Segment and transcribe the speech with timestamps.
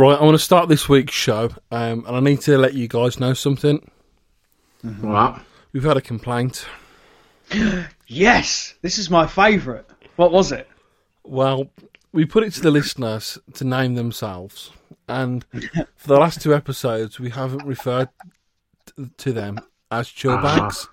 [0.00, 2.88] Right, I want to start this week's show, um, and I need to let you
[2.88, 3.86] guys know something.
[5.02, 5.42] What?
[5.74, 6.64] We've had a complaint.
[8.12, 9.84] Yes, this is my favourite.
[10.16, 10.66] What was it?
[11.22, 11.70] Well,
[12.12, 14.72] we put it to the listeners to name themselves,
[15.06, 15.44] and
[15.96, 18.08] for the last two episodes, we haven't referred
[18.86, 19.60] t- to them
[19.90, 20.88] as chill chillbags.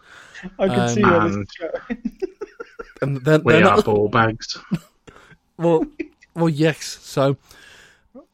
[0.60, 2.20] I can Um, see where this and- is going.
[3.02, 4.58] And they're, We they're are not ball bags.
[5.58, 5.86] well,
[6.36, 7.00] well, yes.
[7.02, 7.38] So,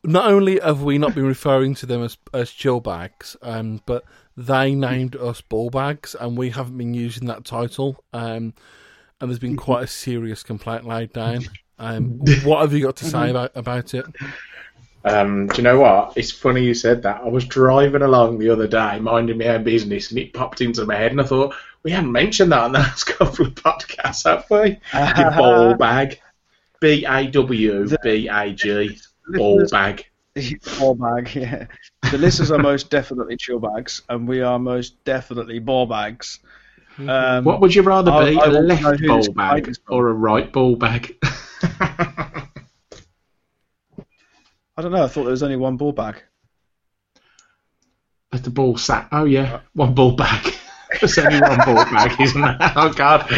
[0.03, 4.03] not only have we not been referring to them as as chillbags, um, but
[4.35, 8.03] they named us ball bags, and we haven't been using that title.
[8.13, 8.53] Um,
[9.21, 11.45] and there's been quite a serious complaint laid down.
[11.79, 14.05] Um, what have you got to say about about it?
[15.05, 16.13] Um, do you know what?
[16.15, 17.21] It's funny you said that.
[17.21, 20.85] I was driving along the other day, minding my own business, and it popped into
[20.85, 24.23] my head, and I thought, we haven't mentioned that in the last couple of podcasts,
[24.25, 24.79] have we?
[25.21, 26.19] Your ball bag.
[26.79, 28.99] B A W B A G.
[29.27, 30.05] Ball bag.
[30.79, 31.67] ball bag, yeah.
[32.11, 36.39] The listeners are most definitely chill bags, and we are most definitely ball bags.
[36.97, 40.09] Um, What would you rather be, I a want to know left ball bag or
[40.09, 41.15] a right ball bag?
[44.77, 45.03] I don't know.
[45.03, 46.23] I thought there was only one ball bag.
[48.31, 49.09] At the ball sack.
[49.11, 50.53] Oh yeah, one ball bag.
[50.99, 52.57] There's only one ball bag, isn't there?
[52.75, 53.29] Oh god,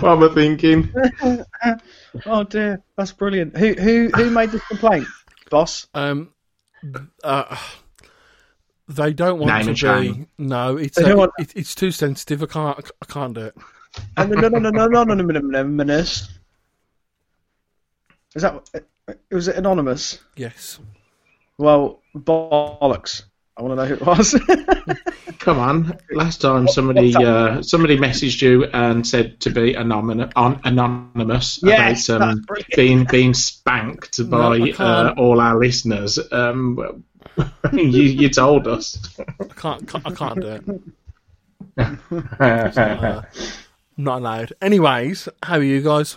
[0.00, 0.92] what am I thinking?
[2.26, 3.56] Oh dear, that's brilliant.
[3.56, 5.06] Who who who made this complaint,
[5.54, 5.86] boss?
[5.94, 6.32] Um,
[7.22, 7.56] uh,
[8.88, 9.76] they don't want Name to be.
[9.76, 10.28] shame.
[10.36, 12.42] No, it's They don't uh, want- it, it's too sensitive.
[12.42, 12.90] I can't.
[13.02, 13.54] I can't do it.
[14.18, 16.26] No, no, no, no, no, no, no, no, no, no, no, Is
[18.34, 18.68] that
[19.30, 20.18] was it anonymous?
[20.36, 20.80] Yes.
[21.58, 23.22] Well, bollocks.
[23.56, 24.34] I want to know who it was.
[25.38, 25.96] Come on.
[26.10, 32.22] Last time somebody uh, somebody messaged you and said to be anonymous, anonymous Yes, about
[32.32, 32.44] um,
[32.74, 36.18] being being spanked No, by I uh, all our listeners.
[36.32, 37.04] Um,
[37.72, 38.98] you, you told us.
[39.18, 39.86] I can't.
[39.88, 40.80] can't- I can't do it.
[42.40, 43.22] Uh,
[43.96, 44.52] not allowed.
[44.62, 46.16] Anyways, how are you guys?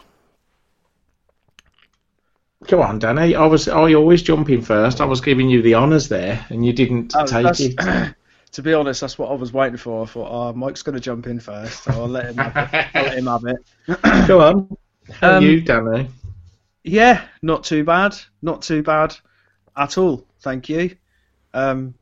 [2.67, 3.35] Come on, Danny.
[3.35, 4.99] I was I always jump in first.
[5.01, 7.75] I was giving you the honours there, and you didn't Oh, take it.
[8.51, 10.03] to be honest, that's what I was waiting for.
[10.03, 12.69] I thought, oh, Mike's going to jump in first, so I'll let him have it.
[12.95, 14.27] I'll let him have it.
[14.27, 14.77] Go on.
[15.11, 16.09] How are Um, you, Danny?
[16.83, 18.15] Yeah, not too bad.
[18.41, 19.15] Not too bad
[19.75, 20.25] at all.
[20.39, 20.97] Thank you.
[21.53, 21.95] Um,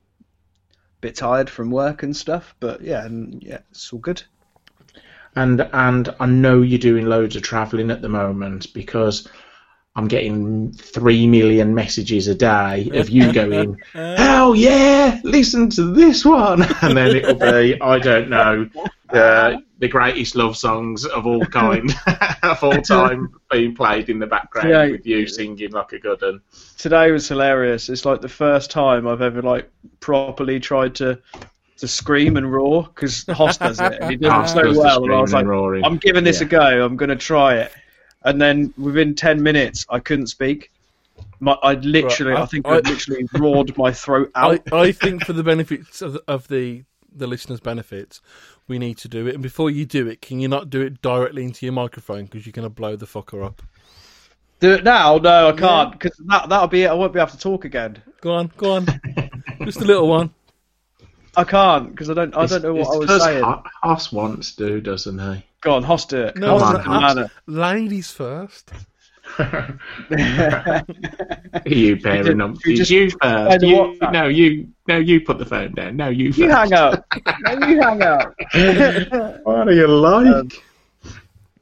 [1.02, 4.24] bit tired from work and stuff, but yeah, and yeah, it's all good.
[5.36, 9.28] And and I know you're doing loads of travelling at the moment because
[9.98, 16.26] I'm getting three million messages a day of you going, "Hell yeah, listen to this
[16.26, 18.70] one," and then it'll be, I don't know,
[19.12, 21.94] the the greatest love songs of all kind
[22.44, 24.88] of all time being played in the background Yeah.
[24.88, 26.42] with you singing like a good one.
[26.78, 27.88] Today was hilarious.
[27.90, 29.70] It's like the first time I've ever like
[30.02, 31.20] properly tried to
[31.78, 35.04] to scream and roar because Hoss does it and he does it so does well.
[35.04, 35.84] And I was like, roaring.
[35.84, 36.48] I'm giving this Yeah.
[36.48, 36.86] a go.
[36.86, 37.74] I'm going to try it.
[38.26, 40.72] And then within ten minutes, I couldn't speak.
[41.40, 44.62] My, I literally, Right, I- I think I- I literally roared my throat out.
[44.74, 46.84] I, I think for the benefits of, of the
[47.18, 48.20] the listeners' benefits,
[48.68, 49.36] we need to do it.
[49.36, 52.46] And before you do it, can you not do it directly into your microphone because
[52.46, 53.62] you're going to blow the fucker up?
[54.60, 55.18] Do it now?
[55.18, 56.88] No, I can't because that that'll be it.
[56.90, 58.02] I won't be able to talk again.
[58.22, 58.86] Go on, go on.
[59.66, 60.34] Just a little one.
[61.38, 62.36] I can't because I don't.
[62.36, 63.44] I don't know what I was saying.
[63.44, 65.44] Ho- Hoss wants to, doesn't he?
[65.62, 66.38] Go on, Hoss, do it.
[66.38, 67.30] No, Hoss on, is Hoss.
[67.48, 68.72] Ladies first.
[71.66, 72.56] you pairing up.
[72.66, 73.66] you just you play first.
[73.66, 75.98] You, no, you no, you put the phone down.
[75.98, 76.40] No, you first.
[76.40, 77.04] You hang up.
[77.42, 78.36] No, you hang up.
[79.44, 80.28] What are you like?
[80.28, 80.50] Um,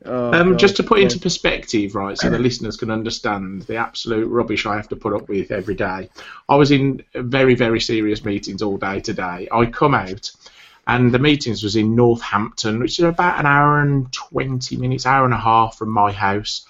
[0.06, 4.28] Oh, Um, just to put into perspective, right, so the listeners can understand the absolute
[4.28, 6.10] rubbish I have to put up with every day.
[6.50, 9.48] I was in very, very serious meetings all day today.
[9.52, 10.32] I come out,
[10.88, 15.26] and the meetings was in Northampton, which is about an hour and twenty minutes, hour
[15.26, 16.66] and a half from my house.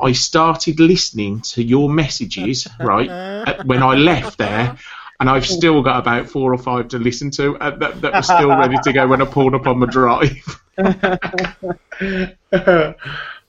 [0.00, 3.08] I started listening to your messages, right,
[3.66, 4.76] when I left there.
[5.20, 8.26] And I've still got about four or five to listen to uh, that, that was
[8.26, 10.60] still ready to go when I pulled up on my drive.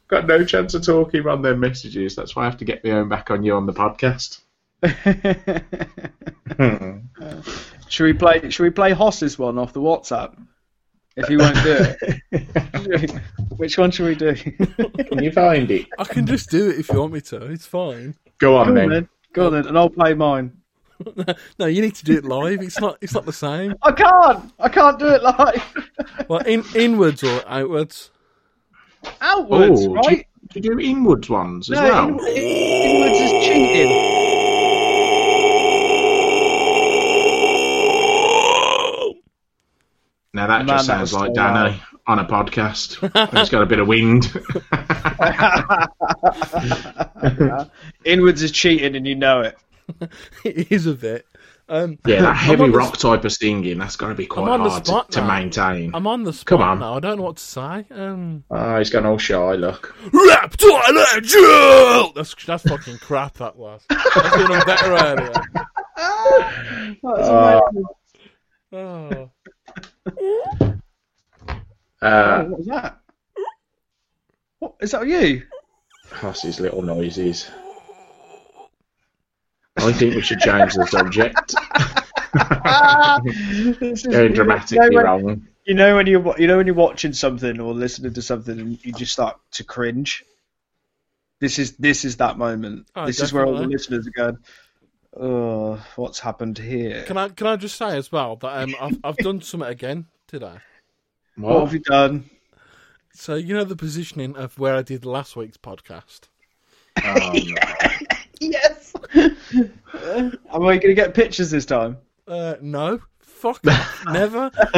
[0.08, 2.16] Got no chance of talking on their messages.
[2.16, 4.42] That's why I have to get my own back on you on the podcast.
[7.90, 8.50] should we play?
[8.52, 10.38] Should we play Hoss's one off the WhatsApp?
[11.16, 11.96] If he won't do
[12.32, 13.12] it,
[13.58, 14.36] which one should we do?
[14.36, 15.88] Can you find it?
[15.98, 17.46] I can just do it if you want me to.
[17.46, 18.14] It's fine.
[18.38, 18.90] Go on Go on then.
[18.90, 19.10] then.
[19.34, 20.52] Go on then, and I'll play mine.
[21.60, 22.62] no, you need to do it live.
[22.62, 22.98] It's not.
[23.02, 23.76] It's not the same.
[23.82, 24.52] I can't.
[24.60, 25.64] I can't do it live.
[26.28, 28.12] well, in, inwards or outwards?
[29.22, 30.28] Outwards, right?
[30.50, 32.08] Do you, do you, do inwards ones as no, well?
[32.08, 34.16] In, in, inwards is cheating.
[40.34, 43.00] Now that Man, just sounds like Danny on a podcast.
[43.38, 44.26] He's got a bit of wind.
[48.06, 49.58] inwards is cheating, and you know it.
[50.44, 51.26] it is a bit.
[51.68, 54.48] Um, yeah, that heavy on the rock type of singing, that's got to be quite
[54.50, 55.96] on the hard spot to, to maintain.
[55.96, 56.80] I'm on the spot Come on.
[56.80, 56.94] now.
[56.94, 57.86] I don't know what to say.
[57.90, 59.96] Um, Oh, he's gone all shy, look.
[60.14, 62.12] Reptile and Chill!
[62.14, 63.84] That's, that's fucking crap, that was.
[63.90, 65.34] That's been on better earlier.
[67.04, 67.62] Uh,
[68.74, 69.32] Oh.
[72.02, 73.00] uh, what was that?
[74.60, 75.08] What is that?
[75.08, 75.44] You?
[76.22, 77.50] that's his little noises.
[79.78, 81.56] I think we should change the subject.
[83.24, 85.48] This is- Going you know dramatically when- wrong.
[85.66, 88.60] You know when you are you know when you're watching something or listening to something
[88.60, 90.24] and you just start to cringe.
[91.40, 92.88] This is this is that moment.
[92.96, 94.38] Oh, this is where all the listeners are going.
[95.18, 97.04] Oh, what's happened here?
[97.04, 100.06] Can I can I just say as well that um, I've I've done something again
[100.28, 100.58] today.
[101.36, 101.64] What What?
[101.66, 102.30] have you done?
[103.14, 106.22] So you know the positioning of where I did last week's podcast.
[107.04, 108.08] Oh, no.
[108.52, 108.94] Yes.
[109.14, 111.98] Am I going to get pictures this time?
[112.28, 113.64] Uh, no, fuck,
[114.12, 114.52] never.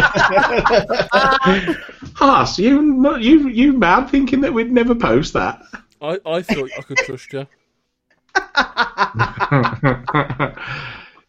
[2.15, 5.61] Hoss, you you you mad thinking that we'd never post that?
[6.01, 7.47] I, I thought I could trust you.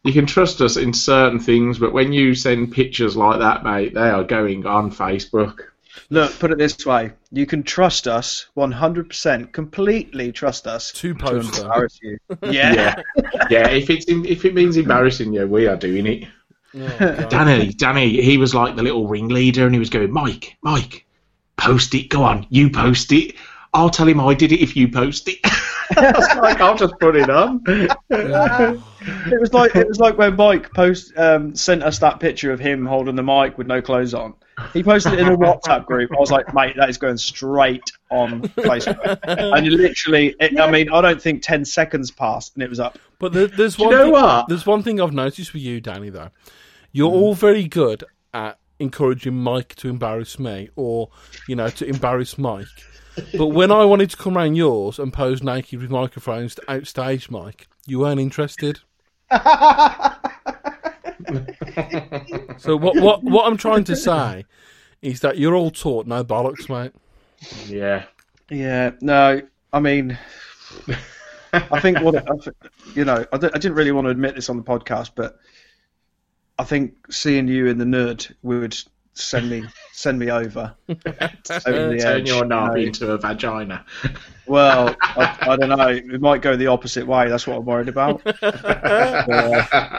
[0.05, 3.95] you can trust us in certain things, but when you send pictures like that, mate,
[3.95, 5.61] they are going on Facebook.
[6.11, 11.15] Look, put it this way: you can trust us 100%, completely trust us To to
[11.15, 11.67] post them.
[11.67, 12.19] embarrass you.
[12.43, 12.75] Yeah.
[12.75, 13.03] Yeah,
[13.51, 13.69] yeah.
[13.69, 16.29] If it's if it means embarrassing you, we are doing it.
[16.75, 21.07] Oh, Danny, Danny, he was like the little ringleader, and he was going, Mike, Mike,
[21.57, 22.09] post it.
[22.11, 23.35] Go on, you post it.
[23.75, 25.39] I'll tell him I did it if you post it.
[25.97, 27.63] I was like, I'll just put it on.
[28.11, 32.61] It was like it was like when Mike post um, sent us that picture of
[32.61, 34.35] him holding the mic with no clothes on.
[34.73, 36.11] He posted it in a WhatsApp group.
[36.13, 39.19] I was like, mate, that is going straight on Facebook.
[39.25, 42.99] And literally, it, I mean, I don't think ten seconds passed and it was up.
[43.19, 43.95] But there, there's you one.
[43.95, 44.49] know thing, what?
[44.49, 46.11] There's one thing I've noticed with you, Danny.
[46.11, 46.31] Though,
[46.93, 51.11] you're all very good at encouraging Mike to embarrass me, or
[51.47, 52.67] you know, to embarrass Mike.
[53.37, 57.31] But when I wanted to come round yours and pose naked with microphones to outstage
[57.31, 58.81] Mike, you weren't interested.
[62.59, 62.97] so what?
[62.97, 63.23] What?
[63.23, 64.45] What I'm trying to say
[65.03, 66.93] is that you're all taught no bollocks, mate.
[67.67, 68.05] yeah.
[68.51, 69.43] Yeah, no,
[69.73, 70.19] I mean,
[71.53, 72.25] I think what
[72.95, 75.39] you know, I, I didn't really want to admit this on the podcast, but
[76.59, 78.77] I think seeing you in the nerd would
[79.23, 80.75] send me send me over.
[80.89, 82.87] over the Turn edge, your knob you know.
[82.89, 83.85] into a vagina.
[84.49, 85.89] Well, I, I don't know.
[85.89, 87.29] It might go the opposite way.
[87.29, 88.23] That's what I'm worried about.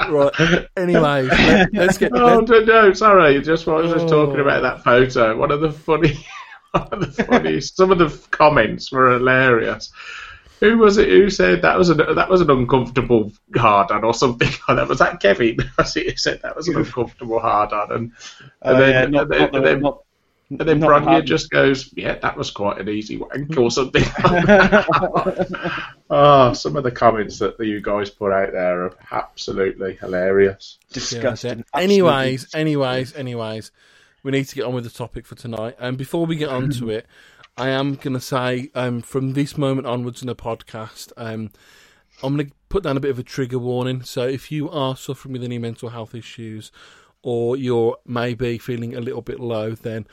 [0.09, 0.67] Right.
[0.75, 2.11] Anyways, let, let's get.
[2.15, 3.39] Oh let- no, no, sorry.
[3.41, 4.25] Just I was just oh.
[4.25, 4.43] talking Oh.
[4.43, 5.37] about that photo.
[5.37, 6.17] One of the funny,
[6.71, 7.77] one of the funniest.
[7.77, 9.91] some of the comments were hilarious.
[10.59, 11.07] Who was it?
[11.09, 14.87] Who said that was an that was an uncomfortable hard on or something like that?
[14.87, 15.57] Was that Kevin?
[15.77, 17.91] Was it who said that was an uncomfortable hard on?
[17.91, 18.11] And,
[18.61, 20.03] and Uh, then, yeah, not, and then, not the- and then, not-
[20.51, 24.01] and then not just goes, "Yeah, that was quite an easy wank" or something.
[26.09, 30.77] oh, some of the comments that you guys put out there are absolutely hilarious.
[30.91, 31.59] disgusting.
[31.73, 33.71] Yeah, anyways, anyways, anyways,
[34.23, 35.75] we need to get on with the topic for tonight.
[35.79, 37.05] And before we get on to it,
[37.59, 41.51] I am going to say um, from this moment onwards in the podcast, um,
[42.23, 44.01] I'm going to put down a bit of a trigger warning.
[44.03, 46.71] So if you are suffering with any mental health issues
[47.21, 50.07] or you're maybe feeling a little bit low, then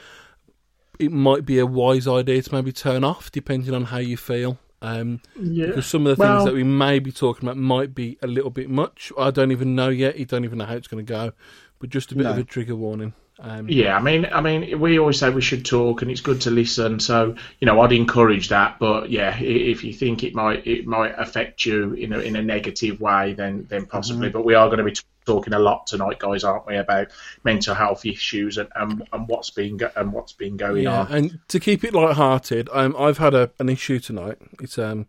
[0.99, 4.59] it might be a wise idea to maybe turn off, depending on how you feel.
[4.83, 5.67] Um, Yeah.
[5.67, 8.26] because some of the Well- things that we may be talking about might be a
[8.26, 9.12] little bit much.
[9.17, 10.19] I don't even know yet.
[10.19, 11.33] You don't even know how it's going to go.
[11.79, 13.12] But just a bit of a trigger warning.
[13.38, 16.40] Um, Yeah, I mean, I mean, we always say we should talk, and it's good
[16.43, 17.00] to listen.
[17.00, 18.78] So, you know, I'd encourage that.
[18.78, 22.43] But yeah, if you think it might it might affect you in a in a
[22.43, 24.31] negative way, then then possibly.
[24.31, 24.95] But we are going to be
[25.26, 27.09] talking a lot tonight, guys, aren't we, about
[27.45, 31.00] mental health issues and and, and what's been go- and what's been going yeah.
[31.00, 31.12] on.
[31.12, 34.38] And to keep it light-hearted, um, I've had a, an issue tonight.
[34.61, 35.07] It's um,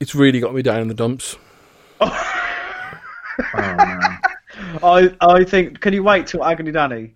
[0.00, 1.36] it's really got me down in the dumps.
[3.54, 4.18] Oh, man.
[4.82, 5.80] I I think.
[5.80, 7.14] Can you wait till Agony Danny?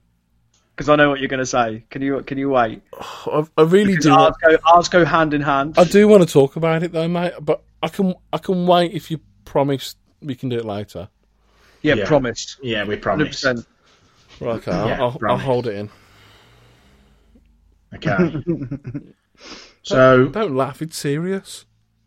[0.74, 1.84] Because I know what you're going to say.
[1.90, 2.82] Can you Can you wait?
[3.26, 4.10] I, I really do.
[4.12, 5.74] Ours Want, go ours go hand in hand.
[5.78, 7.32] I do want to talk about it though, mate.
[7.40, 11.08] But I can I can wait if you promise we can do it later.
[11.82, 12.06] yeah, Yeah.
[12.06, 12.58] promised.
[12.62, 13.28] yeah, we Hundred promise.
[13.28, 13.66] percent.
[14.40, 15.90] Right, okay, Yeah, I'll, I'll, I'll hold it in.
[17.94, 18.42] Okay.
[19.82, 20.80] so, Don't laugh.
[20.80, 21.66] It's serious.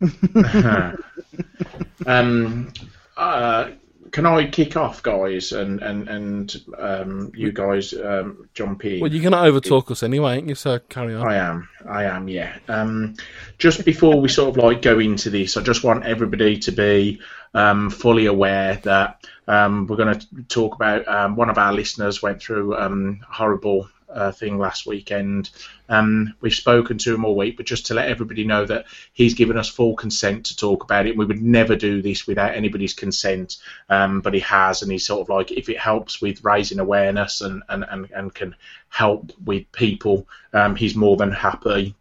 [2.06, 2.72] um,
[3.16, 3.68] uh,
[4.16, 9.00] can I kick off, guys, and and and um, you guys um, jump in?
[9.00, 10.54] Well, you're going to overtalk us anyway, ain't you?
[10.54, 11.28] So carry on.
[11.28, 11.68] I am.
[11.86, 12.26] I am.
[12.26, 12.56] Yeah.
[12.66, 13.16] Um,
[13.58, 17.20] just before we sort of like go into this, I just want everybody to be
[17.52, 22.22] um, fully aware that um, we're going to talk about um, one of our listeners
[22.22, 25.50] went through um, horrible uh, thing last weekend.
[25.88, 29.34] Um, we've spoken to him all week, but just to let everybody know that he's
[29.34, 31.16] given us full consent to talk about it.
[31.16, 33.56] We would never do this without anybody's consent,
[33.88, 37.40] um, but he has, and he's sort of like, if it helps with raising awareness
[37.40, 38.56] and, and, and, and can
[38.88, 41.94] help with people, um, he's more than happy.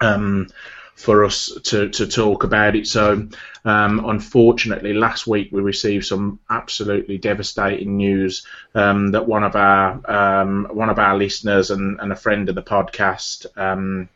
[0.00, 0.48] Um,
[0.98, 2.86] for us to, to talk about it.
[2.88, 3.28] So,
[3.64, 10.10] um, unfortunately, last week we received some absolutely devastating news um, that one of our
[10.10, 14.08] um, one of our listeners and, and, a friend of the podcast, um,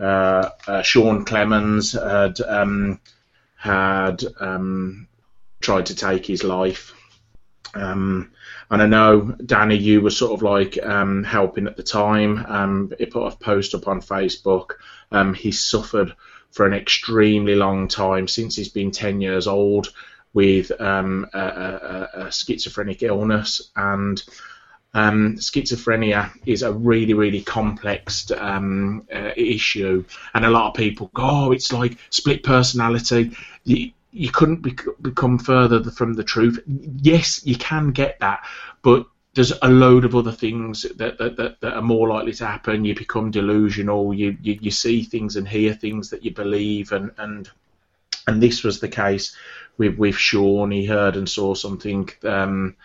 [0.00, 3.00] uh, uh, Sean Clemens, had um,
[3.54, 5.06] had um,
[5.60, 6.94] tried to take his life.
[7.74, 8.32] Um,
[8.70, 12.44] and I know Danny, you were sort of like um, helping at the time.
[12.46, 14.72] Um, he put a post up on Facebook.
[15.10, 16.14] Um, he's suffered
[16.50, 19.88] for an extremely long time since he's been 10 years old
[20.34, 24.22] with um, a, a, a, schizophrenic illness and.
[24.94, 31.10] Um, schizophrenia is a really, really complex um, uh, issue, and a lot of people
[31.12, 33.36] go, "Oh, it's like split personality."
[34.10, 34.66] You couldn't
[35.02, 36.60] become further from the truth.
[36.66, 38.44] Yes, you can get that,
[38.82, 42.46] but there's a load of other things that, that, that, that, are more likely to
[42.46, 42.84] happen.
[42.84, 44.12] You become delusional.
[44.14, 47.48] You, you, you see things and hear things that you believe, and and
[48.26, 49.36] and this was the case
[49.76, 50.70] with with Sean.
[50.70, 52.76] He heard and saw something um,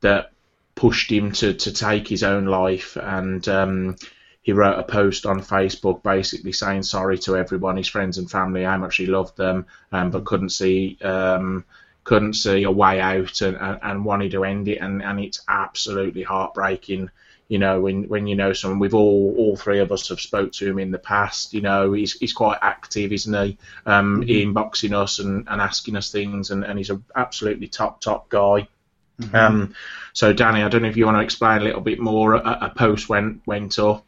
[0.00, 0.32] that
[0.74, 3.96] pushed him to, to take his own life, and um,
[4.46, 8.62] he wrote a post on Facebook basically saying sorry to everyone, his friends and family,
[8.62, 11.64] how much he loved them, um, but couldn't see um,
[12.04, 14.78] couldn't see a way out and, and, and, wanted to end it.
[14.78, 17.10] And, and it's absolutely heartbreaking.
[17.48, 20.52] You know, when, when you know someone, we've all all three of us have spoke
[20.52, 21.52] to him in the past.
[21.52, 23.58] You know, he's he's quite active, isn't he?
[23.84, 24.56] Um, mm-hmm.
[24.56, 28.68] Inboxing us and, and asking us things, and, and he's an absolutely top top guy.
[29.20, 29.34] Mm-hmm.
[29.34, 29.74] Um,
[30.12, 32.34] so Danny, I don't know if you want to explain a little bit more.
[32.34, 34.05] A, a post went went up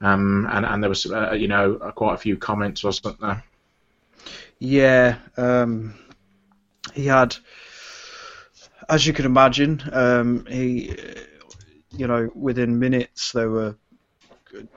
[0.00, 3.42] um, and and there was uh, you know quite a few comments, wasn't there?
[4.58, 5.94] Yeah, um,
[6.94, 7.34] he had,
[8.88, 10.94] as you can imagine, um, he,
[11.96, 13.76] you know, within minutes there were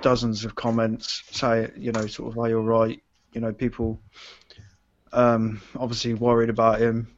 [0.02, 3.02] dozens of comments say, you know, sort of, are you all right?
[3.34, 4.00] You know, people
[5.12, 7.14] um, obviously worried about him,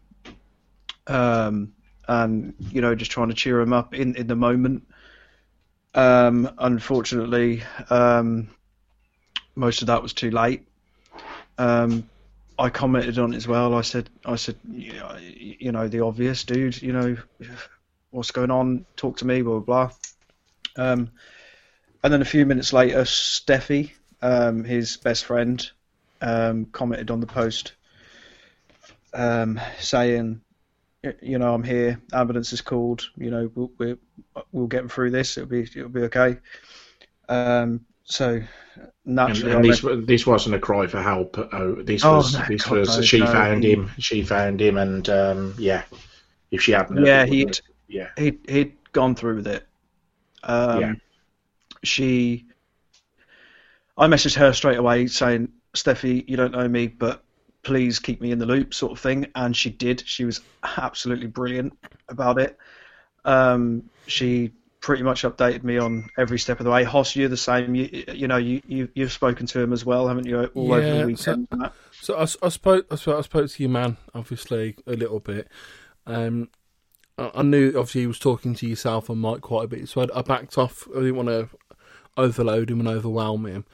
[1.08, 1.74] um,
[2.08, 4.88] and you know, just trying to cheer him up in in the moment.
[5.96, 8.50] Um, unfortunately, um,
[9.56, 10.68] most of that was too late.
[11.58, 12.10] Um,
[12.60, 13.74] I commented on it as well.
[13.74, 16.82] I said, I said, you know, the obvious, dude.
[16.82, 17.18] You know,
[18.12, 18.86] what's going on?
[18.98, 19.42] Talk to me.
[19.42, 19.90] Blah blah.
[20.76, 20.86] blah.
[20.92, 21.12] Um,
[22.04, 25.68] and then a few minutes later, Steffi, um, his best friend,
[26.22, 27.74] um, commented on the post,
[29.14, 30.42] um, saying,
[31.22, 32.02] you know, I'm here.
[32.14, 33.10] Ambulance is called.
[33.18, 33.98] You know, we'll we'll,
[34.52, 35.38] we'll get through this.
[35.38, 36.38] It'll be it'll be okay.
[37.28, 38.42] Um, so
[39.04, 41.38] naturally, and, and this this wasn't a cry for help.
[41.38, 43.92] Oh, this oh, was no, this God, was no, she no, found him.
[43.98, 45.84] She found him, and um, yeah,
[46.52, 47.48] if she hadn't, yeah, he
[47.88, 49.68] yeah he he'd gone through with it.
[50.44, 50.94] Um, yeah,
[51.84, 52.46] she.
[53.98, 57.25] I messaged her straight away saying, "Steffi, you don't know me, but
[57.66, 59.28] please keep me in the loop sort of thing.
[59.36, 60.04] And she did.
[60.06, 60.40] She was
[60.78, 62.58] absolutely brilliant about it.
[63.26, 66.84] Um, she pretty much updated me on every step of the way.
[66.84, 67.74] Hoss you're the same.
[67.74, 70.76] You, you know you, you you've spoken to him as well haven't you all yeah,
[70.76, 73.98] over the weekend so, so I, I, spoke I spoke I spoke to your man
[74.14, 75.48] obviously a little bit.
[76.06, 76.50] Um,
[77.18, 80.02] I, I knew obviously he was talking to yourself and Mike quite a bit so
[80.02, 80.88] I, I backed off.
[80.96, 81.50] I didn't want to
[82.16, 83.66] overload him and overwhelm him.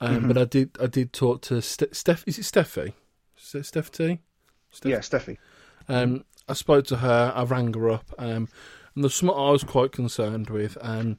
[0.00, 0.28] Um, mm-hmm.
[0.28, 2.92] but I did I did talk to Ste- Steph is it Steffi
[3.54, 4.20] is it Steph T?
[4.70, 4.90] Steph?
[4.90, 5.36] Yeah, Steffi.
[5.88, 7.32] Um, I spoke to her.
[7.34, 8.48] I rang her up, um,
[8.94, 10.78] and there's something I was quite concerned with.
[10.80, 11.18] Um,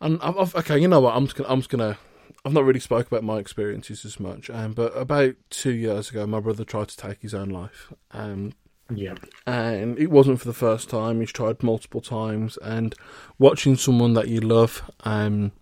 [0.00, 1.16] and I've, I've, okay, you know what?
[1.16, 1.98] I'm just gonna, I'm just gonna.
[2.44, 6.26] I've not really spoke about my experiences as much, um, but about two years ago,
[6.26, 7.92] my brother tried to take his own life.
[8.12, 8.52] Um,
[8.94, 9.14] yeah,
[9.46, 11.20] and it wasn't for the first time.
[11.20, 12.94] He's tried multiple times, and
[13.38, 15.52] watching someone that you love, um,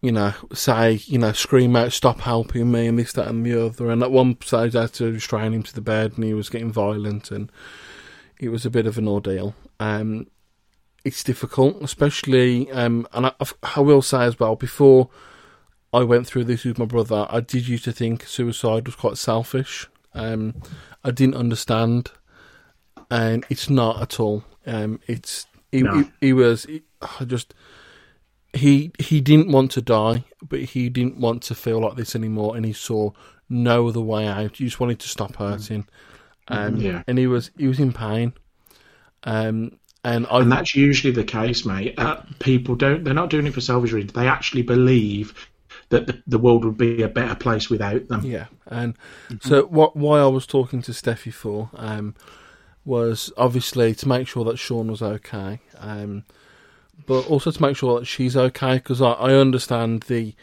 [0.00, 3.66] you know, say, you know, scream out, stop helping me, and this, that, and the
[3.66, 3.90] other.
[3.90, 6.48] And at one stage, I had to restrain him to the bed, and he was
[6.48, 7.50] getting violent, and
[8.38, 9.54] it was a bit of an ordeal.
[9.78, 10.26] Um,
[11.04, 13.32] it's difficult, especially, um, and I,
[13.76, 15.08] I, will say as well, before
[15.92, 19.16] I went through this with my brother, I did used to think suicide was quite
[19.16, 19.88] selfish.
[20.12, 20.60] Um,
[21.02, 22.10] I didn't understand
[23.10, 24.44] and it's not at all.
[24.66, 26.02] Um, it's he, No.
[26.02, 26.82] he, he was he,
[27.20, 27.54] I just
[28.52, 32.56] he he didn't want to die, but he didn't want to feel like this anymore,
[32.56, 33.10] and he saw
[33.48, 34.56] no other way out.
[34.56, 35.86] He just wanted to stop hurting,
[36.48, 37.02] um, Yeah.
[37.06, 38.32] and he was he was in pain.
[39.24, 41.94] Um, and I And that's usually the case, mate.
[41.98, 44.14] Uh, people don't, they're not doing it for selfish reasons.
[44.14, 45.34] They actually believe
[45.90, 48.24] that the, the world would be a better place without them.
[48.24, 48.94] Yeah, and
[49.42, 49.96] so what?
[49.96, 52.14] Why I was talking to Steffi for um,
[52.84, 56.24] was obviously to make sure that Sean was okay, um,
[57.06, 60.34] but also to make sure that she's okay because I, I understand the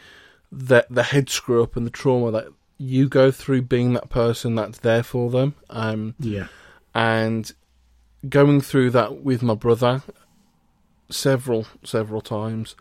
[0.50, 2.46] the the head screw up and the trauma that
[2.78, 6.46] you go through being that person that's there for them, um, Yeah.
[6.94, 7.50] and
[8.28, 10.02] going through that with my brother
[11.10, 12.74] several several times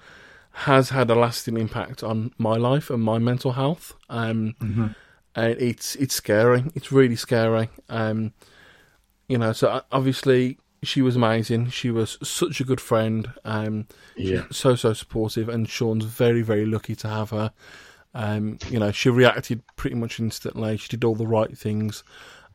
[0.52, 3.94] has had a lasting impact on my life and my mental health.
[4.10, 4.96] Um, Mhm.
[5.36, 6.64] and it's it's scary.
[6.74, 7.70] It's really scary.
[7.90, 8.34] Um,
[9.28, 10.58] you know, so uh, obviously
[10.88, 11.70] she was amazing.
[11.70, 13.32] She was such a good friend.
[13.46, 14.46] Um, Yeah.
[14.52, 17.52] so so supportive, and Sean's very very lucky to have her.
[18.14, 20.78] Um, you know, she reacted pretty much instantly.
[20.78, 22.04] She did all the right things.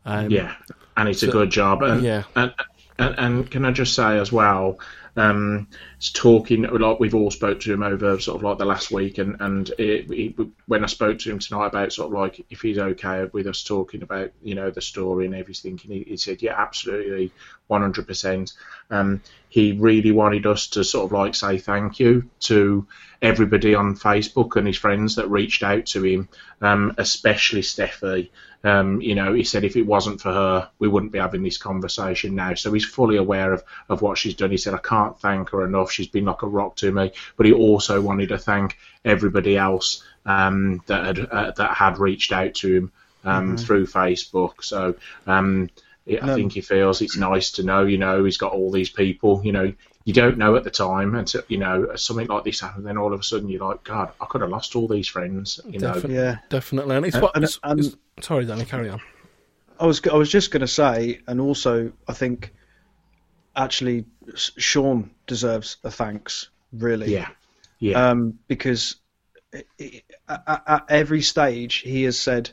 [0.04, 0.54] Um, Yeah.
[0.96, 1.82] And it's a good job.
[1.82, 2.52] And, yeah, and,
[2.98, 4.78] and, and can I just say as well,
[5.16, 5.68] um,
[6.10, 9.36] talking like we've all spoke to him over sort of like the last week, and
[9.40, 12.78] and it, it, when I spoke to him tonight about sort of like if he's
[12.78, 16.42] okay with us talking about you know the story and everything, and he, he said
[16.42, 17.32] yeah, absolutely,
[17.68, 18.52] one hundred percent.
[18.90, 22.86] Um, he really wanted us to sort of like say thank you to
[23.20, 26.28] everybody on Facebook and his friends that reached out to him,
[26.60, 28.30] um, especially Steffi.
[28.64, 31.58] Um, you know, he said if it wasn't for her, we wouldn't be having this
[31.58, 32.54] conversation now.
[32.54, 34.52] So he's fully aware of, of what she's done.
[34.52, 35.90] He said, I can't thank her enough.
[35.92, 37.12] She's been like a rock to me.
[37.36, 42.32] But he also wanted to thank everybody else um, that had uh, that had reached
[42.32, 42.92] out to him
[43.24, 44.62] um, through Facebook.
[44.64, 44.94] So
[45.26, 45.70] um,
[46.06, 46.34] it, I No.
[46.34, 49.52] think he feels it's nice to know, you know, he's got all these people, you
[49.52, 49.72] know,
[50.04, 52.84] you don't know at the time until, you know, something like this happens.
[52.84, 55.60] Then all of a sudden you're like, God, I could have lost all these friends,
[55.68, 55.94] you know.
[56.08, 56.38] Yeah.
[56.48, 56.96] definitely.
[56.96, 57.36] And it's what.
[57.36, 59.00] and- it's- it's- sorry, Danny, carry on.
[59.80, 62.52] I was I was just going to say, and also I think
[63.56, 67.12] actually Sean deserves a thanks, really.
[67.12, 67.28] Yeah.
[67.78, 68.10] Yeah.
[68.10, 68.96] Um, because
[70.28, 72.50] at, at every stage he has said,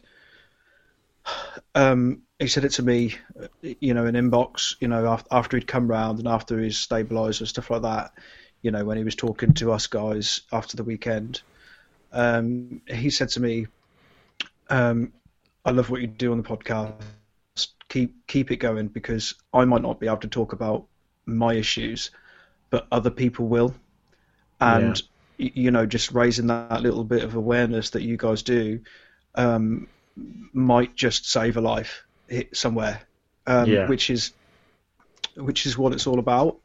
[1.76, 3.16] um, he said it to me,
[3.62, 7.46] you know, in inbox, you know, after, after he'd come round and after his stabilizer
[7.46, 8.14] stuff like that,
[8.62, 11.42] you know, when he was talking to us guys after the weekend,
[12.12, 13.68] um, he said to me,
[14.70, 15.14] um,
[15.64, 16.96] "I love what you do on the podcast.
[17.90, 20.86] Keep keep it going because I might not be able to talk about
[21.26, 22.12] my issues,
[22.70, 23.76] but other people will."
[24.62, 25.02] And
[25.40, 28.80] y you know, just raising that little bit of awareness that you guys do
[29.36, 29.88] um,
[30.54, 32.04] might just save a life
[32.54, 33.02] somewhere,
[33.48, 33.88] um, Yeah.
[33.88, 34.34] which is
[35.36, 36.58] which is what it's all about.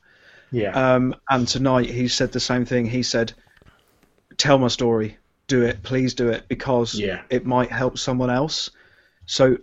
[0.50, 0.72] yeah.
[0.94, 2.86] Um, and tonight he said the same thing.
[2.86, 3.32] He said,
[4.36, 5.18] "Tell my story.
[5.46, 5.82] Do it.
[5.82, 7.22] Please do it because Yeah.
[7.30, 8.70] it might help someone else."
[9.26, 9.58] So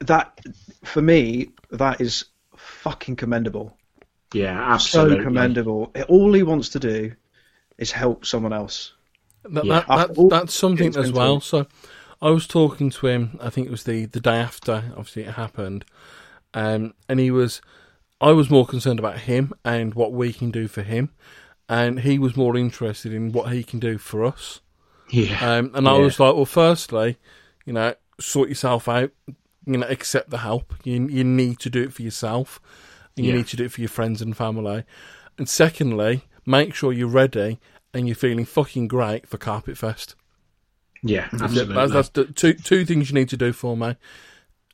[0.00, 0.40] that,
[0.84, 2.24] for me, that is
[2.56, 3.76] fucking commendable.
[4.32, 4.72] yeah.
[4.74, 5.18] Absolutely.
[5.18, 5.92] So commendable.
[6.08, 7.12] All he wants to do
[7.78, 8.92] is help someone else.
[9.44, 9.84] That, Yeah.
[9.88, 11.40] that, that, that's something as well.
[11.40, 11.66] So
[12.20, 13.38] I was talking to him.
[13.40, 14.84] I think it was the, the day after.
[14.96, 15.84] Obviously, it happened,
[16.54, 17.60] um, and he was.
[18.20, 21.10] I was more concerned about him and what we can do for him,
[21.68, 24.60] and he was more interested in what he can do for us.
[25.10, 25.38] Yeah.
[25.58, 26.02] Um, and I Yeah.
[26.04, 27.18] was like, well, firstly,
[27.66, 29.10] you know, sort yourself out.
[29.66, 30.74] You know, accept the help.
[30.84, 32.60] You you need to do it for yourself.
[33.16, 33.38] And you Yeah.
[33.38, 34.84] need to do it for your friends and family.
[35.38, 37.58] And secondly, make sure you're ready
[37.92, 40.14] and you're feeling fucking great for Carpet Fest.
[41.02, 41.28] yeah.
[41.32, 41.42] That's.
[41.44, 41.74] Absolutely.
[41.74, 43.96] that's, that's the two two things you need to do for me.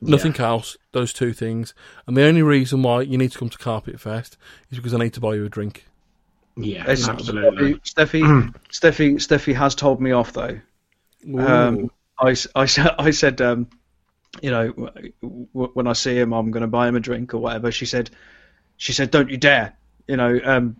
[0.01, 0.75] Nothing else.
[0.91, 1.73] Those two things.
[2.05, 4.37] And the only reason why you need to come to Carpet Fest
[4.69, 5.85] is because I need to buy you a drink.
[6.57, 6.81] yeah.
[6.81, 7.75] It's- Absolutely.
[7.75, 10.59] Steffi, Steffi, Steffi has told me off though.
[11.37, 13.67] Um, I, s- I said, I said, um,
[14.41, 17.33] you know, w- w- when I see him, I'm going to buy him a drink
[17.33, 17.71] or whatever.
[17.71, 18.09] She said,
[18.77, 19.75] she said, don't you dare.
[20.07, 20.75] You know, um,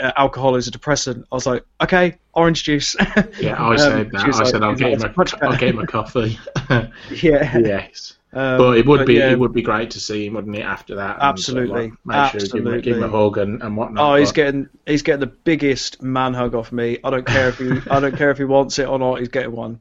[0.00, 1.26] uh, alcohol is a depressant.
[1.32, 2.94] I was like, okay, orange juice.
[3.40, 4.20] Yeah, I Um, said that.
[4.24, 6.38] I like- said I'll get him like, a, "Much I'll better." get him a coffee.
[6.70, 7.58] yeah.
[7.58, 8.14] yes.
[8.34, 9.30] Um, But it would be yeah.
[9.30, 10.60] it would be great to see him, wouldn't it?
[10.62, 11.92] After that, and sort of, Absolutely.
[12.04, 14.04] like, make sure you give him, a- give him a hug and, and whatnot.
[14.12, 16.98] Oh, he's but- getting he's getting the biggest man hug off me.
[17.02, 19.20] I don't care if he I don't care if he wants it or not.
[19.20, 19.80] He's getting one.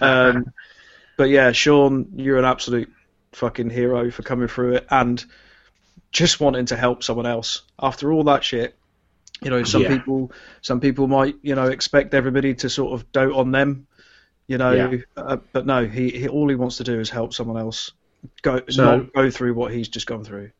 [0.00, 0.46] Um,
[1.18, 2.90] but yeah, Sean, you're an absolute
[3.32, 5.22] fucking hero for coming through it and
[6.12, 8.74] just wanting to help someone else after all that shit.
[9.42, 9.98] You know, some Yeah.
[9.98, 13.86] people, some people might, you know, expect everybody to sort of dote on them.
[14.46, 14.96] You know, Yeah.
[15.16, 17.92] uh, but no, he, he all he wants to do is help someone else
[18.42, 20.50] go So- not go through what he's just gone through.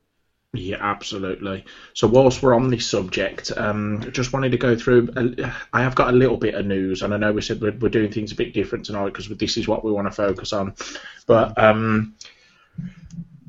[0.58, 1.64] Yeah, absolutely.
[1.94, 5.08] So whilst we're on this subject, um, just wanted to go through.
[5.16, 7.76] A, I have got a little bit of news, and I know we said we're,
[7.78, 10.52] we're doing things a bit different tonight because this is what we want to focus
[10.52, 10.74] on.
[11.26, 12.16] But um,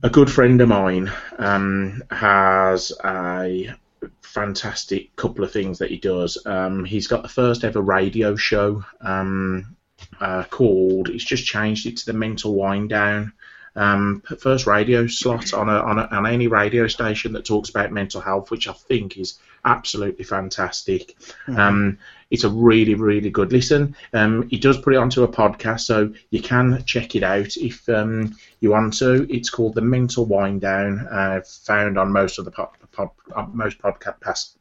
[0.04, 3.74] a good friend of mine um, has a
[4.22, 6.38] fantastic couple of things that he does.
[6.46, 9.76] Um, he's got the first ever radio show um,
[10.22, 11.08] uh, called.
[11.08, 13.34] He's just changed it to the Mental Wind Down
[13.76, 17.92] um, first radio slot on a, on a, on any radio station that talks about
[17.92, 21.18] mental health, which I think is absolutely fantastic.
[21.20, 21.60] Mm-hmm.
[21.60, 22.00] Um,
[22.32, 23.96] it's a really really good listen.
[24.14, 27.88] Um, he does put it onto a podcast, so you can check it out if
[27.90, 29.28] um, you want to.
[29.34, 33.48] It's called the Mental Wind Down, uh, found on most of the pod, pod, uh,
[33.52, 34.54] most podcast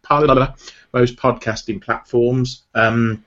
[0.92, 2.62] most podcasting platforms.
[2.74, 3.24] Um,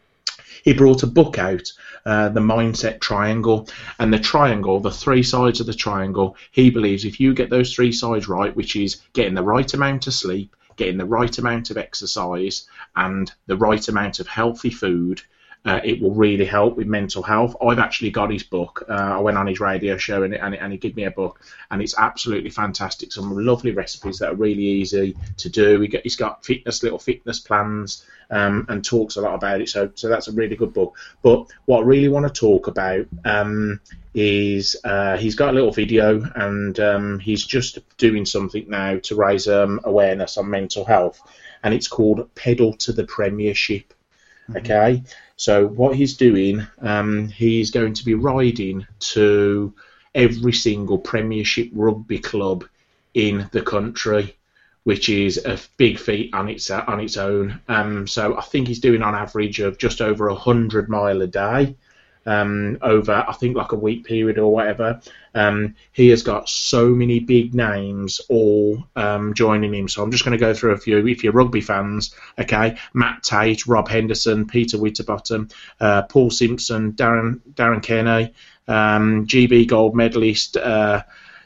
[0.63, 1.71] he brought a book out,
[2.05, 3.67] uh, The Mindset Triangle.
[3.99, 7.73] And the triangle, the three sides of the triangle, he believes if you get those
[7.73, 11.69] three sides right, which is getting the right amount of sleep, getting the right amount
[11.69, 15.21] of exercise, and the right amount of healthy food,
[15.63, 17.55] uh, it will really help with mental health.
[17.61, 18.83] I've actually got his book.
[18.89, 21.39] Uh, I went on his radio show and, and, and he gave me a book,
[21.69, 23.11] and it's absolutely fantastic.
[23.11, 25.79] Some lovely recipes that are really easy to do.
[25.81, 29.69] He has got fitness, little fitness plans, um, and talks a lot about it.
[29.69, 30.97] So, so that's a really good book.
[31.21, 33.81] But what I really want to talk about um,
[34.15, 39.15] is uh, he's got a little video, and um, he's just doing something now to
[39.15, 41.21] raise um, awareness on mental health,
[41.63, 43.93] and it's called Pedal to the Premiership.
[44.49, 44.57] Mm-hmm.
[44.57, 45.03] Okay,
[45.41, 49.73] so what he's doing, um, he's going to be riding to
[50.13, 52.65] every single Premiership rugby club
[53.15, 54.35] in the country,
[54.83, 57.59] which is a big feat on its on its own.
[57.67, 61.75] Um, so I think he's doing on average of just over hundred mile a day
[62.25, 65.01] um, over I think like a week period or whatever.
[65.33, 69.87] Um, he has got so many big names all um, joining him.
[69.87, 71.05] So I'm just going to go through a few.
[71.07, 77.39] If you're rugby fans, okay, Matt Tate, Rob Henderson, Peter Winterbottom, uh, Paul Simpson, Darren
[77.53, 78.33] Darren Kenny,
[78.67, 81.03] um, GB gold medalist uh,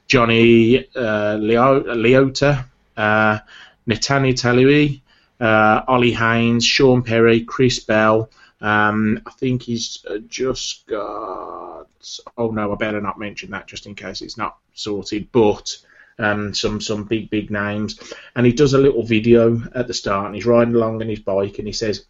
[0.07, 2.65] Johnny uh, Leo, Leota,
[2.97, 3.39] uh,
[3.88, 5.01] Netani Talei,
[5.39, 8.29] uh, Ollie Haynes, Sean Perry, Chris Bell.
[8.61, 11.87] Um, I think he's uh, just got.
[12.37, 15.31] Oh no, I better not mention that just in case it's not sorted.
[15.31, 15.77] But
[16.17, 17.99] um, some some big big names,
[18.35, 21.19] and he does a little video at the start, and he's riding along on his
[21.19, 22.05] bike, and he says,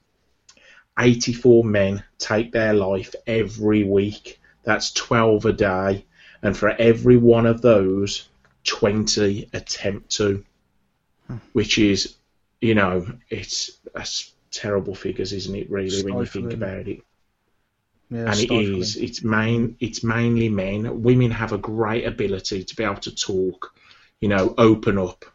[0.99, 4.39] "84 men take their life every week.
[4.63, 6.05] That's 12 a day,
[6.41, 8.27] and for every one of those,
[8.65, 10.43] 20 attempt to,
[11.27, 11.37] hmm.
[11.53, 12.15] which is,
[12.61, 13.79] you know, it's."
[14.55, 15.69] Terrible figures, isn't it?
[15.69, 16.15] Really, Stifling.
[16.15, 17.01] when you think about it.
[18.09, 18.73] Yeah, and stifling.
[18.73, 18.97] it is.
[18.97, 19.75] It's main.
[19.79, 21.03] It's mainly men.
[21.03, 23.73] Women have a great ability to be able to talk.
[24.21, 25.25] You know, open up.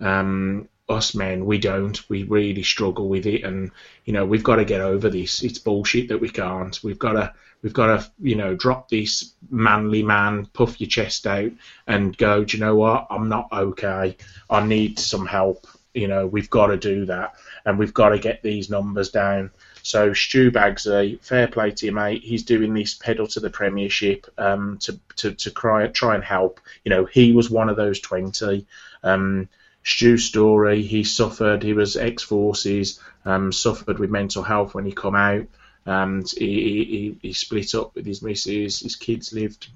[0.00, 2.08] Um, us men, we don't.
[2.08, 3.70] We really struggle with it, and
[4.04, 5.42] you know, we've got to get over this.
[5.42, 6.78] It's bullshit that we can't.
[6.82, 7.34] We've got to.
[7.62, 11.52] We've got to, you know, drop this manly man, puff your chest out,
[11.86, 12.44] and go.
[12.44, 13.06] Do you know what?
[13.08, 14.16] I'm not okay.
[14.50, 15.66] I need some help.
[15.94, 19.50] You know, we've got to do that and we've got to get these numbers down.
[19.82, 22.22] So Stu Bagsley, fair play to you, mate.
[22.22, 26.60] He's doing this pedal to the Premiership um, to to to try try and help.
[26.84, 28.66] You know, he was one of those twenty.
[29.02, 29.48] Um,
[29.84, 31.62] Stu's story, he suffered.
[31.62, 35.46] He was ex forces, um, suffered with mental health when he come out.
[35.86, 36.46] Um, he,
[36.84, 38.80] he, he split up with his missus.
[38.80, 39.68] His kids lived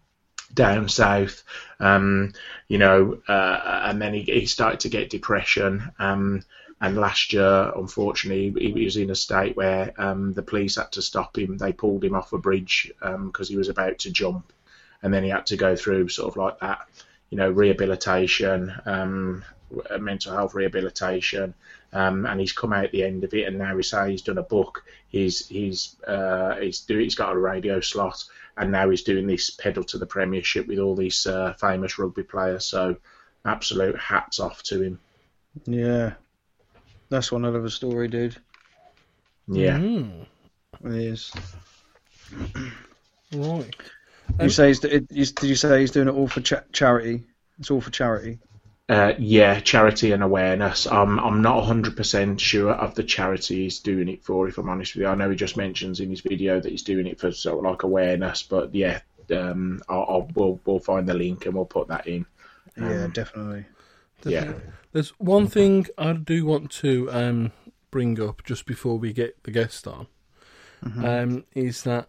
[0.52, 1.42] down south,
[1.80, 2.32] um,
[2.68, 5.90] you know, uh, and then he, he started to get depression.
[5.98, 6.42] Um,
[6.80, 11.02] and last year, unfortunately, he was in a state where um, the police had to
[11.02, 11.56] stop him.
[11.56, 14.52] They pulled him off a bridge because um, he was about to jump,
[15.02, 16.86] and then he had to go through sort of like that,
[17.30, 19.42] you know, rehabilitation, um,
[19.98, 21.54] mental health rehabilitation,
[21.94, 23.46] um, and he's come out the end of it.
[23.46, 24.84] And now he say he's done a book.
[25.08, 28.22] He's he's uh, he's do, he's got a radio slot,
[28.56, 32.22] and now he's doing this pedal to the Premiership with all these uh, famous rugby
[32.22, 32.64] players.
[32.64, 32.96] So,
[33.44, 35.00] absolute hats off to him.
[35.64, 36.14] Yeah,
[37.08, 38.36] that's one hell of a story, dude.
[39.48, 39.78] Yeah.
[39.78, 40.26] Mm.
[40.84, 41.32] It is.
[43.32, 43.74] right.
[44.38, 45.08] You um, say he's, did
[45.42, 47.24] you say he's doing it all for cha- charity?
[47.58, 48.38] It's all for charity.
[48.88, 50.86] Uh, yeah, charity and awareness.
[50.86, 54.94] Um, I'm not 100% sure of the charity he's doing it for, if I'm honest
[54.94, 55.08] with you.
[55.08, 57.70] I know he just mentions in his video that he's doing it for sort of
[57.70, 59.00] like awareness, but yeah,
[59.34, 62.26] um, I'll, I'll we'll, we'll find the link and we'll put that in.
[62.76, 63.64] Um, yeah, definitely.
[64.22, 64.32] definitely.
[64.32, 64.52] Yeah.
[64.92, 67.52] There's one thing I do want to um,
[67.90, 70.06] bring up just before we get the guest on.
[70.84, 71.04] Mm-hmm.
[71.04, 72.06] Um, is that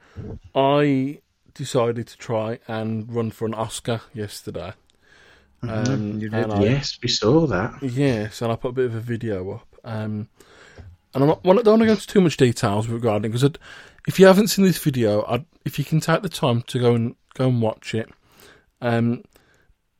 [0.54, 1.22] I
[1.56, 4.74] decided to try and run for an Oscar yesterday.
[5.64, 7.82] Um, you did, I- Yes, we saw that.
[7.82, 9.68] Yes, and I put a bit of a video up.
[9.84, 10.30] Um,
[11.14, 13.50] and I'm not, well, I don't want to go into too much details regarding because
[14.08, 16.94] if you haven't seen this video, I'd, if you can take the time to go
[16.94, 18.10] and go and watch it,
[18.82, 19.24] um,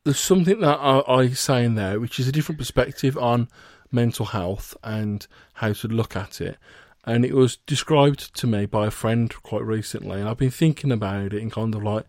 [0.04, 3.50] there's something that I, I say in there which is a different perspective on
[3.92, 6.58] mental health and how to look at it.
[7.06, 10.92] And it was described to me by a friend quite recently, and I've been thinking
[10.92, 12.06] about it and kind of like,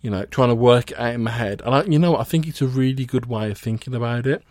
[0.00, 1.62] you know, trying to work it out in my head.
[1.64, 4.26] And I, you know, what, I think it's a really good way of thinking about
[4.26, 4.42] it.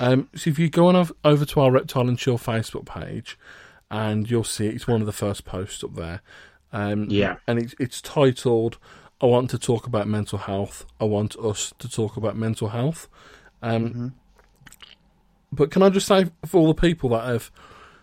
[0.00, 3.38] Um, so if you go on over to our Reptile and Chill Facebook page,
[3.90, 6.20] and you'll see it's one of the first posts up there.
[6.72, 7.36] Um, Yeah.
[7.46, 8.78] and it's it's titled
[9.20, 10.84] "I want to talk about mental health.
[11.00, 13.08] I want us to talk about mental health."
[13.62, 14.14] Um,
[15.52, 17.50] But can I just say for all the people that have,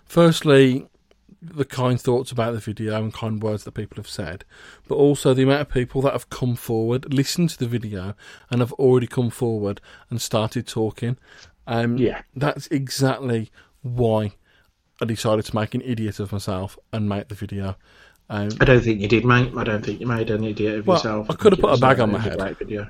[0.05, 0.87] firstly,
[1.43, 4.45] the kind thoughts about the video and kind words that people have said,
[4.87, 8.15] but also the amount of people that have come forward, listened to the video,
[8.49, 11.17] and have already come forward and started talking.
[11.67, 12.21] Um, Yeah.
[12.35, 13.51] that's exactly
[13.81, 14.33] why
[15.01, 17.75] I decided to make an idiot of myself and make the video.
[18.29, 19.51] Um, I don't think you did, mate.
[19.57, 21.29] I don't think you made an idiot of Well, yourself.
[21.29, 22.57] I could have put a bag on my it was a head.
[22.57, 22.87] Video.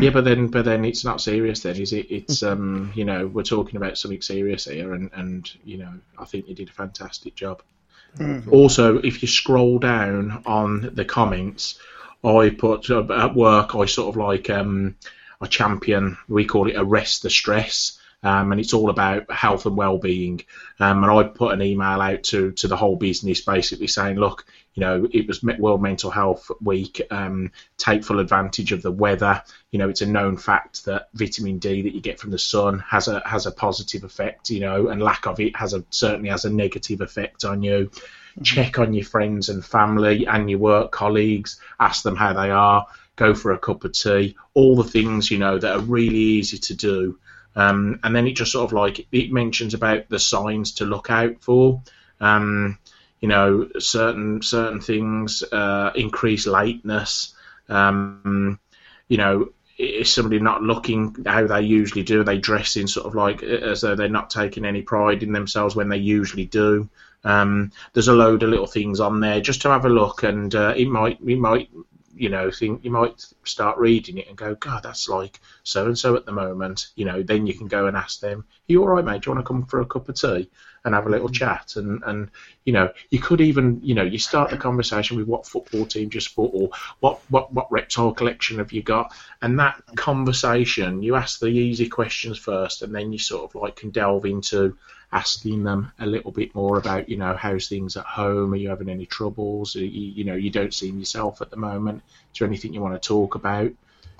[0.00, 1.60] Yeah, but then, but then it's not serious.
[1.60, 2.10] Then is it?
[2.10, 6.24] It's um, you know, we're talking about something serious here, and and you know, I
[6.24, 7.62] think you did a fantastic job.
[8.50, 11.80] Also, if you scroll down on the comments,
[12.22, 13.74] I put uh, at work.
[13.74, 14.96] I sort of like um,
[15.40, 16.16] I champion.
[16.28, 17.98] We call it arrest the stress.
[18.22, 20.40] Um, and it's all about health and well-being.
[20.80, 24.46] Um, and I put an email out to to the whole business, basically saying, look,
[24.74, 27.00] you know, it was World Mental Health Week.
[27.10, 29.42] Um, take full advantage of the weather.
[29.70, 32.80] You know, it's a known fact that vitamin D that you get from the sun
[32.80, 34.50] has a has a positive effect.
[34.50, 37.90] You know, and lack of it has a certainly has a negative effect on you.
[38.42, 41.60] Check on your friends and family and your work colleagues.
[41.78, 42.86] Ask them how they are.
[43.14, 44.36] Go for a cup of tea.
[44.54, 47.18] All the things you know that are really easy to do.
[47.54, 51.10] Um, and then it just sort of like it mentions about the signs to look
[51.10, 51.80] out for.
[52.20, 52.78] Um,
[53.20, 57.34] you know, certain certain things uh, increase lateness.
[57.68, 58.58] Um,
[59.08, 62.22] you know, is somebody not looking how they usually do?
[62.22, 65.88] They dressing sort of like as though they're not taking any pride in themselves when
[65.88, 66.88] they usually do?
[67.24, 70.54] Um, there's a load of little things on there just to have a look, and
[70.54, 71.70] uh, it might it might
[72.16, 75.98] you know think you might start reading it and go, God, that's like so and
[75.98, 76.88] so at the moment.
[76.96, 79.22] You know, then you can go and ask them, Are you all right, mate?
[79.22, 80.50] Do you want to come for a cup of tea
[80.84, 81.34] and have a little mm.
[81.34, 81.76] chat?
[81.76, 82.30] And and
[82.64, 86.10] you know, you could even you know you start the conversation with what football team
[86.12, 89.96] you support or what what what reptile collection have you got, and that mm.
[89.96, 94.24] conversation you ask the easy questions first, and then you sort of like can delve
[94.24, 94.76] into
[95.14, 98.52] asking them a little bit more about, you know, how's things at home?
[98.52, 99.74] Are you having any troubles?
[99.76, 102.02] You, you know, you don't seem yourself at the moment.
[102.32, 103.72] Is there anything you want to talk about?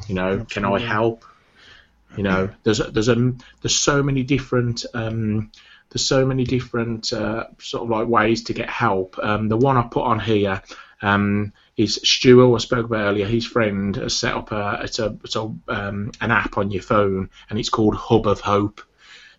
[0.08, 0.86] You know, can I Absolutely.
[0.86, 1.24] help?
[2.16, 5.50] You know, there's there's um there's so many different um
[5.90, 9.16] there's so many different uh, sort of like ways to get help.
[9.22, 10.62] Um, the one I put on here
[11.02, 13.26] um, is Stu, who I spoke about earlier.
[13.26, 16.82] His friend has set up a it's a it's a um, an app on your
[16.82, 18.80] phone, and it's called Hub of Hope.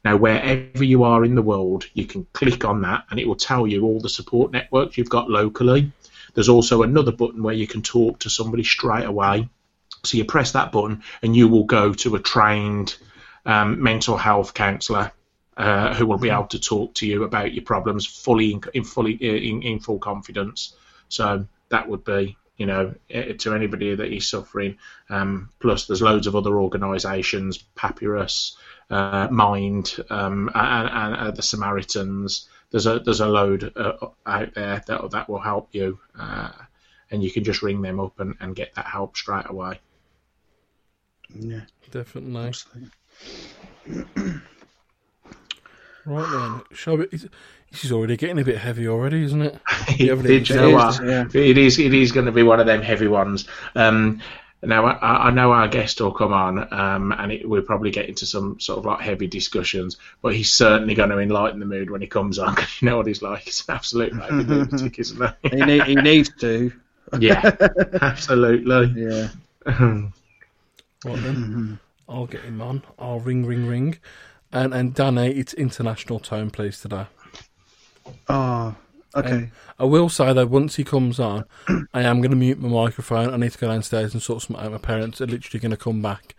[0.06, 3.36] Now, wherever you are in the world, you can click on that and it will
[3.36, 5.92] tell you all the support networks you've got locally.
[6.36, 9.50] There's also another button where you can talk to somebody straight away.
[10.04, 12.96] So you press that button and you will go to a trained
[13.48, 15.12] um, mental health counsellor
[15.58, 18.84] uh, who will be able to talk to you about your problems fully in, in
[18.84, 20.76] fully in, in full confidence.
[21.10, 24.78] So that would be you know eh, to anybody that is suffering.
[25.10, 28.58] Um, plus, there's loads of other organisations, Papyrus,
[28.90, 32.48] uh, Mind, um, and, and uh, the Samaritans.
[32.72, 36.52] There's a there's a load uh, out there that that will help you, uh,
[37.12, 39.80] and you can just ring them up and, and get that help straight away.
[41.34, 41.62] Yeah.
[41.92, 42.52] Definitely.
[46.06, 47.06] Right then, shall we?
[47.12, 47.28] is-
[47.76, 49.60] This is already getting a bit heavy already, isn't it?
[49.98, 51.04] You Did you know what?
[51.04, 51.26] yeah.
[51.34, 51.78] It is.
[51.78, 53.46] It is going to be one of them heavy ones.
[53.76, 54.22] Um,
[54.64, 58.08] now I, I know our guest will come on, um, and it, we'll probably get
[58.08, 59.98] into some sort of like heavy discussions.
[60.22, 62.56] But he's certainly going to enlighten the mood when he comes on.
[62.56, 63.42] 'cause you know what he's like.
[63.42, 65.50] He's an absolute lunatic, isn't he?
[65.50, 66.72] He, need, he needs to.
[67.20, 67.58] yeah,
[68.02, 69.04] absolutely.
[69.04, 69.28] Yeah.
[69.66, 70.12] Right
[71.04, 72.84] then, I'll get him on.
[72.98, 73.98] I'll ring, ring, ring.
[74.54, 77.08] And and Danny, it's international tone, please today.
[78.30, 78.76] Oh,
[79.16, 79.50] okay.
[79.80, 81.46] I will say though, once he comes on,
[81.94, 83.34] I am going to mute my microphone.
[83.34, 84.72] I need to go downstairs and sort something out.
[84.72, 86.36] My parents are literally going to come back.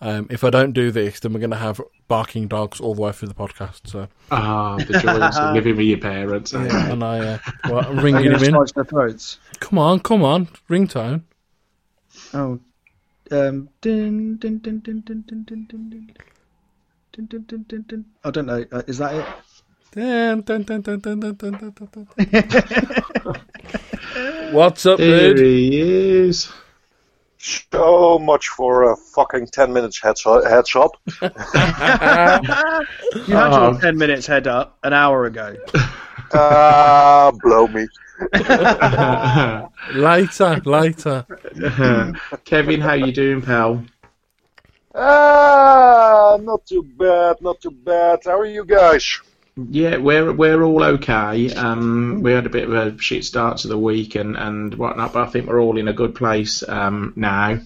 [0.00, 3.00] Um, if I don't do this, then we're going to have barking dogs all the
[3.00, 3.86] way through the podcast.
[3.86, 6.52] So, Ah, the joys of living with your parents.
[6.52, 6.68] eh?
[6.92, 7.38] and I, uh,
[7.70, 8.52] well, I'm ringing him in.
[8.74, 9.38] their throats?
[9.60, 11.22] Come on, come on, ringtone.
[12.34, 12.60] Oh,
[13.30, 16.10] um, dun, dun, dun, dun, dun, dun, dun, dun, dun.
[17.12, 18.04] Dun, dun, dun, dun, dun.
[18.24, 18.64] I don't know.
[18.72, 19.24] Uh, is that it?
[24.50, 25.38] What's up, there dude?
[25.38, 26.52] he is.
[27.38, 30.90] So much for a fucking 10 minutes headshot.
[33.28, 35.56] you had your um, 10 minutes head up an hour ago.
[36.36, 37.86] Ah, uh, blow me.
[39.94, 41.24] later, later.
[42.44, 43.84] Kevin, how you doing, pal?
[44.94, 48.18] Ah, not too bad, not too bad.
[48.24, 49.20] How are you guys?
[49.56, 51.52] Yeah, we're we're all okay.
[51.54, 55.12] Um, we had a bit of a shit start to the week and, and whatnot,
[55.12, 57.60] but I think we're all in a good place um, now.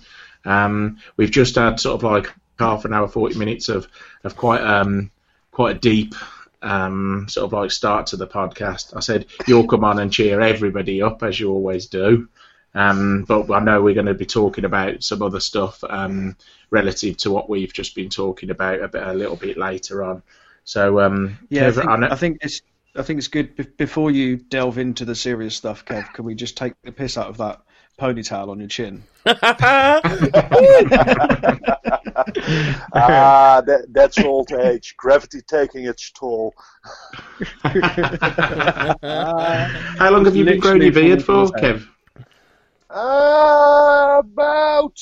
[0.44, 3.88] Um, we've just had sort of like half an hour, forty minutes of
[4.22, 5.10] of quite um
[5.50, 6.14] quite a deep
[6.60, 8.94] um sort of like start to the podcast.
[8.94, 12.28] I said you'll come on and cheer everybody up as you always do.
[12.74, 16.36] Um, but I know we're going to be talking about some other stuff um,
[16.70, 20.22] relative to what we've just been talking about a bit a little bit later on.
[20.68, 22.60] So um, Yeah, I think, I know- I think it's
[22.94, 26.12] I think it's good be- before you delve into the serious stuff, Kev.
[26.12, 27.62] Can we just take the piss out of that
[27.98, 29.02] ponytail on your chin?
[32.94, 34.94] Ah, that, that's old age.
[34.96, 36.52] Gravity taking its toll.
[37.62, 37.72] How
[40.10, 41.86] long have you been growing your beard for, Kev?
[42.90, 44.96] Uh, about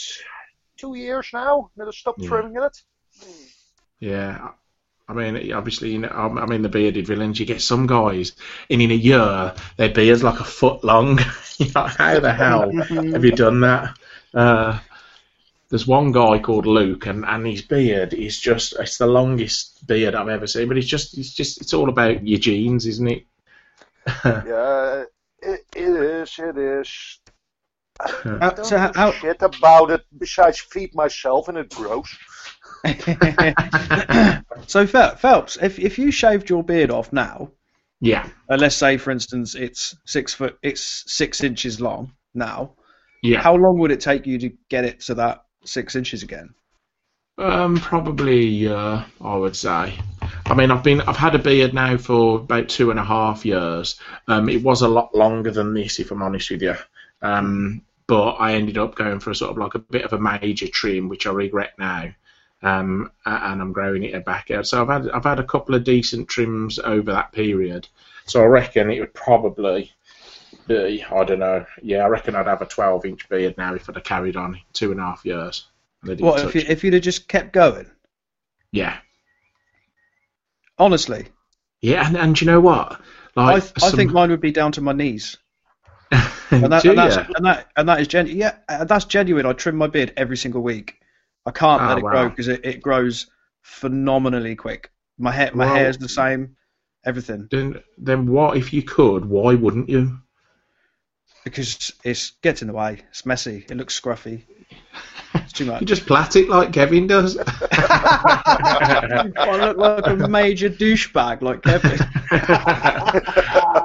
[0.77, 2.29] two years now that I stopped Yeah.
[2.29, 2.83] trimming it.
[4.01, 4.49] Yeah.
[5.09, 7.39] I mean, obviously, you know, I'm, I'm the bearded villains.
[7.39, 8.33] You get some guys,
[8.69, 11.21] and in a year, their beard's like a foot long.
[11.59, 13.97] You're like, how the hell have you done that?
[14.35, 14.81] Uh,
[15.69, 20.29] there's one guy called Luke, and, and his beard is just—it's the longest beard I've
[20.29, 20.69] ever seen.
[20.69, 23.27] But it's just—it's just—it's all about your genes, isn't it?
[24.25, 25.05] Yeah,
[25.43, 27.19] it, it is, it is.
[28.01, 32.09] How, Don't so how, how, shit about it besides feed myself and it grows.
[34.67, 37.51] so Phelps, if if you shaved your beard off now,
[38.01, 42.75] yeah, uh, let's say for instance it's six foot, it's six inches long now.
[43.23, 43.41] yeah.
[43.41, 46.55] How long would it take you to get it to that six inches again?
[47.39, 49.95] Um, probably, uh, I would say.
[50.47, 53.45] I mean, I've been, I've had a beard now for about two and a half
[53.45, 54.01] years.
[54.27, 56.75] Um, it was a lot longer than this, if I'm honest with you.
[57.21, 60.21] Um, but I ended up going for a sort of like a bit of a
[60.21, 62.09] major trim, which I regret now.
[62.63, 64.67] Um, and I'm growing it back out.
[64.67, 67.87] So I've had, I've had a couple of decent trims over that period.
[68.27, 69.93] So I reckon it would probably
[70.67, 71.65] be, I don't know.
[71.83, 74.59] Yeah, I reckon I'd have a 12 inch beard now if I'd have carried on
[74.73, 75.67] two and a half years.
[76.03, 77.91] What if you, if you'd have just kept going?
[78.73, 78.99] Yeah.
[80.79, 81.27] Honestly,
[81.81, 83.01] Yeah, and, and you know what?
[83.37, 85.37] I, Like, th- I think mine would be down to my knees.
[86.53, 88.39] And, that, and, that's, and that and that is genuine.
[88.39, 89.47] Yeah, uh, that's genuine.
[89.47, 91.01] I trim my beard every single week.
[91.47, 93.29] I can't Oh, let it grow because it, it grows
[93.63, 94.91] phenomenally quick.
[95.19, 96.57] My hair, my Well- hair's the same.
[97.05, 99.25] Everything Then, then what if you could?
[99.27, 100.19] Why wouldn't you?
[101.45, 103.01] because it's gets in the way.
[103.11, 103.65] It's messy.
[103.71, 104.43] It looks scruffy.
[105.35, 105.81] It's too much.
[105.81, 107.39] You just plait it like Kevin does.
[107.71, 109.23] I
[109.69, 112.01] look like a major douchebag like Kevin.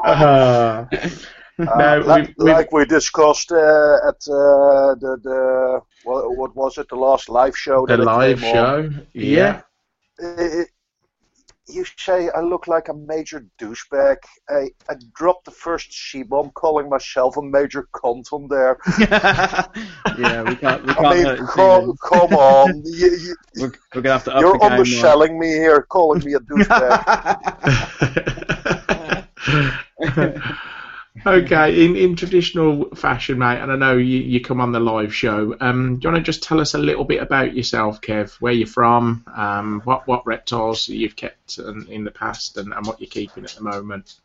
[0.04, 0.86] Uh,
[1.58, 6.78] No, like, we've- we've- like we discussed uh, at uh, the the what, what was
[6.78, 8.94] it the last live show the live came on.
[8.94, 9.02] show.
[9.14, 9.62] Yeah.
[10.24, 10.64] Uh,
[11.68, 14.18] you say I look like a major douchebag.
[14.50, 18.78] I, I dropped the first C bomb calling myself a major cunt on there.
[20.20, 20.84] yeah, we can't.
[20.86, 22.84] We can't I mean, hurt come, come on.
[22.86, 25.40] You, you, We're, we're gonna have to up you're the game.
[25.40, 27.38] Me here, calling me a douchebag.
[31.26, 35.14] Okay, in, in traditional fashion, mate, and I know you, you come on the live
[35.14, 35.56] show.
[35.60, 38.32] Um, do you want to just tell us a little bit about yourself, Kev?
[38.40, 42.86] Where you're from, um, what what reptiles you've kept in, in the past, and, and
[42.86, 44.16] what you're keeping at the moment?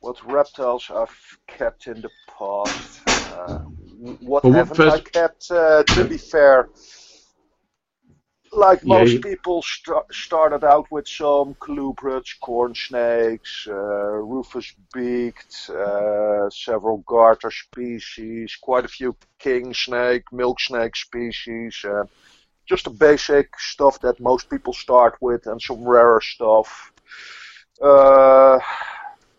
[0.00, 3.00] what reptiles I've kept in the past.
[3.08, 3.58] Uh,
[4.18, 5.48] what Well, haven't first- I kept?
[5.48, 6.68] Uh, to be fair,
[8.52, 14.74] like Yeah, most you- people st- started out with some colubrids, corn snakes, uh, rufous
[14.92, 21.84] beaked, uh, several garter species, quite a few king snake, milk snake species.
[21.84, 22.04] Uh,
[22.66, 26.92] just the basic stuff that most people start with, and some rarer stuff.
[27.82, 28.58] Uh,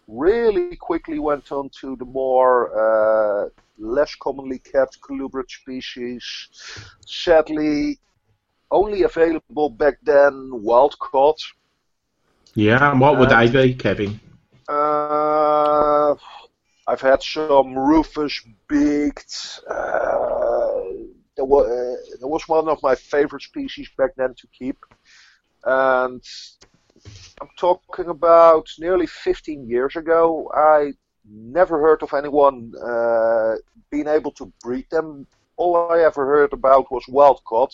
[0.07, 6.23] really quickly went on to the more uh, less commonly kept colubrid species.
[7.05, 7.97] Sadly,
[8.73, 11.41] only available back then wild caught.
[12.55, 14.19] Yeah, and what would they be, Kevin?
[14.69, 16.15] Uh,
[16.87, 19.59] I've had some rufous beaked.
[19.69, 20.81] Uh,
[21.35, 24.77] there, wa- uh, it was one of my favorite species back then to keep.
[25.65, 26.23] And
[27.41, 30.49] I'm talking about nearly 15 years ago.
[30.55, 30.93] I
[31.25, 33.55] never heard of anyone uh,
[33.91, 35.27] being able to breed them.
[35.57, 37.73] All I ever heard about was wild caught,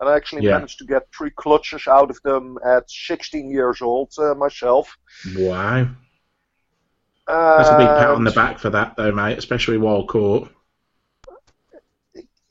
[0.00, 0.58] and I actually Yeah.
[0.58, 4.96] managed to get three clutches out of them at 16 years old uh, myself.
[5.36, 5.86] Wow.
[7.26, 10.50] That's a big pat on the back for that, though, mate, especially wild caught.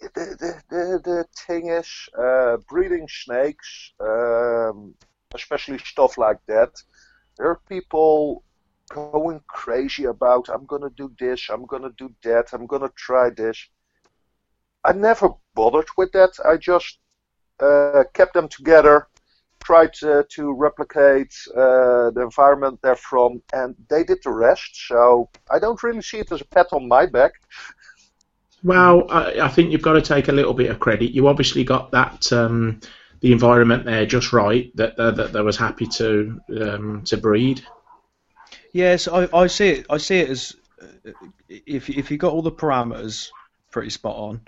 [0.01, 1.87] the, the, the, the thing is,
[2.19, 4.93] uh, breeding snakes, um,
[5.33, 6.71] especially stuff like that,
[7.37, 8.43] there are people
[8.89, 13.67] going crazy about, I'm gonna do this, I'm gonna do that, I'm gonna try this.
[14.85, 16.31] I never bothered with that.
[16.45, 17.06] I just uh,
[18.13, 19.07] kept them together,
[19.63, 24.87] tried uh, to replicate uh, the environment they're from, and they did the rest.
[24.87, 27.33] So I don't really see it as a pat on my back.
[28.63, 31.11] Well, I, I think you've got to take a little bit of credit.
[31.11, 32.79] You obviously got that um,
[33.21, 37.63] the environment there just right that uh, that they was happy to um, to breed.
[38.73, 39.85] Yes, I, I see it.
[39.89, 41.11] I see it as uh,
[41.49, 43.29] if if you got all the parameters
[43.71, 44.41] pretty spot on,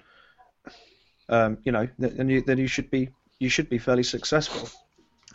[1.30, 3.09] um, you know, then you then you should be
[3.39, 4.69] you should be fairly successful.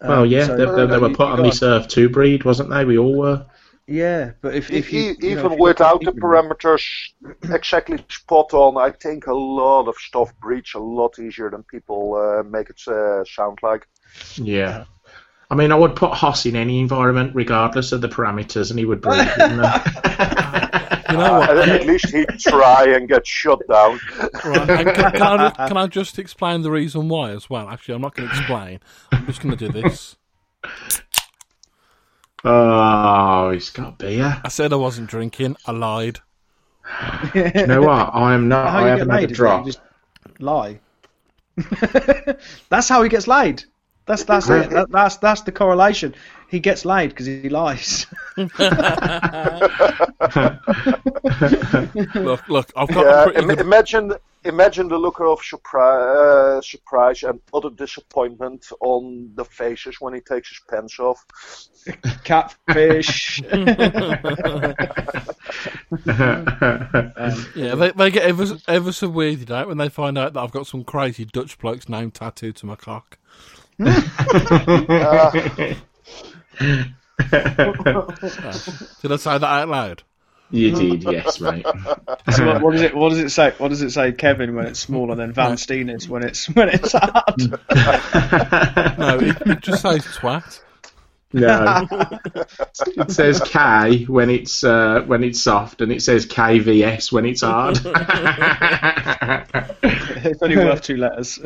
[0.01, 2.09] Um, Well, yeah, so, they, they, they were you put on got- this earth to
[2.09, 2.85] breed, wasn't they?
[2.85, 3.47] We all were.
[3.87, 6.83] Yeah, but if if you, E- you know, even if without the parameters
[7.53, 12.15] exactly spot on, I think a lot of stuff breeds a lot easier than people
[12.15, 13.87] uh, make it uh, sound like.
[14.37, 14.85] Yeah.
[15.51, 18.87] I mean, I would put Hoss in any environment, regardless of the parameters, and he
[18.87, 19.19] would breed.
[21.17, 21.43] wouldn't he?
[21.43, 21.69] You know what?
[21.69, 24.01] At least he'd try and get shut down.
[24.45, 27.69] Right, and can, can, I, can I just explain the reason why as well?
[27.69, 28.81] Actually, I'm not going to explain.
[29.13, 30.17] I'm just going to do this.
[32.45, 34.41] oh, he's got beer.
[34.45, 35.57] I said I wasn't drinking.
[35.67, 36.21] I lied.
[37.35, 38.11] You know what?
[38.15, 38.71] I am not.
[38.71, 39.67] how I haven't get had laid a drop.
[39.67, 39.81] just
[40.39, 40.81] lie.
[42.69, 43.65] that's how he gets laid.
[44.07, 44.71] That's that's it.
[44.71, 46.15] That, that's that's the correlation.
[46.49, 48.07] He gets laid because he lies.
[52.15, 54.13] Look, look, I've got Yeah, im- good imagine
[54.45, 60.21] imagine the look of surprise, uh, surprise and utter disappointment on the faces when he
[60.21, 61.25] takes his pants off.
[62.25, 63.43] Catfish.
[67.55, 70.53] Yeah, they, they get ever, ever so weirded out when they find out that I've
[70.53, 73.19] got some crazy Dutch bloke's name tattooed to my cock.
[73.81, 75.75] Uh,
[76.59, 76.93] Did
[77.31, 80.03] I say that out loud?
[80.51, 81.67] you did, yes, mate.
[82.33, 82.95] So what, what does it?
[82.95, 83.53] What does it say?
[83.59, 86.69] What does it say, Kevin, when it's small, and then Van Steenis when it's when
[86.69, 87.35] it's hard?
[88.99, 90.61] No, it, it just says twat.
[91.35, 97.27] No, it says K when it's uh, when it's soft, and it says KVS when
[97.27, 97.77] it's hard.
[99.83, 101.39] it's only worth two letters.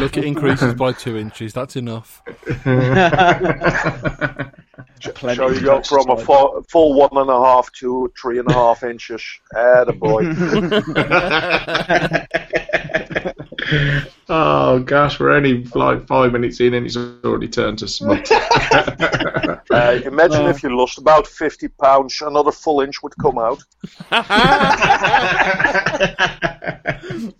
[0.00, 1.52] Look, it increases by two inches.
[1.52, 2.22] That's enough.
[5.14, 8.48] Plenty so you go from a full, full one and a half to three and
[8.48, 9.20] a half inches.
[9.98, 10.22] boy.
[14.28, 18.30] oh gosh, we're only like five minutes in, and it's already turned to smut.
[19.70, 23.62] Uh, imagine if you lost about 50 pounds, another full inch would come out.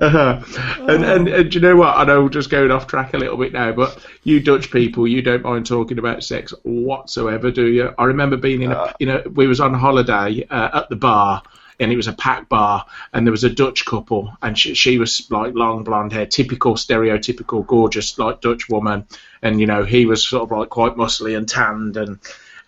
[0.00, 0.42] Uh,
[0.88, 1.94] and, and, and do you know what?
[1.96, 5.06] I know we're just going off track a little bit now, but you Dutch people,
[5.06, 7.92] you don't mind talking about sex whatsoever, do you?
[7.98, 11.42] I remember being in a, you know, we was on holiday uh, at the bar,
[11.80, 14.98] and it was a packed bar, and there was a Dutch couple, and she, she
[14.98, 19.06] was like long blonde hair, typical stereotypical gorgeous like Dutch woman,
[19.42, 22.18] and you know he was sort of like quite muscly and tanned and.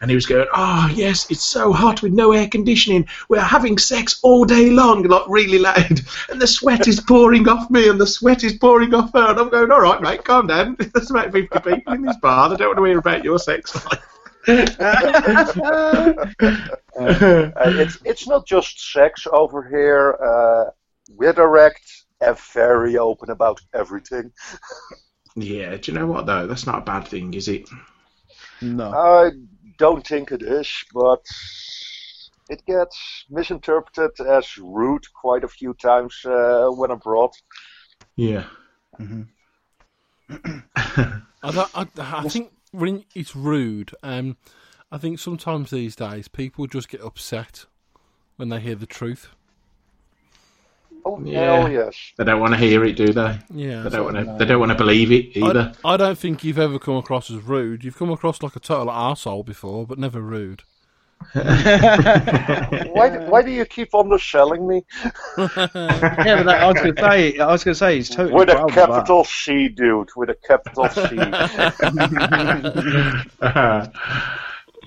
[0.00, 3.06] And he was going, oh yes, it's so hot with no air conditioning.
[3.28, 7.70] We're having sex all day long, like really loud, and the sweat is pouring off
[7.70, 9.30] me, and the sweat is pouring off her.
[9.30, 10.74] And I'm going, all right, mate, calm down.
[10.92, 12.48] There's about 50 people in this bar.
[12.48, 14.21] They don't want to hear about your sex life.
[16.94, 20.12] Uh, it's, it's not just sex over here.
[20.12, 20.70] Uh,
[21.16, 24.30] we're direct and very open about everything.
[25.36, 26.46] yeah, do you know what though?
[26.46, 27.68] That's not a bad thing, is it?
[28.60, 28.92] No.
[28.92, 29.30] I
[29.78, 31.24] don't think it is, but
[32.48, 37.30] it gets misinterpreted as rude quite a few times uh, when abroad.
[38.16, 38.44] Yeah.
[40.28, 43.92] I, don't, I, I think when it's rude.
[44.02, 44.36] Um,
[44.90, 47.66] I think sometimes these days people just get upset
[48.36, 49.28] when they hear the truth.
[51.04, 51.56] Oh Yeah.
[51.62, 52.12] hell yes!
[52.16, 53.38] They don't want to hear it, do they?
[53.50, 54.36] Yeah, They don't want to.
[54.38, 55.72] They don't want to believe it either.
[55.84, 57.82] I, I don't think you've ever come across as rude.
[57.82, 60.62] You've come across like a total arsehole before, but never rude.
[62.92, 64.84] Why, why do you keep underselling me?
[65.38, 68.34] yeah, but that, I was going to say, I was going to say, he's totally
[68.34, 70.10] With a proud capital C, dude.
[70.16, 71.16] With a capital C.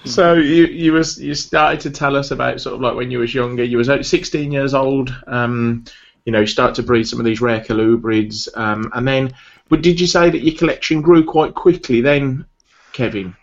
[0.10, 3.20] so you you was you started to tell us about sort of like when you
[3.20, 3.64] was younger.
[3.64, 5.16] You was only 16 years old.
[5.28, 5.86] Um,
[6.26, 9.34] you know, you start to breed some of these rare colubrids, um, and then.
[9.68, 12.46] But did you say that your collection grew quite quickly then,
[12.94, 13.36] Kevin?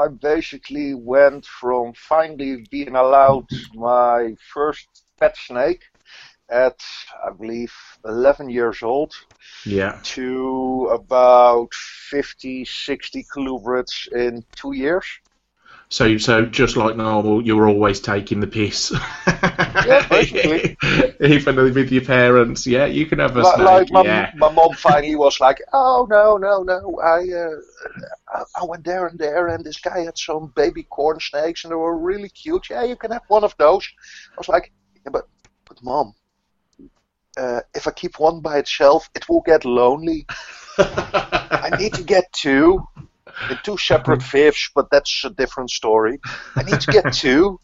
[0.00, 4.88] I basically went from finally being allowed my first
[5.20, 5.82] pet snake
[6.50, 6.78] at,
[7.26, 7.74] I believe,
[8.04, 9.12] 11 years old
[9.66, 10.00] Yeah.
[10.14, 15.06] to about 50, 60 colubrids in two years.
[15.90, 18.92] So, so just like normal, you were always taking the piss.
[19.86, 20.76] Yeah, basically.
[21.20, 23.66] Even with your parents, yeah, you can have a Like, snake.
[23.66, 24.30] like my, yeah.
[24.36, 27.00] my mom finally was like, "Oh no, no, no!
[27.02, 27.56] I, uh,
[28.28, 31.70] I I went there and there, and this guy had some baby corn snakes, and
[31.70, 32.68] they were really cute.
[32.70, 33.88] Yeah, you can have one of those."
[34.32, 34.70] I was like,
[35.04, 35.26] "Yeah, but,
[35.66, 36.14] but mom,
[37.38, 40.26] uh, if I keep one by itself, it will get lonely.
[40.78, 42.86] I need to get two
[43.50, 46.18] in two separate fish, but that's a different story.
[46.56, 47.58] I need to get two.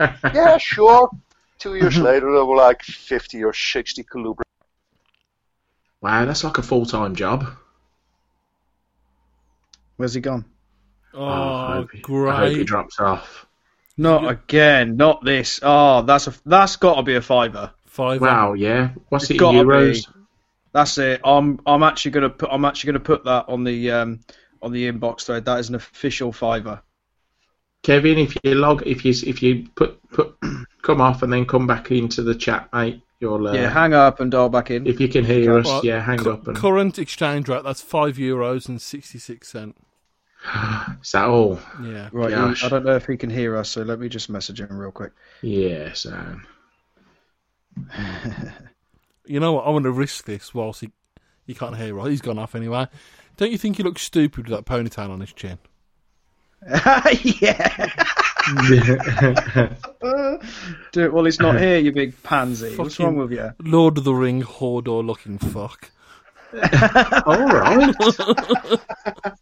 [0.00, 1.08] yeah, sure."
[1.58, 4.42] Two years later, there were like 50 or 60 colubrids.
[6.02, 7.46] Wow, that's like a full time job.
[9.96, 10.44] Where's he gone?
[11.14, 13.46] I Oh, hope he- I hope he drops off.
[13.96, 14.96] Not again.
[14.96, 15.60] Not this.
[15.62, 17.72] Oh, that's a that's got to be a fiver.
[17.86, 18.20] Five.
[18.20, 18.90] Wow, yeah.
[19.08, 20.08] What's It's it in gotta euros?
[20.72, 21.20] That's it.
[21.24, 24.20] I'm I'm actually gonna put I'm actually gonna put that on the um
[24.64, 25.44] on the inbox thread.
[25.44, 26.82] That is an official fiver.
[27.82, 30.36] Kevin, if you log, if you if you put put
[30.82, 33.46] come off and then come back into the chat, mate, you'll.
[33.46, 34.86] Uh, Yeah, hang up and dial back in.
[34.86, 36.56] if you can hear us, Well, yeah, hang cu- up and.
[36.56, 39.76] Current exchange rate, that's five euros and sixty six cent.
[41.02, 41.58] Is that all?
[41.82, 42.08] Yeah.
[42.12, 42.64] Right, Gosh.
[42.64, 44.90] I don't know if he can hear us, so let me just message him real
[44.92, 45.12] quick.
[45.42, 46.36] Yeah, so.
[49.26, 49.66] You know what?
[49.66, 50.90] I want to risk this whilst he
[51.46, 52.08] he can't hear us.
[52.08, 52.88] He's gone off anyway.
[53.36, 55.58] Don't you think he looks stupid with that ponytail on his chin?
[57.22, 57.90] yeah.
[60.92, 62.76] Do it while he's not here, you big pansy.
[62.76, 63.52] What's wrong with you?
[63.62, 65.90] Lord of the Ring Hodor looking fuck.
[67.26, 67.94] all right.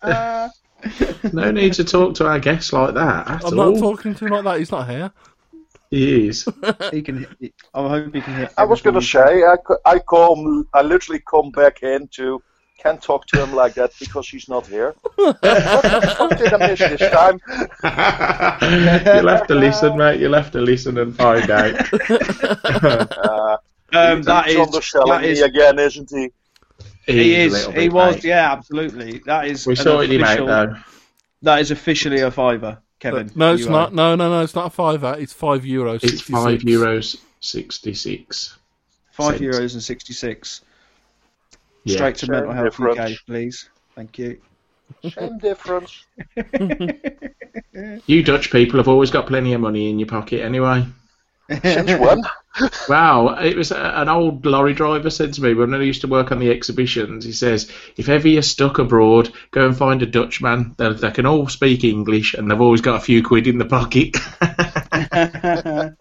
[1.33, 3.73] no need to talk to our guests like that at I'm all.
[3.73, 4.59] not talking to him like that.
[4.59, 5.13] He's not here.
[5.91, 6.49] he is.
[6.91, 7.27] He can.
[7.75, 8.51] I hope he can hear.
[8.57, 12.43] I was gonna say I, I come I literally come back in to
[12.83, 14.95] can't talk to him like that because she's not here.
[15.15, 17.41] what the fuck did I miss this time?
[19.17, 20.21] You'll have to listen, mate.
[20.21, 21.75] You'll have to listen and find out.
[22.65, 23.57] Uh,
[23.95, 24.67] Um, that he's is.
[24.69, 25.43] underselling That is.
[25.43, 26.31] again, isn't he?
[27.07, 27.53] He is.
[27.53, 27.67] is.
[27.67, 28.15] little He bit, was.
[28.15, 28.25] mate.
[28.25, 29.19] Yeah, absolutely.
[29.27, 29.67] That is.
[29.67, 30.77] We an sorted him out though.
[31.43, 33.31] That is officially a fiver, Kevin.
[33.35, 33.91] no, it's not.
[33.91, 34.41] are- No, no, no.
[34.41, 35.15] It's not a fiver.
[35.19, 35.97] It's five euros.
[36.05, 36.31] It's 66.
[36.31, 38.57] five euros sixty-six.
[39.11, 39.43] Five cents.
[39.59, 40.63] euros and sixty-six.
[41.85, 41.97] Yeah.
[41.97, 43.69] Straight to Same Mental Health UK, please.
[43.95, 44.41] Thank you.
[45.11, 46.05] Same difference.
[48.07, 50.87] You Dutch people have always got plenty of money in your pocket anyway.
[51.49, 52.23] Since when?
[52.89, 56.07] Wow, it was uh, an old lorry driver said to me when I used to
[56.07, 57.25] work on the exhibitions.
[57.25, 60.75] He says, "If ever you're stuck abroad, go and find a Dutchman.
[60.77, 63.65] They, they can all speak English, and they've always got a few quid in the
[63.65, 64.19] pocket."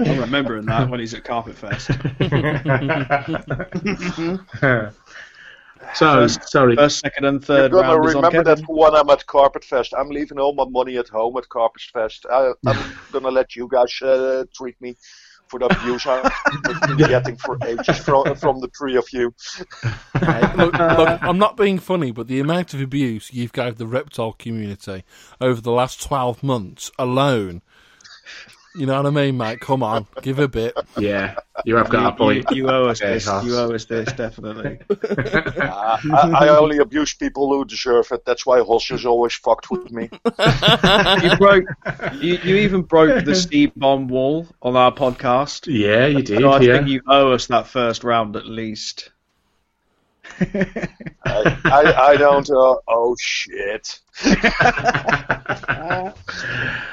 [0.00, 1.90] I'm remembering that when he's at Carpet Fest.
[5.94, 6.76] So sorry.
[6.76, 8.64] First, second, and You're third gonna round is on remember Kevin.
[8.64, 9.94] that when I'm at Carpet Fest.
[9.96, 12.26] I'm leaving all my money at home at Carpet Fest.
[12.30, 12.78] I, I'm
[13.12, 14.96] gonna let you guys uh, treat me
[15.48, 19.34] for the abuse I'm getting for ages from, from the three of you.
[20.56, 24.32] look, look, I'm not being funny, but the amount of abuse you've gave the reptile
[24.32, 25.04] community
[25.40, 27.62] over the last 12 months alone,
[28.74, 29.60] you know what I mean, mate?
[29.60, 30.76] Come on, give a bit.
[30.96, 32.46] Yeah, you have got a point.
[32.50, 33.26] you, you owe us Okay, this.
[33.26, 33.44] Hoss.
[33.44, 34.80] You owe us this, definitely.
[34.90, 34.96] Uh,
[36.12, 38.24] I, I only abuse people who deserve it.
[38.24, 40.10] That's why Hoss is always fucked with me.
[41.22, 41.64] you broke.
[42.20, 45.66] You, you even broke the Steve Bomb wall on our podcast.
[45.72, 46.40] Yeah, you did.
[46.40, 46.76] So I yeah.
[46.76, 49.10] think you owe us that first round at least.
[50.40, 52.48] I, I, I don't.
[52.50, 54.00] Uh, oh shit!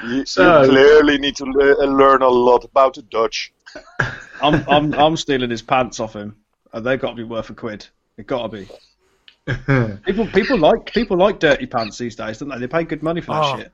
[0.04, 3.52] You, So- you clearly need to le- learn a lot about the Dutch.
[4.42, 6.36] I'm I'm I'm stealing his pants off him.
[6.74, 7.86] They've got to be worth a quid.
[8.16, 8.68] They got to be.
[10.04, 12.58] People people like people like dirty pants these days, don't they?
[12.58, 13.56] They pay good money for that Oh.
[13.58, 13.72] shit.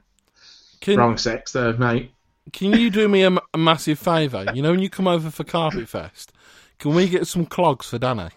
[0.80, 2.12] Can, Wrong sex there, mate.
[2.52, 4.46] can you do me a massive favour?
[4.54, 6.32] You know, when you come over for Carpet Fest,
[6.78, 8.28] can we get some clogs for Danny?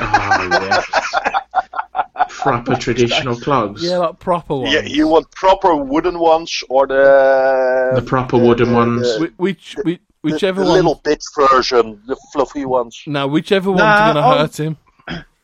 [0.00, 2.24] Oh, yeah.
[2.28, 3.82] proper traditional clogs.
[3.82, 4.72] Yeah, like proper ones.
[4.72, 9.06] Yeah, you want proper wooden ones or the The proper wooden ones.
[9.18, 10.74] Whi- which, which, the, whichever the one.
[10.76, 13.02] little bit version, the fluffy ones.
[13.06, 14.76] No, whichever one's Nah, gonna I'll- hurt him.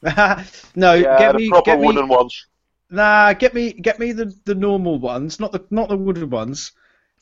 [0.77, 2.47] no, Yeah, get the me, proper get me, wooden ones.
[2.91, 6.73] nah, get me, get me the, the normal ones, not the not the wooden ones.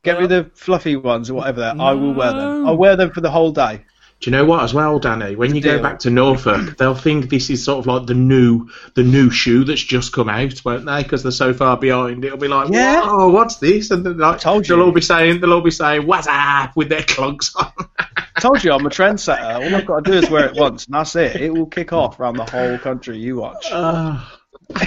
[0.03, 0.43] Get me uh-huh.
[0.43, 1.61] the fluffy ones or whatever.
[1.61, 2.67] That I will wear them.
[2.67, 3.85] I'll wear them for the whole day.
[4.23, 5.35] Do you know what as well, Danny?
[5.35, 5.83] When you go deal.
[5.83, 9.65] back to Norfolk, they'll think this is sort of like the new the new shoe
[9.65, 11.03] that's just come out, won't they?
[11.03, 12.25] Because they're so far behind.
[12.25, 13.01] It'll be like, Yeah.
[13.03, 13.91] oh, what's this?
[13.91, 17.03] And like, Told they'll all be saying, they'll all be saying, what's up with their
[17.03, 17.73] clogs on.
[18.41, 19.57] Told you I'm a trendsetter.
[19.57, 21.35] All I've got to do is wear it once, and that's it.
[21.37, 23.19] It will kick off around the whole country.
[23.19, 23.67] You watch.
[23.73, 24.39] Ah.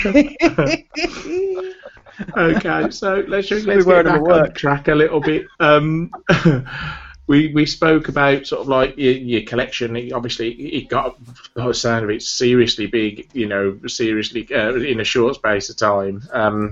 [2.37, 5.45] okay, so let's just let's be get back on track a little bit.
[5.59, 6.09] Um,
[7.27, 9.95] we we spoke about sort of like your, your collection.
[9.95, 11.17] It- obviously, it got
[11.53, 13.29] the sound of it seriously big.
[13.33, 16.21] You know, seriously uh, in a short space of time.
[16.31, 16.69] Um,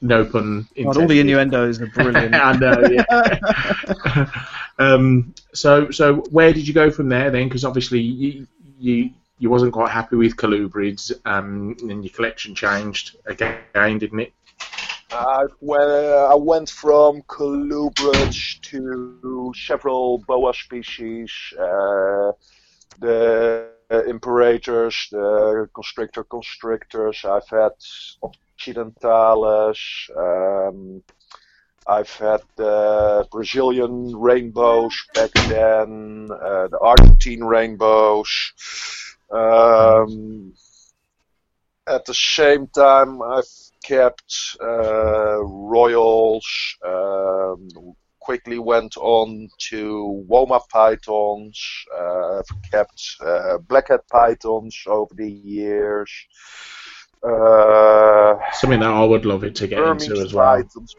[0.00, 2.34] no pun God, all the innuendos are brilliant.
[2.34, 2.80] I know.
[2.90, 4.30] Yeah.
[4.78, 7.48] um, so so where did you go from there then?
[7.48, 8.46] Because obviously you,
[8.78, 14.32] you you wasn't quite happy with Colubrids, um, and your collection changed again, didn't it?
[15.12, 22.32] I went, I went from Colubrids to several boa species, uh,
[22.98, 23.68] the
[24.08, 27.24] imperators, the constrictor constrictors.
[27.24, 27.72] I've had
[28.22, 30.08] occidentalis.
[30.16, 31.02] Um,
[31.86, 38.28] I've had the Brazilian rainbows back then, uh, the Argentine rainbows.
[39.30, 40.54] Um,
[41.86, 43.44] at the same time, I've
[43.82, 46.46] kept uh, royals.
[46.86, 47.68] Um,
[48.20, 51.60] quickly went on to Woma pythons.
[51.98, 56.10] Uh, kept uh, blackhead pythons over the years.
[57.22, 60.56] Uh, Something that I would love it to get Burmese into as well.
[60.56, 60.94] pythons.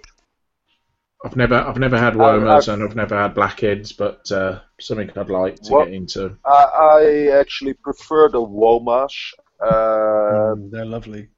[1.26, 5.10] I've never I've never had I- womas and I've never had blackheads, but uh, something
[5.16, 6.38] I'd like to What- get into.
[6.46, 9.14] I, I actually prefer the Womas.
[9.62, 11.30] Uh, Mm, they're lovely.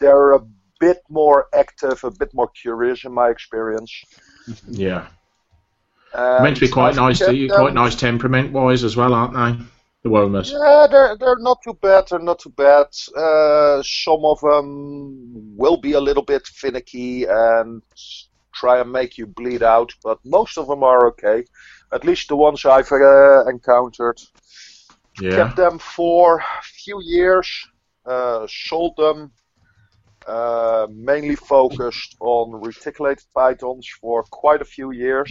[0.00, 0.40] they're a
[0.82, 3.92] bit more active, a bit more curious in my experience.
[4.68, 5.06] Yeah,
[6.14, 7.20] meant to be quite nice.
[7.20, 9.64] To, quite nice temperament wise as well, aren't they?
[10.02, 10.50] The womas.
[10.50, 12.08] Yeah, they're they're not too bad.
[12.08, 12.88] They're not too bad.
[13.16, 17.82] Uh, some of them will be a little bit finicky and
[18.52, 21.44] try and make you bleed out, but most of them are okay.
[21.92, 24.20] At least the ones I've uh, encountered.
[25.20, 25.36] Yeah.
[25.36, 27.48] Kept them for a few years.
[28.04, 29.30] Uh, sold them.
[30.26, 35.30] Uh, mainly focused on reticulated pythons for quite a few years.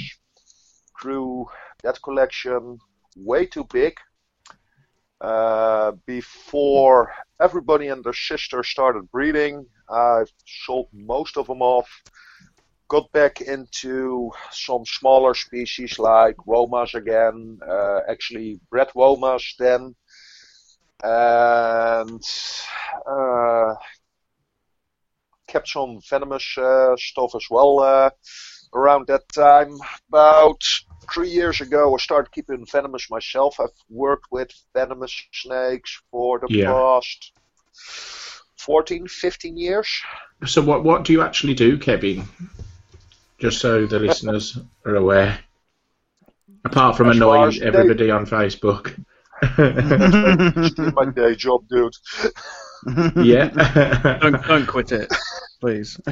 [0.94, 1.46] Grew
[1.84, 2.78] that collection
[3.16, 3.94] way too big.
[5.22, 11.90] Uh, before everybody and their sister started breeding, I sold most of them off.
[12.88, 17.60] Got back into some smaller species like womas again.
[17.66, 19.96] Uh, actually, bred womas then,
[21.04, 22.24] and
[23.08, 23.76] uh,
[25.52, 28.10] kept some venomous uh, stuff as well uh,
[28.74, 29.78] around that time.
[30.10, 30.62] About
[31.14, 33.60] three years ago, I started keeping venomous myself.
[33.60, 36.72] I've worked with venomous snakes for the Yeah.
[36.72, 37.32] past
[38.58, 39.88] 14, 15 years.
[40.46, 42.24] So what what do you actually do, Kevin?
[43.40, 45.40] Just so the listeners are aware.
[46.64, 48.96] Apart from As annoying as they- everybody on Facebook.
[50.98, 51.94] My day job, dude.
[53.26, 54.18] yeah.
[54.22, 55.12] don't don't quit it,
[55.62, 56.00] please.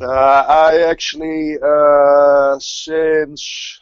[0.00, 3.80] Uh, I actually, uh, since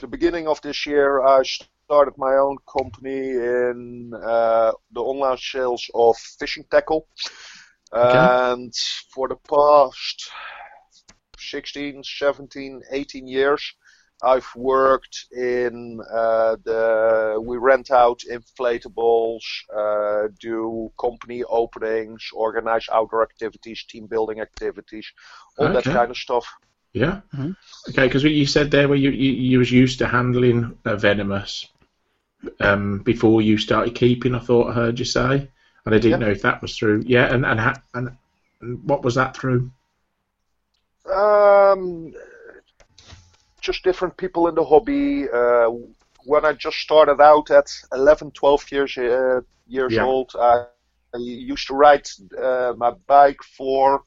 [0.00, 5.88] the beginning of this year, I started my own company in uh, the online sales
[5.94, 7.08] of fishing tackle.
[7.92, 8.72] And
[9.12, 10.30] for the past
[11.38, 13.62] 16, 17, 18 years,
[14.22, 17.40] I've worked in uh, the.
[17.44, 19.42] We rent out inflatables,
[19.76, 25.06] uh, do company openings, organize outdoor activities, team building activities,
[25.58, 26.46] all that kind of stuff.
[26.92, 27.20] yeah.
[27.34, 27.54] Mhm.
[27.90, 31.66] Okay, because you said there where you, you you was used to handling uh, venomous
[32.60, 34.34] um, before you started keeping.
[34.34, 35.48] I thought I heard you say,
[35.84, 36.26] and I didn't Yeah.
[36.26, 37.02] know if that was through.
[37.06, 38.16] Yeah, and and, ha- and
[38.60, 39.70] and what was that through?
[41.06, 42.12] Um,
[43.66, 45.28] just different people in the hobby.
[45.30, 45.68] Uh,
[46.26, 50.16] when I just started out at 11, 12 years uh, years Yeah.
[50.16, 50.54] old, I,
[51.14, 52.06] I used to ride
[52.42, 54.02] uh, my bike for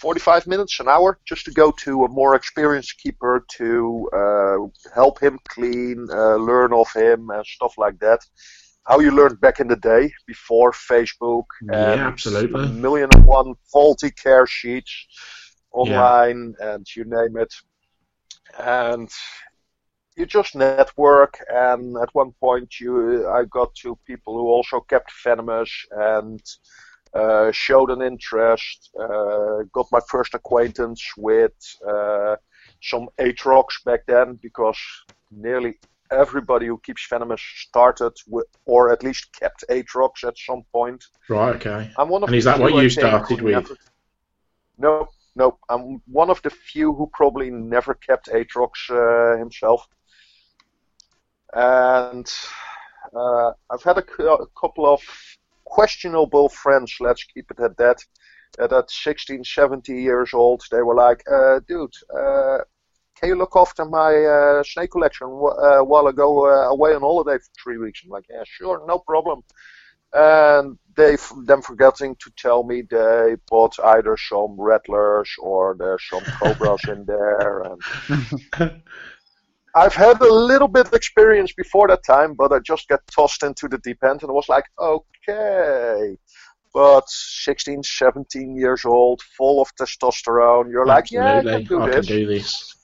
[0.00, 4.56] 45 minutes, an hour, just to go to a more experienced keeper to uh,
[4.94, 8.20] help him clean, uh, learn of him, and stuff like that.
[8.88, 12.64] how you learned back in the day before Facebook Yeah, and absolutely.
[12.64, 15.06] a million and one faulty care sheets
[15.72, 17.52] online and you name it.
[18.58, 19.08] And
[20.16, 25.10] you just network and at one point you I got two people who also kept
[25.24, 26.42] Venomous and
[27.14, 31.52] uh, showed an interest, uh, got my first acquaintance with
[31.88, 32.36] uh,
[32.82, 34.78] some Atrox back then because
[35.30, 35.78] nearly
[36.12, 41.04] everybody who keeps Venomous started with, or at least kept Atrox at some point.
[41.28, 41.56] Right.
[41.56, 41.90] Okay.
[41.98, 43.54] I'm one of And is that what you started with?
[43.54, 43.76] never-
[44.78, 45.58] No, no.
[45.68, 49.86] I'm one of the few who probably never kept Atrox uh, himself.
[51.52, 52.30] And
[53.14, 55.02] uh, I've had a, cou- a couple of
[55.64, 57.98] questionable friends, let's keep it at that.
[58.58, 62.58] That at 16, 17 years old, they were like, uh, dude, uh,
[63.14, 67.02] can you look after my uh, snake collection uh, while I go uh, away on
[67.02, 68.00] holiday for three weeks?
[68.02, 69.42] I'm like, yeah, sure, no problem.
[70.12, 76.02] And they f- them forgetting to tell me they bought either some rattlers or there's
[76.10, 77.62] some cobras in there.
[77.62, 78.82] And
[79.74, 83.42] I've had a little bit of experience before that time, but I just got tossed
[83.44, 86.16] into the deep end and was like, okay.
[86.72, 91.90] But 16, 17 years old, full of testosterone, you're like, yeah, I can do I
[91.90, 92.74] can do this.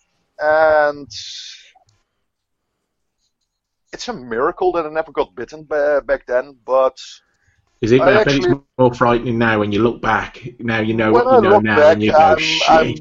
[0.40, 1.08] and
[3.96, 6.46] it's a miracle that I never got bitten ba- back then.
[6.66, 6.96] But
[7.80, 8.00] Is it?
[8.02, 8.46] I I bet it's
[8.78, 10.30] more frightening now when you look back.
[10.60, 12.38] Now you know what you I know now, back, and you go, I'm-
[12.68, 12.94] I'm-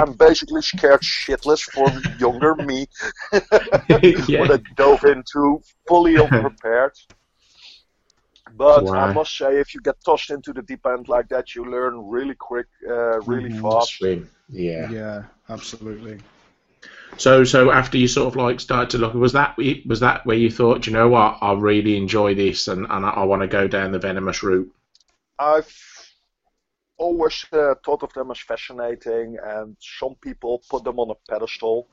[0.00, 1.86] I'm basically scared shitless for
[2.24, 2.86] younger me
[4.28, 4.40] yeah.
[4.40, 5.42] when I dove into
[5.88, 6.94] fully unprepared.
[8.54, 9.04] But Wow.
[9.04, 11.94] I must say, if you get tossed into the deep end like that, you learn
[12.16, 13.62] really quick, uh, really Mhm.
[13.62, 13.90] fast.
[13.98, 14.20] Swim.
[14.48, 14.90] Yeah.
[14.98, 15.18] Yeah,
[15.56, 16.16] absolutely.
[17.18, 19.56] So, so after you sort of like started to look, was that
[19.86, 23.04] was that where you thought, "Do you know what, I really enjoy this, and, and
[23.04, 24.72] I, I want to go down the venomous route?
[25.38, 25.72] I've
[26.96, 31.88] always uh, thought of them as fascinating, and some people put them on a pedestal.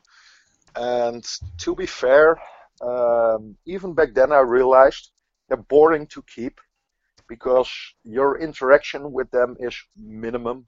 [0.75, 1.25] And
[1.59, 2.39] to be fair,
[2.81, 5.11] um, even back then I realized
[5.47, 6.61] they're boring to keep
[7.27, 7.69] because
[8.03, 10.65] your interaction with them is minimum.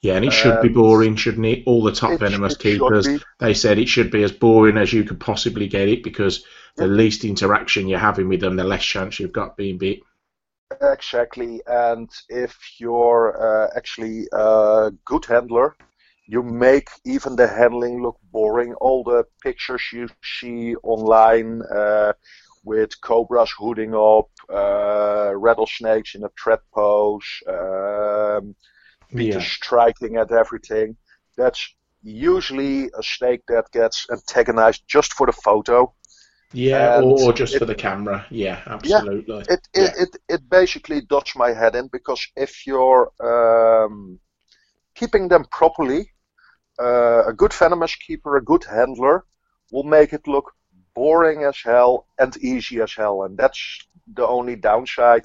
[0.00, 1.64] Yeah, and it should be Um, boring, shouldn't it?
[1.66, 3.20] All the top venomous should keepers, be.
[3.40, 6.44] they said it should be as boring as you could possibly get it because
[6.76, 6.96] the Yeah.
[6.96, 10.00] least interaction you're having with them, the less chance you've got being bit.
[10.82, 15.74] Exactly, and if you're uh, actually a good handler,
[16.26, 18.74] you make even the handling look boring.
[18.74, 22.12] All the pictures you see online uh,
[22.64, 28.54] with cobras hooding up, uh, rattlesnakes in a threat pose, um,
[29.16, 30.96] Peter striking at everything,
[31.36, 35.92] that's usually a snake that gets antagonized just for the photo.
[36.52, 38.26] Yeah, or, or just it- for the camera.
[38.30, 39.40] Yeah, absolutely.
[39.48, 44.18] it it, it it basically does my head in because if you're um,
[44.94, 46.10] keeping them properly,
[46.80, 49.24] uh, a good venomous keeper, a good handler,
[49.72, 50.52] will make it look
[50.94, 53.78] boring as hell and easy as hell, and that's
[54.14, 55.24] the only downside.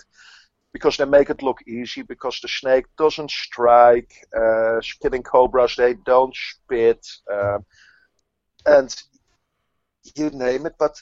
[0.73, 5.93] Because they make it look easy, because the snake doesn't strike, uh, spitting cobras they
[6.05, 7.63] don't spit, um,
[8.65, 9.03] and
[10.15, 10.73] you name it.
[10.79, 11.01] But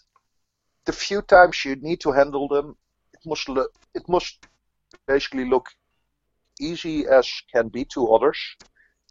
[0.86, 2.76] the few times you need to handle them,
[3.14, 4.46] it must look, it must
[5.08, 5.68] basically look
[6.60, 8.38] easy as can be to others.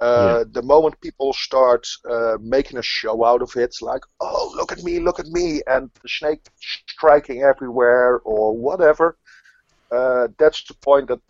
[0.00, 4.72] Uh, The moment people start uh, making a show out of it, like, oh, look
[4.72, 6.42] at me, look at me, and the snake
[6.86, 9.16] striking everywhere or whatever,
[9.92, 11.20] uh, that's the point that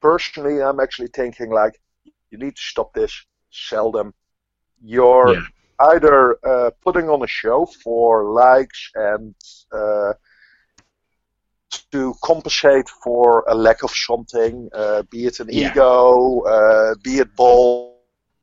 [0.00, 1.80] personally I'm actually thinking, like,
[2.30, 4.14] you need to stop this, sell them.
[4.82, 5.40] You're Yeah.
[5.80, 9.34] either uh, putting on a show for likes and
[9.72, 10.12] uh,
[11.92, 15.74] to compensate for a lack of something, uh, be it an Yeah.
[15.74, 17.97] ego, uh, be it balls,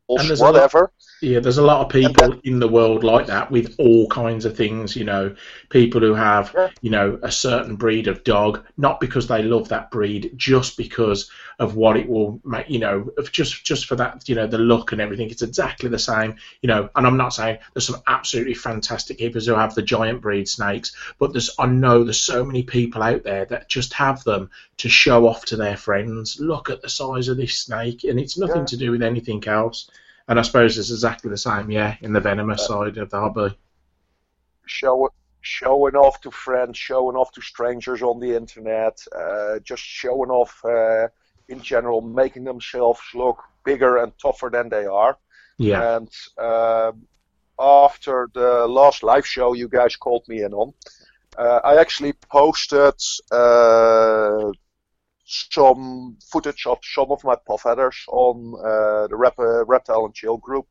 [0.07, 0.91] And there's a lot- whatever.
[1.21, 4.55] Yeah, there's a lot of people in the world like that with all kinds of
[4.55, 4.95] things.
[4.95, 5.35] You know,
[5.69, 6.69] people who have, Yeah.
[6.81, 11.31] you know, a certain breed of dog, not because they love that breed, just because
[11.57, 12.69] of what it will make.
[12.69, 15.29] You know, of just just for that, you know, the look and everything.
[15.31, 16.35] It's exactly the same.
[16.61, 20.21] You know, and I'm not saying there's some absolutely fantastic keepers who have the giant
[20.21, 24.23] breed snakes, but there's I know there's so many people out there that just have
[24.25, 26.37] them to show off to their friends.
[26.39, 28.65] Look at the size of this snake, and it's nothing Yeah.
[28.65, 29.89] to do with anything else.
[30.27, 33.57] And I suppose it's exactly the same, yeah, in the venomous side of the hobby.
[34.65, 35.09] show,
[35.41, 40.63] showing off to friends, showing off to strangers on the internet, uh, just showing off
[40.65, 41.07] uh,
[41.47, 45.17] in general, making themselves look bigger and tougher than they are.
[45.57, 47.07] Yeah, And um,
[47.59, 50.73] after the last live show you guys called me in on,
[51.37, 52.95] Uh, I actually posted
[53.31, 54.51] uh,
[55.25, 60.13] some footage of some of my puff adders on uh, the Rep- uh, Reptile and
[60.13, 60.65] Chill group,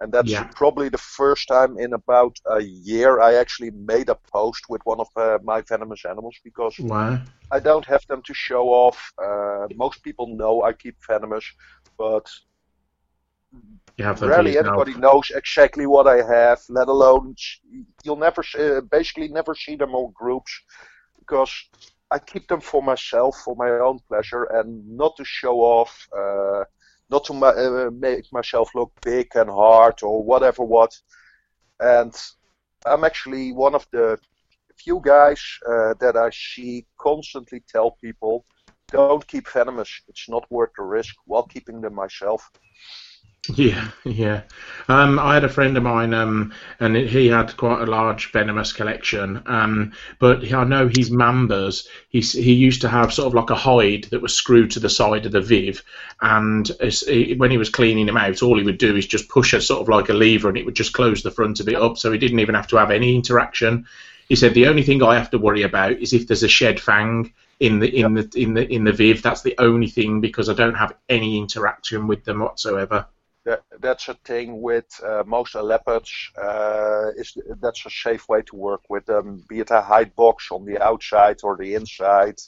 [0.00, 0.48] and that's Yeah.
[0.54, 5.00] probably the first time in about a year I actually made a post with one
[5.00, 7.18] of uh, my venomous animals because Wow.
[7.52, 9.12] I don't have them to show off.
[9.22, 11.44] Uh, most people know I keep venomous,
[11.98, 12.26] but
[13.96, 16.60] You have rarely anybody knows exactly what I have.
[16.68, 17.34] Let alone
[18.02, 20.52] you'll never, s- uh, basically, never see them on groups
[21.18, 21.52] because
[22.10, 26.64] I keep them for myself, for my own pleasure, and not to show off, uh,
[27.10, 30.96] not to uh, make myself look big and hard or whatever what.
[31.80, 32.14] And
[32.84, 34.18] I'm actually one of the
[34.78, 38.44] few guys uh, that I see constantly tell people,
[38.88, 39.90] don't keep venomous.
[40.08, 42.48] It's not worth the risk while keeping them myself.
[43.54, 44.42] Yeah, yeah.
[44.88, 48.72] Um, I had a friend of mine, um, and he had quite a large venomous
[48.72, 49.42] collection.
[49.46, 51.86] Um, but I know his mambas.
[52.08, 54.88] He he used to have sort of like a hide that was screwed to the
[54.88, 55.82] side of the viv,
[56.20, 59.28] and as, he, when he was cleaning them out, all he would do is just
[59.28, 61.68] push a sort of like a lever, and it would just close the front of
[61.68, 63.86] it up, so he didn't even have to have any interaction.
[64.28, 66.80] He said the only thing I have to worry about is if there's a shed
[66.80, 69.22] fang in the in the in the in the viv.
[69.22, 73.06] That's the only thing because I don't have any interaction with them whatsoever.
[73.46, 76.10] That, that's a thing with uh, most elapids.
[76.36, 80.48] Uh, is that's a safe way to work with them, be it a hide box
[80.50, 82.38] on the outside or the inside.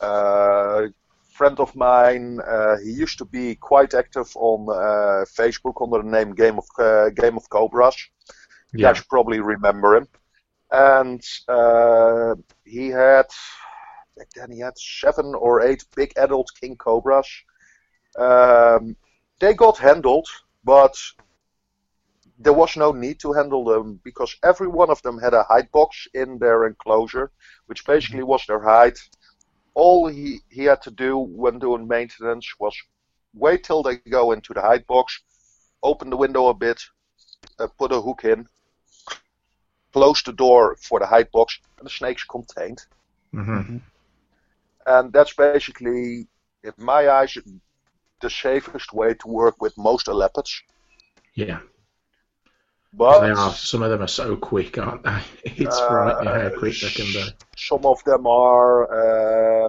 [0.00, 0.86] Uh,
[1.32, 6.10] friend of mine, uh, he used to be quite active on uh, Facebook under the
[6.16, 7.96] name Game of uh, Game of Cobras.
[8.72, 8.92] You Yeah.
[8.92, 10.08] guys probably remember him.
[10.70, 13.26] And uh, he had
[14.16, 17.28] back then he had seven or eight big adult king cobras.
[18.18, 18.96] Um,
[19.40, 20.28] they got handled,
[20.64, 20.94] but
[22.38, 25.70] there was no need to handle them because every one of them had a hide
[25.72, 27.32] box in their enclosure,
[27.66, 28.96] which basically was their hide.
[29.74, 32.74] All he, he had to do when doing maintenance was
[33.34, 35.06] wait till they go into the hide box,
[35.72, 36.80] open the window a bit,
[37.58, 38.46] uh, put a hook in,
[39.92, 42.80] close the door for the hide box, and the snake's contained.
[43.32, 43.78] hmm
[44.86, 46.26] And that's basically,
[46.62, 47.36] in my eyes,
[48.20, 50.50] the safest way to work with most elapids.
[51.34, 51.60] Yeah.
[52.92, 53.52] But They are.
[53.52, 55.22] Some of them are so quick, aren't they?
[55.44, 57.24] It's Uh, frightening how quick they can be.
[57.56, 59.68] some of them are, uh,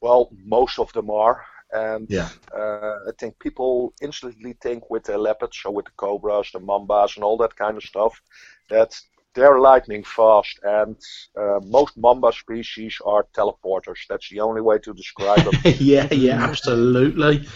[0.00, 1.44] well, most of them are.
[1.72, 2.28] And Yeah.
[2.54, 7.16] uh, I think people instantly think with the elapids, or with the cobras, the mambas,
[7.16, 8.20] and all that kind of stuff,
[8.68, 8.94] that
[9.34, 10.58] they're lightning fast.
[10.62, 10.96] And
[11.36, 14.06] uh, most mamba species are teleporters.
[14.08, 15.54] That's the only way to describe them.
[15.78, 17.46] yeah, yeah, absolutely.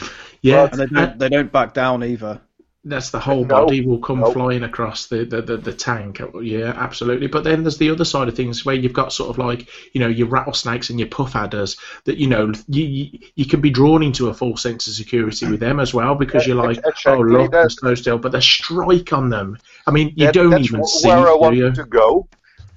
[0.43, 2.41] Yeah, And they don't, they don't back down either.
[2.89, 4.33] That's the whole No, body will come no.
[4.33, 6.21] flying across the, the, the, the tank.
[6.41, 7.27] Yeah, absolutely.
[7.27, 10.01] But then there's the other side of things where you've got sort of like you
[10.01, 13.71] know your rattlesnakes and your puff adders that you know you, you you can be
[13.71, 17.13] drawn into a false sense of security with them as well because you're like Exactly,
[17.13, 19.59] oh look that- they're so still, but they strike on them.
[19.87, 21.73] I mean you That- don't even see where I do wanted you?
[21.73, 22.29] to go.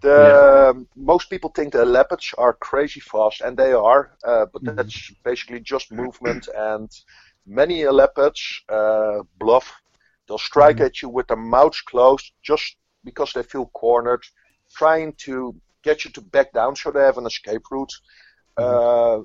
[0.01, 4.64] The um, most people think the elapids are crazy fast, and they are, uh, but
[4.64, 4.76] Mhm.
[4.78, 6.47] that's basically just movement.
[6.55, 6.89] And
[7.45, 8.39] many elapids
[8.70, 9.68] uh, bluff;
[10.30, 10.86] they'll strike Mhm.
[10.86, 14.24] at you with their mouths closed, just because they feel cornered,
[14.78, 17.92] trying to get you to back down so they have an escape route.
[18.58, 19.22] Uh,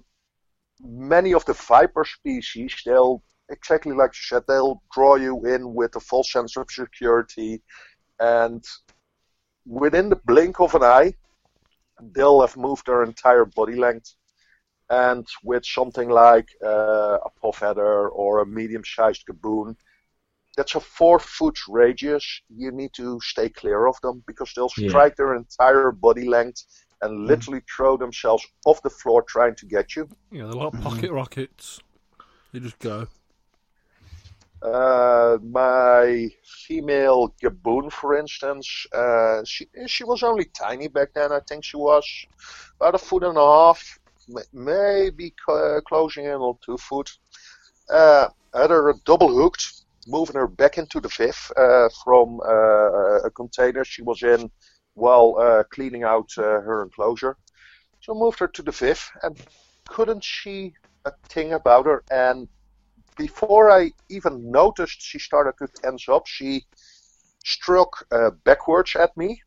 [0.80, 5.94] many of the viper species, they'll exactly like you said, they'll draw you in with
[5.96, 7.62] a false sense of security,
[8.18, 8.64] and
[9.66, 11.12] within the blink of an eye,
[12.14, 14.14] they'll have moved their entire body length.
[14.90, 19.76] And with something like uh, a puff adder or a medium-sized gaboon,
[20.56, 22.42] that's a four-foot radius.
[22.48, 24.88] You need to stay clear of them because they'll Yeah.
[24.88, 26.64] strike their entire body length
[27.02, 30.08] and literally throw themselves off the floor trying to get you.
[30.30, 31.80] Yeah, they're like pocket rockets.
[32.52, 33.08] They just go.
[34.62, 36.30] Uh, my
[36.66, 41.32] female gaboon, for instance, uh, she she was only tiny back then.
[41.32, 42.06] I think she was
[42.80, 43.98] about a foot and a half,
[44.54, 47.10] maybe cl- closing in on two foot.
[47.90, 53.30] Uh, had her double hooked, moving her back into the viv uh, from uh, a
[53.30, 54.50] container she was in
[54.94, 57.36] while uh, cleaning out uh, her enclosure.
[58.00, 59.36] So moved her to the viv and
[59.88, 60.74] couldn't see
[61.04, 62.48] a thing about her and
[63.16, 66.64] before I even noticed she started to tense up, she
[67.44, 69.42] struck uh, backwards at me.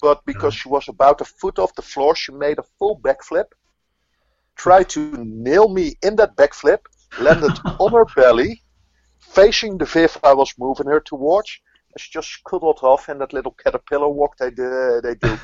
[0.00, 3.46] But because she was about a foot off the floor, she made a full backflip,
[4.56, 6.80] tried to nail me in that backflip,
[7.20, 8.62] landed on her belly,
[9.32, 11.58] facing the viv I was moving her towards,
[11.96, 15.00] she just scuttled off in that little caterpillar walk they do.
[15.02, 15.40] They do.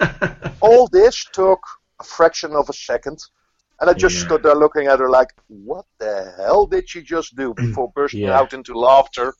[0.60, 1.60] All this took
[2.00, 3.18] a fraction of a second.
[3.80, 4.20] And I just Yeah.
[4.20, 7.54] stood there looking at her like, what the hell did she just do?
[7.54, 8.38] Mm, before bursting Yeah.
[8.40, 9.34] out into laughter,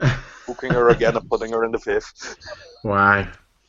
[0.46, 2.36] hooking her again and putting her in the fifth.
[2.84, 3.26] Wow.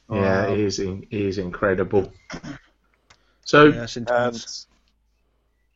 [0.09, 0.53] Yeah, Wow.
[0.53, 2.11] it is, in- it is incredible.
[3.45, 4.67] So, Yes, And intense.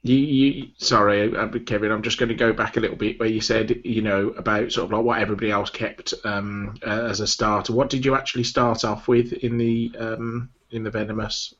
[0.05, 1.91] You, you, sorry, uh, Kevin.
[1.91, 4.71] I'm just going to go back a little bit where you said, you know, about
[4.71, 7.73] sort of like what everybody else kept um, uh, as a starter.
[7.73, 11.55] What did you actually start off with in the um, in the venomous?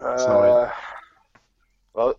[0.00, 0.70] Uh,
[1.92, 2.14] well,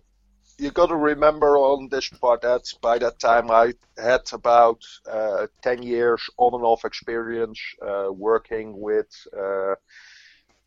[0.58, 5.46] you got to remember on this part that by that time I had about uh,
[5.62, 9.76] 10 years on and off experience uh, working with uh,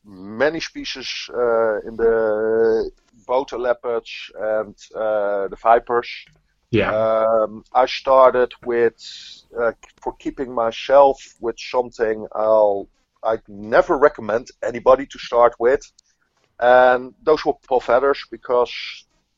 [0.08, 2.91] many species uh, in the
[3.28, 6.10] both elapids and uh, the vipers.
[6.72, 8.97] Yeah, Um, I started with
[9.60, 12.89] uh, for keeping myself with something I'll
[13.24, 15.82] I'd never recommend anybody to start with,
[16.60, 18.74] and those were puff adders because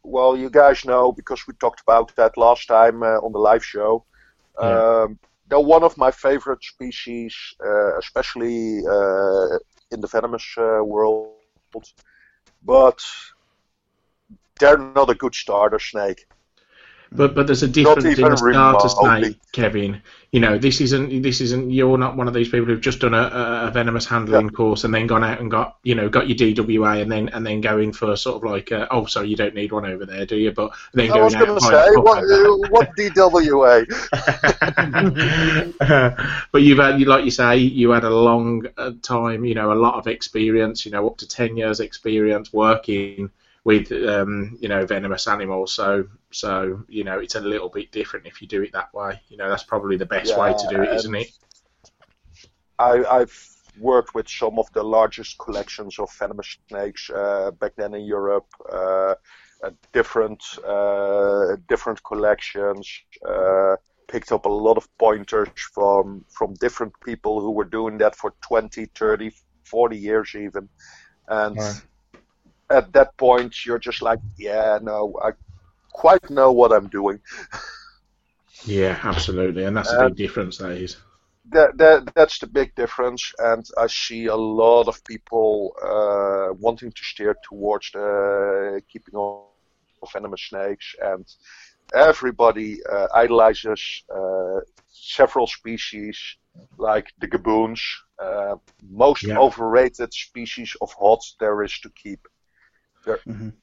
[0.03, 3.65] well you guys know because we talked about that last time uh, on the live
[3.65, 4.05] show.
[4.61, 4.83] Yeah.
[5.03, 9.57] Um, they're one of my favorite species, uh, especially uh,
[9.91, 11.33] in the venomous uh, world,
[12.63, 13.03] but
[14.59, 16.27] they're not a good starter snake.
[17.11, 19.23] But but there's a difference in the starter remotely.
[19.23, 20.01] snake, Kevin.
[20.31, 21.71] You know, this isn't this isn't.
[21.71, 24.83] You're not one of these people who've just done a, a, a venomous handling course
[24.83, 27.61] and then gone out and got you know got your DWA and then and then
[27.61, 30.37] going for sort of like uh, oh sorry you don't need one over there do
[30.37, 30.51] you?
[30.51, 33.87] But then I going was going to say, what, uh, what DWA?
[36.51, 39.73] but you've had, like you say, you had a long uh, time, you know, a
[39.73, 43.31] lot of experience, you know, up to ten years experience working
[43.69, 45.73] with, um, you know, venomous animals.
[45.73, 49.21] So, so you know, it's a little bit different if you do it that way.
[49.29, 51.29] You know, that's probably the best way to do it, Yeah, isn't it?
[52.79, 53.37] I, I've
[53.79, 58.47] worked with some of the largest collections of venomous snakes uh, back then in Europe.
[58.71, 59.13] Uh,
[59.63, 62.85] uh, different uh, different collections.
[63.23, 63.75] Uh,
[64.07, 68.33] picked up a lot of pointers from from different people who were doing that for
[68.41, 69.31] 20, 30,
[69.63, 70.67] 40 years even.
[71.27, 71.81] And Right.
[72.69, 75.31] At that point, you're just like, yeah, no, I
[75.93, 77.19] quite know what I'm doing.
[78.65, 80.57] Yeah, absolutely, and that's a Uh, big difference.
[80.59, 80.95] That is.
[81.51, 86.91] that, that that's the big difference, and I see a lot of people uh, wanting
[86.91, 89.45] to steer towards the keeping of
[90.01, 91.25] of venomous snakes, and
[91.93, 96.17] everybody uh, idolizes uh, several species
[96.77, 97.81] like the gaboons,
[98.23, 98.55] uh,
[98.89, 99.37] most Yeah.
[99.37, 102.19] overrated species of hot there is to keep.
[103.09, 103.53] They're Mhm.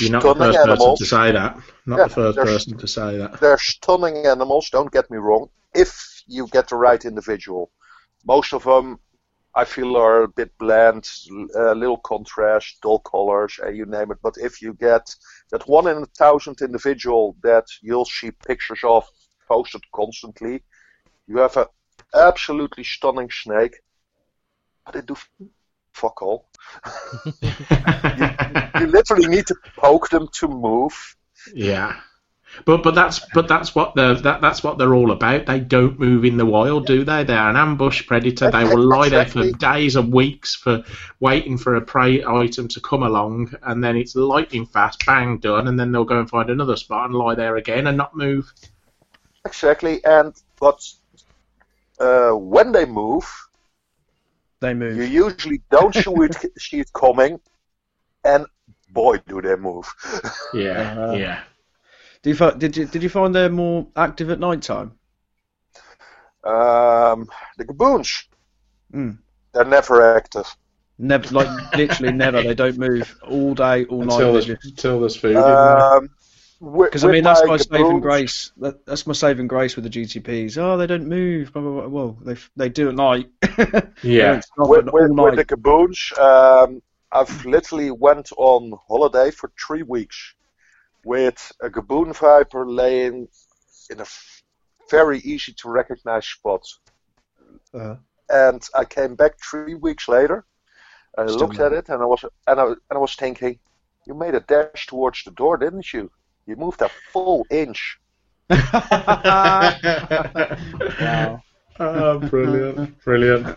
[0.00, 0.98] You're not the stunning first person animals.
[0.98, 1.52] to say that.
[1.86, 3.40] Not Yeah, the first person to say that.
[3.40, 7.70] They're stunning animals, don't get me wrong, if you get the right individual.
[8.24, 8.98] Most of them,
[9.54, 11.10] I feel, are a bit bland,
[11.54, 14.18] a little contrast, dull colors, and you name it.
[14.22, 15.14] But if you get
[15.50, 19.04] that one in a thousand individual that you'll see pictures of
[19.48, 20.62] posted constantly,
[21.26, 21.66] you have an
[22.14, 23.76] absolutely stunning snake.
[24.84, 25.28] But they do f-
[25.92, 26.46] fuck all.
[28.80, 31.16] You literally need to poke them to move.
[31.54, 32.00] Yeah.
[32.66, 35.46] But but that's but that's what the that that's what they're all about.
[35.46, 37.24] They don't move in the wild, do they?
[37.24, 38.50] They're an ambush predator.
[38.50, 40.84] They will lie there for days and weeks for
[41.20, 45.66] waiting for a prey item to come along, and then it's lightning fast, bang, done,
[45.66, 48.52] and then they'll go and find another spot and lie there again and not move.
[49.46, 50.86] Exactly, and but
[52.00, 53.24] uh, when they move,
[54.62, 54.96] They move.
[54.96, 57.38] you usually don't see it, see it coming,
[58.24, 58.46] and
[58.90, 59.86] boy, do they move.
[60.54, 61.12] Yeah, Uh-huh.
[61.24, 61.38] yeah.
[62.22, 64.92] Did you, fi- did you did you find they're more active at night time?
[66.44, 68.24] Um, the gaboons,
[68.94, 69.18] Mm.
[69.52, 70.46] they're never active.
[70.98, 72.42] Never, like literally never.
[72.42, 74.14] They don't move all day, all night.
[74.14, 75.36] Until They there's, just- until there's food.
[75.36, 76.08] Um,
[76.62, 78.52] Because I mean, that's my saving grace.
[78.58, 80.58] That, that's my saving grace with the GTPs.
[80.58, 81.52] Oh, they don't move.
[81.52, 81.88] Blah, blah, blah.
[81.88, 83.30] Well, they they do at night.
[84.02, 85.46] Yeah, With, with, all with the night.
[85.48, 90.34] gaboons, um, I've literally went on holiday for three weeks
[91.04, 93.28] with a gaboon viper laying
[93.90, 94.42] in a f-
[94.88, 96.64] very easy to recognize spot.
[97.74, 97.96] Uh,
[98.28, 100.44] and I came back three weeks later.
[101.18, 103.58] I Still looked at it and I was and I, and I was thinking,
[104.06, 106.10] you made a dash towards the door, didn't you?
[106.46, 107.98] You moved a full inch.
[108.50, 109.72] wow.
[111.80, 113.56] oh, brilliant, brilliant.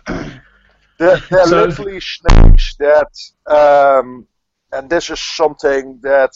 [0.98, 3.10] They're, So- literally snakes that,
[3.46, 4.26] um,
[4.72, 6.30] and this is something that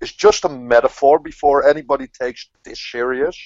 [0.00, 3.36] is just a metaphor before anybody takes this serious.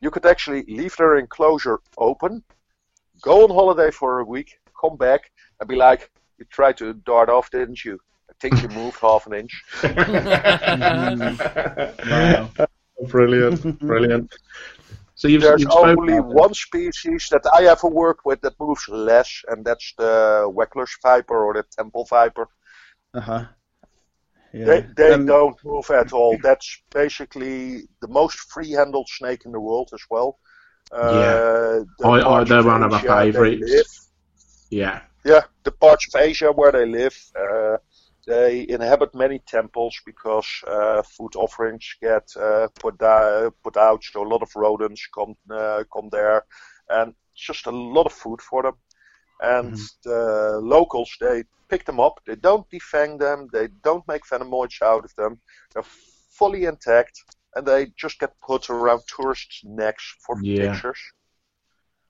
[0.00, 2.44] You could actually leave their enclosure open,
[3.22, 7.28] go on holiday for a week, come back, and be like, You tried to dart
[7.30, 7.98] off, didn't you?
[8.36, 9.64] I think you moved half an inch.
[12.10, 12.50] Wow.
[13.08, 14.32] brilliant, brilliant.
[15.14, 19.30] So you've, There's you've only one species that I ever worked with that moves less,
[19.48, 22.48] and that's the Wagler's viper or the temple viper.
[23.14, 23.44] Uh huh.
[24.52, 24.66] Yeah.
[24.66, 26.36] They, they Um, don't move at all.
[26.42, 30.38] That's basically the most free-handled snake in the world as well.
[30.92, 32.06] Uh, Yeah.
[32.06, 34.10] I- I- they're of one of my Asia favourites.
[34.70, 37.76] Yeah, Yeah, the parts of Asia where they live, uh,
[38.26, 44.02] they inhabit many temples because uh, food offerings get uh, put, da- put out.
[44.02, 46.42] So a lot of rodents come uh, come there,
[46.90, 48.74] and it's just a lot of food for them.
[49.40, 49.74] And
[50.04, 52.20] the locals they pick them up.
[52.26, 53.48] They don't defang them.
[53.52, 55.40] They don't make venomoids out of them.
[55.74, 55.84] They're
[56.38, 57.18] fully intact,
[57.54, 60.72] and they just get put around tourists' necks for Yeah.
[60.72, 60.98] pictures.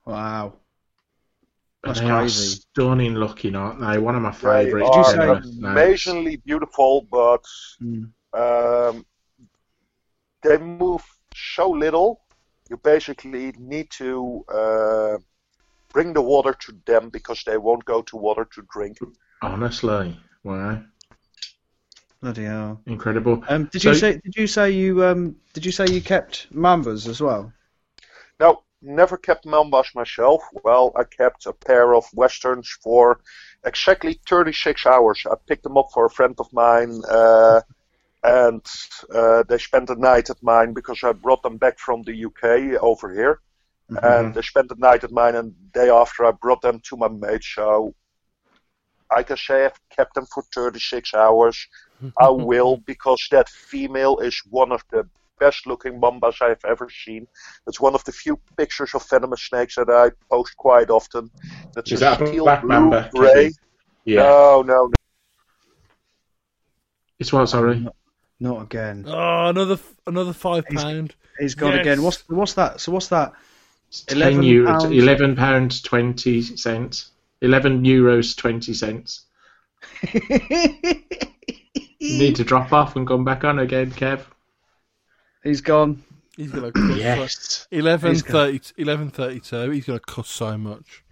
[0.05, 0.53] Wow.
[1.87, 2.55] But That's they are crazy.
[2.61, 3.97] stunning looking, aren't they?
[3.97, 4.89] One of my They favourites.
[4.95, 5.41] you are say- ever.
[5.57, 5.69] No.
[5.69, 7.43] amazingly beautiful, but
[7.81, 8.11] Mm.
[8.33, 9.05] um,
[10.43, 11.03] they move
[11.35, 12.21] so little.
[12.69, 15.17] You basically need to uh,
[15.93, 18.97] bring the water to them because they won't go to water to drink.
[19.41, 20.83] Honestly, wow,
[22.21, 22.81] Bloody hell.
[22.87, 23.43] incredible.
[23.47, 24.11] Um, did So- you say?
[24.23, 25.35] Did you say you um?
[25.53, 27.53] Did you say you kept mambas as well?
[28.39, 30.41] Now, never kept mambas myself.
[30.63, 33.19] Well, I kept a pair of westerns for
[33.65, 35.23] exactly 36 hours.
[35.29, 37.61] I picked them up for a friend of mine, uh,
[38.23, 38.65] and
[39.13, 42.81] uh, they spent the night at mine because I brought them back from the UK
[42.81, 43.39] over here.
[44.03, 46.97] and they spent the night at mine, and the day after I brought them to
[46.97, 47.43] my mate.
[47.43, 47.95] So
[49.09, 51.67] I can say I've kept them for 36 hours.
[52.19, 55.07] I will because that female is one of the
[55.39, 57.27] best looking mambas I've ever seen.
[57.67, 61.29] It's one of the few pictures of venomous snakes that I post quite often.
[61.73, 63.51] That's Is a that a steel black blue mamba, gray.
[64.05, 64.93] Yeah, No, no, no.
[67.19, 67.47] it's what?
[67.49, 67.87] Sorry,
[68.39, 69.05] Not again.
[69.07, 71.15] Oh, another another five He's- pound.
[71.39, 71.81] He's gone Yes.
[71.81, 72.01] again.
[72.03, 72.79] What's what's that?
[72.79, 73.33] So what's that?
[73.89, 74.85] It's 11 euros, pounds.
[74.85, 77.11] eleven pounds twenty cents,
[77.41, 79.25] eleven euros twenty cents.
[81.99, 84.21] Need to drop off and come back on again, Kev.
[85.43, 86.03] He's gone.
[86.35, 86.97] He's gonna cuss.
[86.97, 87.67] Yes.
[87.71, 91.03] 11, He's 30, 11.32, He's gonna cuss so much.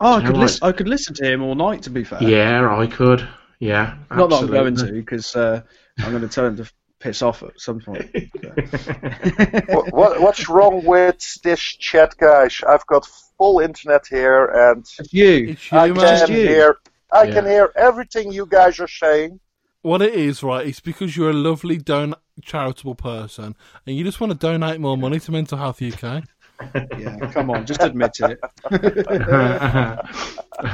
[0.00, 0.66] Oh, I could know listen.
[0.66, 1.82] I could listen to him all night.
[1.82, 2.22] To be fair.
[2.22, 3.28] Yeah, I could.
[3.58, 5.60] Yeah, Not that I'm going to because uh,
[5.98, 8.08] I'm going to tell him to piss off at some point.
[9.68, 12.58] what, what, what's wrong with this chat, guys?
[12.66, 15.48] I've got full internet here, and It's you.
[15.50, 15.96] It's you, I man.
[15.96, 16.40] just can you.
[16.48, 16.76] hear.
[17.12, 17.34] I Yeah.
[17.34, 19.38] can hear everything you guys are saying.
[19.82, 20.66] What it is, right?
[20.66, 23.56] It's because you're a lovely, don- charitable person,
[23.86, 26.24] and you just want to donate more money to Mental Health UK.
[26.98, 28.38] Yeah, come on, just admit it.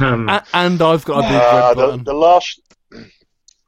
[0.00, 2.04] um, A- and I've got a big Uh, red the, button.
[2.04, 2.60] the last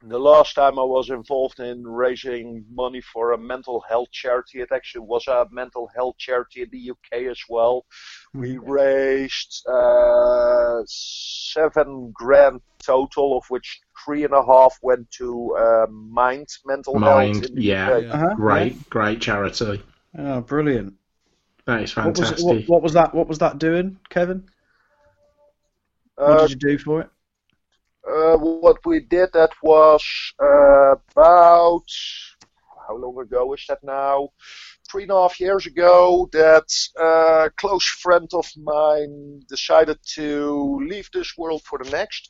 [0.01, 4.69] the last time I was involved in raising money for a mental health charity, it
[4.71, 7.85] actually was a mental health charity in the UK as well.
[8.33, 15.87] We raised uh, seven grand total, of which three and a half went to uh,
[15.91, 17.97] Mind Mental Mind, Health in the yeah.
[17.97, 18.13] Yeah.
[18.13, 19.83] Uh-huh, great, great charity.
[20.15, 20.35] yeah.
[20.35, 20.93] Oh, brilliant.
[21.65, 22.39] That is What was, fantastic.
[22.39, 23.13] it, what, what was that?
[23.13, 24.49] What was that doing, Kevin?
[26.15, 27.09] What Uh, did you do for it?
[28.07, 30.03] Uh, what we did that was
[30.41, 31.85] uh, about
[32.87, 34.29] how long ago is that now?
[34.89, 36.27] Three and a half years ago.
[36.31, 36.67] That
[36.99, 42.29] uh, a close friend of mine decided to leave this world for the next,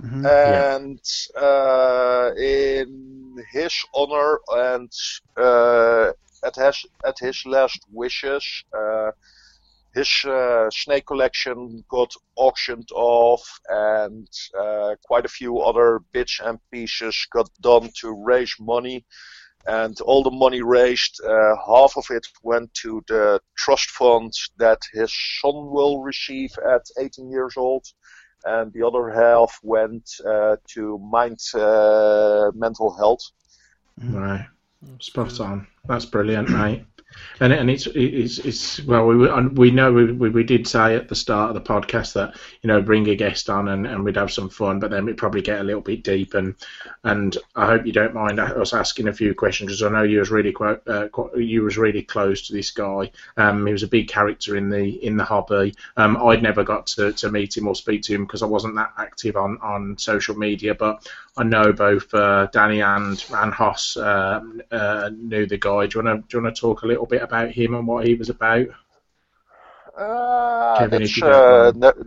[0.00, 0.24] Mhm.
[0.24, 1.00] and
[1.40, 4.90] uh, in his honor and
[5.38, 6.12] uh,
[6.44, 8.44] at his at his last wishes.
[9.94, 16.58] His uh, snake collection got auctioned off, and uh, quite a few other bits and
[16.72, 19.04] pieces got done to raise money.
[19.66, 24.80] And all the money raised, uh, half of it went to the trust fund that
[24.92, 27.86] his son will receive at 18 years old,
[28.44, 33.22] and the other half went uh, to Mind uh, Mental Health.
[34.02, 34.46] Right.
[34.98, 35.66] Spot on.
[35.86, 36.84] That's brilliant, mate.
[37.40, 39.16] And and it's it's it's well we
[39.48, 42.80] we know we, we did say at the start of the podcast that you know
[42.80, 45.60] bring a guest on and, and we'd have some fun, but then we'd probably get
[45.60, 46.54] a little bit deep and
[47.02, 50.20] and I hope you don't mind us asking a few questions because I know you
[50.20, 53.10] was really quite, uh, quite you was really close to this guy.
[53.36, 55.74] Um, he was a big character in the in the hobby.
[55.96, 58.74] Um, I'd never got to, to meet him or speak to him because I wasn't
[58.76, 63.96] that active on, on social media, but I know both uh, Danny and and Hoss
[63.96, 65.86] uh, uh, knew the guy.
[65.86, 67.86] Do you want to do you want to talk a little bit about him and
[67.86, 68.66] what he was about?
[69.96, 72.04] Uh, Kevin, if it's, you don't uh, ne-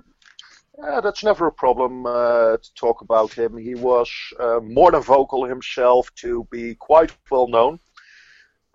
[0.79, 3.57] Yeah, that's never a problem uh, to talk about him.
[3.57, 7.79] He was uh, more than vocal himself to be quite well known,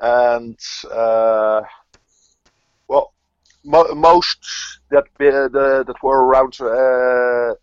[0.01, 0.59] and
[0.91, 1.63] uh,
[2.89, 3.15] well,
[3.65, 4.39] mo- most
[4.91, 7.55] that be, the, that were around uh,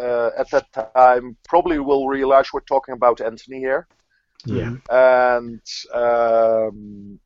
[0.00, 3.88] uh, at that time probably will realize we're talking about Anthony here,
[4.44, 4.74] Yeah.
[4.90, 5.60] and
[5.92, 7.18] um,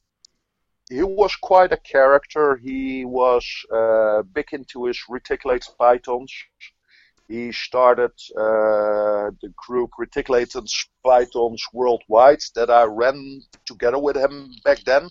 [0.91, 2.57] he was quite a character.
[2.57, 6.33] He was uh, big into his reticulated pythons.
[7.29, 10.67] He started uh, the group Reticulated
[11.05, 15.09] Pythons Worldwide that I ran together with him back then.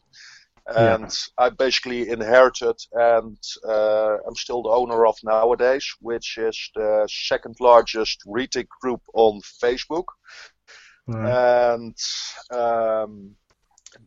[0.67, 3.37] And I basically inherited and
[3.67, 9.41] uh, I'm still the owner of nowadays, which is the second largest retic group on
[9.63, 10.05] Facebook.
[11.07, 11.73] Right.
[11.73, 11.95] And
[12.51, 13.35] um,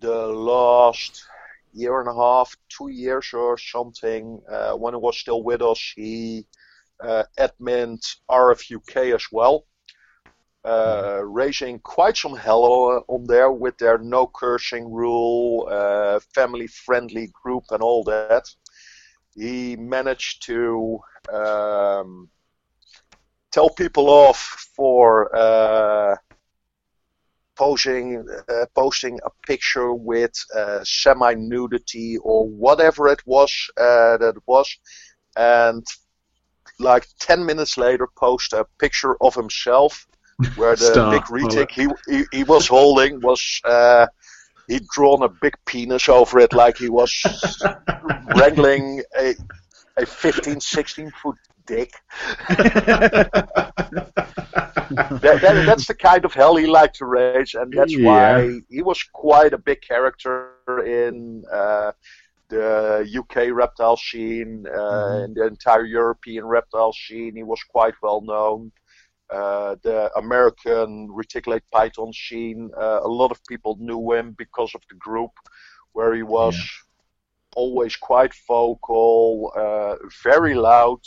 [0.01, 1.25] the last
[1.73, 5.93] year and a half, two years or something, uh, when he was still with us,
[5.97, 6.47] he
[7.01, 9.65] uh, admined RFUK as well,
[10.65, 17.31] uh, raising quite some hell on there with their no cursing rule, uh, family friendly
[17.43, 18.45] group, and all that.
[19.35, 21.01] He managed to
[21.33, 22.29] um,
[23.51, 24.39] tell people off
[24.77, 26.17] for uh,
[27.57, 34.35] posing uh, posting a picture with uh, semi nudity or whatever it was uh, that
[34.37, 34.79] it was,
[35.37, 35.85] and
[36.79, 40.07] like ten minutes later post a picture of himself
[40.57, 41.11] where the Star.
[41.13, 43.61] big retic he, he he was holding was.
[43.65, 44.07] Uh,
[44.69, 47.13] He'd drawn a big penis over it, like he was
[48.37, 49.35] wrangling a
[49.97, 51.93] a 15, 16 foot dick.
[55.21, 57.99] that, that, that's the kind of hell he liked to raise, and that's Yeah.
[58.01, 60.53] why he was quite a big character
[60.85, 61.93] in uh,
[62.49, 67.37] the UK reptile scene, uh, in the entire European reptile scene.
[67.37, 68.73] He was quite well known.
[69.31, 74.83] Uh, the American reticulate python scene, uh, a lot of people knew him because of
[74.91, 75.31] the group,
[75.93, 76.57] where he was
[77.55, 81.01] always quite vocal, uh, very loud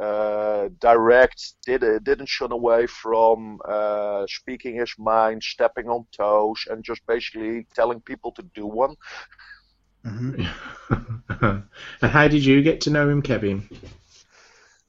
[0.00, 6.84] uh, direct, did, didn't shun away from uh, speaking his mind, stepping on toes, and
[6.84, 8.94] just basically telling people to do one.
[10.04, 10.46] Mhm.
[12.02, 13.68] and how did you get to know him, Kevin?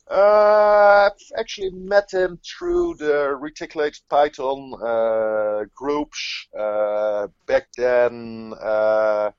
[0.10, 6.48] Uh, I've actually met him through the Reticulated Python uh, groups.
[6.58, 9.32] Uh, back then, uh,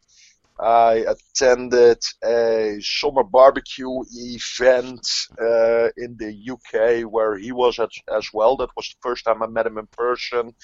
[0.59, 5.07] I attended a summer barbecue event
[5.41, 8.57] uh, in the UK where he was at, as well.
[8.57, 10.55] That was the first time I met him in person.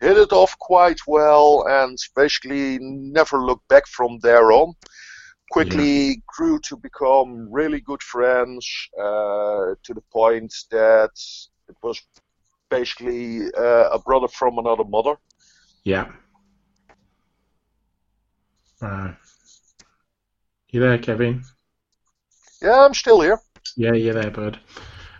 [0.00, 4.74] Hit it off quite well and basically never looked back from there on.
[5.50, 8.66] Quickly grew to become really good friends
[8.98, 11.10] uh, to the point that
[11.68, 12.00] it was
[12.70, 15.16] basically uh, a brother from another mother.
[15.84, 16.10] Yeah.
[18.80, 19.16] Right.
[20.70, 21.44] You there, Kevin?
[22.62, 23.40] Yeah, I'm still here.
[23.76, 24.58] Yeah, you're there, bud.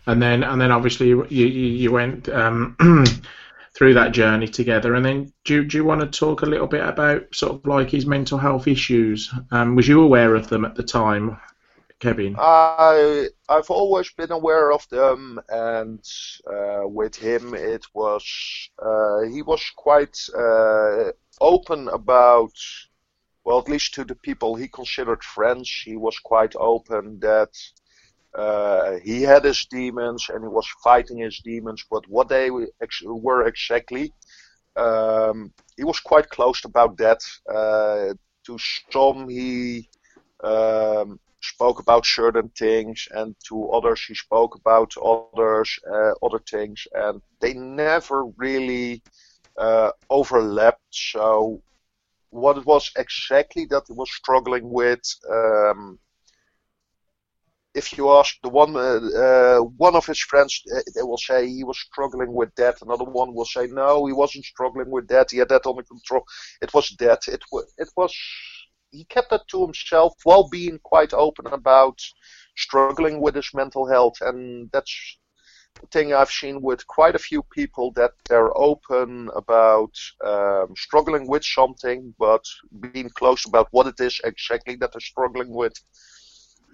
[0.07, 2.77] And then, and then, obviously, you you, you went um,
[3.77, 4.95] through that journey together.
[4.95, 7.67] And then, do you- do you want to talk a little bit about sort of
[7.67, 9.33] like his mental health issues?
[9.51, 11.39] Um, was you aware of them at the time,
[12.01, 12.37] Kevin?
[12.37, 16.03] I I've always been aware of them, and
[16.47, 18.25] uh, with him it was
[18.79, 22.53] uh, he was quite uh, open about.
[23.45, 27.51] Well, at least to the people he considered friends, he was quite open that
[28.35, 31.85] uh, he had his demons and he was fighting his demons.
[31.91, 34.13] But what they were exactly,
[34.77, 37.21] um, he was quite close about that.
[37.49, 38.15] Uh,
[38.47, 38.59] to
[38.93, 39.89] some, he
[40.45, 46.87] um, spoke about certain things, and to others he spoke about others, uh, other things,
[46.95, 49.03] and they never really
[49.59, 50.81] uh, overlapped.
[50.91, 51.63] So,
[52.31, 55.99] what it was exactly that he was struggling with, um,
[57.75, 61.47] if you ask the one, uh, uh, one of his friends, uh, they will say
[61.47, 62.83] he was struggling with that.
[62.83, 65.31] Another one will say no, he wasn't struggling with that.
[65.31, 66.25] He had that under control.
[66.61, 67.21] It was that.
[67.29, 67.73] It was.
[67.79, 68.15] It was
[68.91, 71.99] he kept that to himself while being quite open about
[72.57, 75.19] struggling with his mental health and that's
[75.93, 79.93] thing I've seen with quite a few people that they're open about
[80.25, 82.45] um, struggling with something but
[82.81, 85.73] being close about what it is exactly that they're struggling with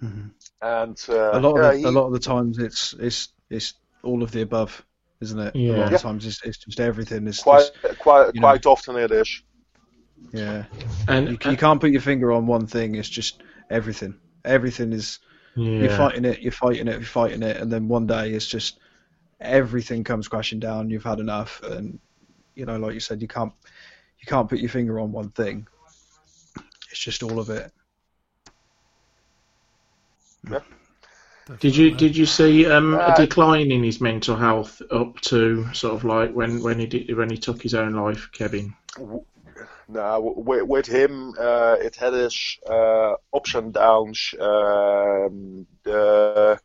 [0.03, 0.31] Mhm.
[0.61, 3.29] and uh, a lot yeah, of the, he- a lot of the times it's it's
[3.49, 4.85] it's all of the above,
[5.21, 5.55] isn't it?
[5.55, 5.71] Yeah.
[5.71, 7.27] A lot of times it's, it's just everything.
[7.27, 8.47] It's quite just, quite you know.
[8.47, 9.41] quite often it is
[10.33, 10.65] yeah.
[11.07, 12.95] And You, you can't put your finger on one thing.
[12.95, 14.15] It's just everything.
[14.45, 15.19] Everything is
[15.55, 15.79] Yeah.
[15.81, 18.79] You're fighting it, you're fighting it, you're fighting it, and then one day it's just
[19.39, 20.89] everything comes crashing down.
[20.89, 21.99] You've had enough, and
[22.55, 23.53] you know, like you said, you can't
[24.19, 25.67] you can't put your finger on one thing.
[26.89, 27.71] It's just all of it.
[31.59, 35.71] Did you did you see um, a Uh, decline in his mental health up to
[35.73, 38.75] sort of like when when he did when he took his own life, Kevin?
[39.89, 44.33] Now, with, with him, uh, it had its uh, ups and downs.
[44.39, 46.59] Um, the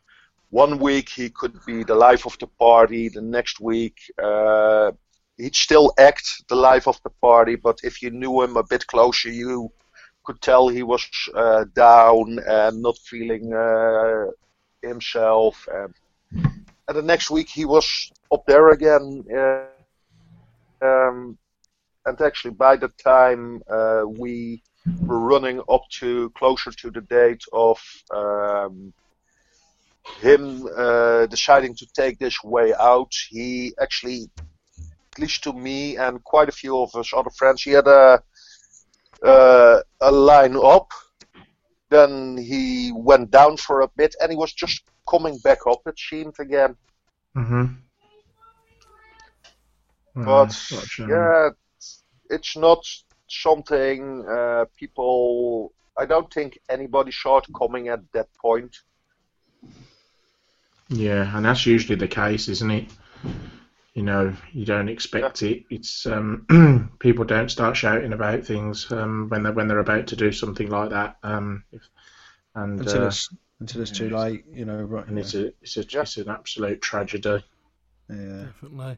[0.53, 3.09] one week he could be the life of the party.
[3.09, 4.91] The next week uh,
[5.35, 8.85] he'd still act the life of the party, but if you knew him a bit
[8.85, 9.71] closer, you
[10.23, 11.03] could tell he was
[11.33, 14.25] uh, down and not feeling uh,
[14.83, 15.67] himself.
[15.73, 15.93] And,
[16.87, 19.25] and the next week he was up there again.
[19.35, 19.65] Uh,
[20.85, 21.35] um,
[22.05, 24.61] and actually, by the time uh, we
[25.01, 27.79] were running up to closer to the date of
[28.13, 28.93] um,
[30.21, 34.29] him uh, deciding to take this way out, he actually,
[34.79, 38.21] at least to me and quite a few of his other friends, he had a
[39.23, 40.91] uh, a line up.
[41.89, 45.81] Then he went down for a bit, and he was just coming back up.
[45.85, 46.75] It seemed again.
[47.35, 47.65] Mm-hmm.
[50.25, 50.53] but
[50.99, 51.49] yeah,
[52.29, 52.85] it's not
[53.27, 55.73] something uh, people.
[55.97, 58.75] I don't think anybody saw it coming at that point.
[60.93, 62.89] Yeah, and that's usually the case, isn't it?
[63.93, 65.65] You know, you don't expect it.
[65.69, 66.47] It's um,
[66.99, 70.69] people don't start shouting about things um, when they're when they're about to do something
[70.69, 71.17] like that.
[71.23, 71.83] Um, if,
[72.55, 73.29] and Until uh, it's
[73.59, 74.81] until it's too late, you know.
[74.83, 76.01] Right, and it's a it's a Yeah.
[76.01, 77.43] it's an absolute tragedy.
[78.09, 78.45] yeah.
[78.45, 78.97] Definitely.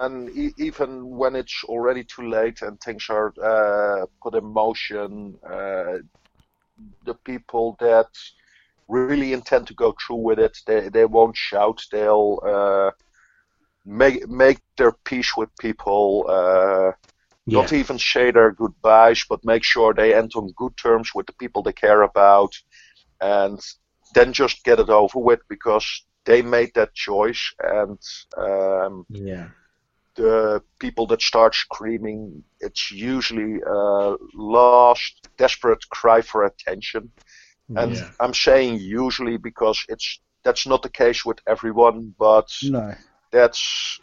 [0.00, 5.38] And e- even when it's already too late and things are uh, put in motion,
[5.48, 5.98] uh,
[7.04, 8.08] the people that
[8.88, 11.80] really intend to go through with it, they, they won't shout.
[11.90, 12.90] They'll uh,
[13.84, 16.26] make make their peace with people.
[16.28, 16.92] Uh,
[17.46, 21.26] Yeah, Not even say their goodbyes, but make sure they end on good terms with
[21.26, 22.52] the people they care about,
[23.20, 23.58] and
[24.14, 25.86] then just get it over with because
[26.24, 27.52] they made that choice.
[27.58, 27.98] And
[28.36, 29.48] um, yeah,
[30.16, 37.10] the people that start screaming, it's usually a last desperate cry for attention.
[37.68, 38.10] And yeah.
[38.20, 42.94] I'm saying usually because it's that's not the case with everyone, but No.
[43.30, 43.98] that's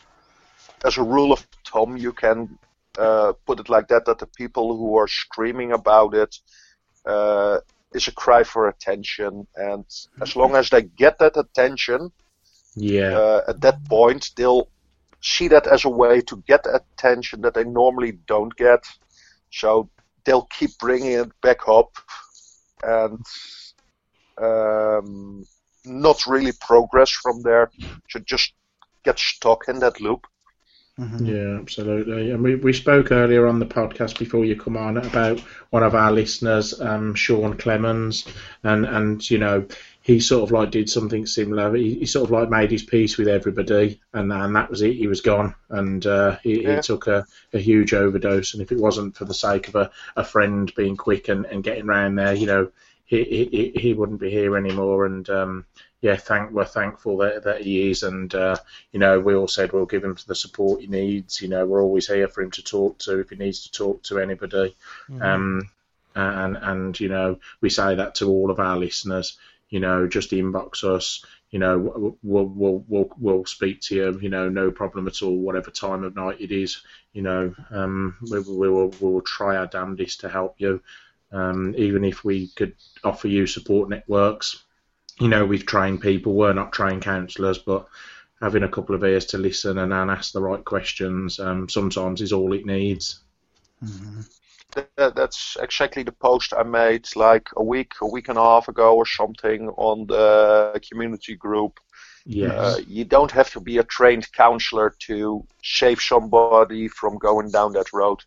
[0.84, 2.58] as a rule of thumb you can
[2.98, 6.36] uh, put it like that that the people who are screaming about it
[7.06, 7.60] uh,
[7.94, 9.86] is a cry for attention and
[10.22, 12.12] as long as they get that attention
[12.76, 13.18] yeah.
[13.18, 14.68] uh, at that point they'll
[15.22, 18.84] see that as a way to get attention that they normally don't get
[19.52, 19.90] so
[20.26, 21.92] they'll keep bringing it back up
[22.84, 23.20] and
[24.42, 25.44] um,
[25.86, 27.72] not really progress from there
[28.10, 28.54] to just
[29.04, 30.26] get stuck in that loop
[31.00, 31.28] Mhm.
[31.28, 32.32] Yeah, absolutely.
[32.32, 35.40] And we, we spoke earlier on the podcast before you come on about
[35.72, 38.26] one of our listeners, um, Sean Clemens,
[38.64, 39.66] and and you know
[40.04, 41.76] he sort of like did something similar.
[41.76, 44.96] He, he sort of like made his peace with everybody, and and that was it.
[44.96, 46.78] He was gone, and uh, he, Yeah.
[46.78, 48.54] he took a, a huge overdose.
[48.54, 51.64] And if it wasn't for the sake of a, a friend being quick and, and
[51.64, 52.72] getting round there, you know,
[53.06, 55.06] he, he he wouldn't be here anymore.
[55.06, 55.66] And um,
[56.02, 58.56] yeah, thank we're thankful that, that he is, and uh,
[58.92, 61.42] you know, we all said we'll give him the support he needs.
[61.42, 64.02] You know, we're always here for him to talk to if he needs to talk
[64.04, 64.76] to anybody.
[65.22, 65.70] Um,
[66.16, 69.38] and and you know, we say that to all of our listeners.
[69.72, 71.26] You know, just inbox us.
[71.50, 74.20] You know, we'll we'll we'll we'll speak to you.
[74.22, 75.38] You know, no problem at all.
[75.38, 76.84] Whatever time of night it is.
[77.14, 80.82] You know, um, we, we will we will try our damnedest to help you.
[81.32, 84.64] Um, even if we could offer you support networks.
[85.20, 86.34] You know, we've trained people.
[86.34, 87.88] We're not trained counsellors, but
[88.42, 92.22] having a couple of ears to listen and, and ask the right questions um, sometimes
[92.22, 93.20] is all it needs.
[93.84, 94.41] Mhm.
[94.76, 98.68] That, that's exactly the post I made like a week, a week and a half
[98.68, 101.80] ago or something on the community group.
[102.26, 102.52] Yes.
[102.52, 107.74] Uh, you don't have to be a trained counselor to save somebody from going down
[107.74, 108.20] that road.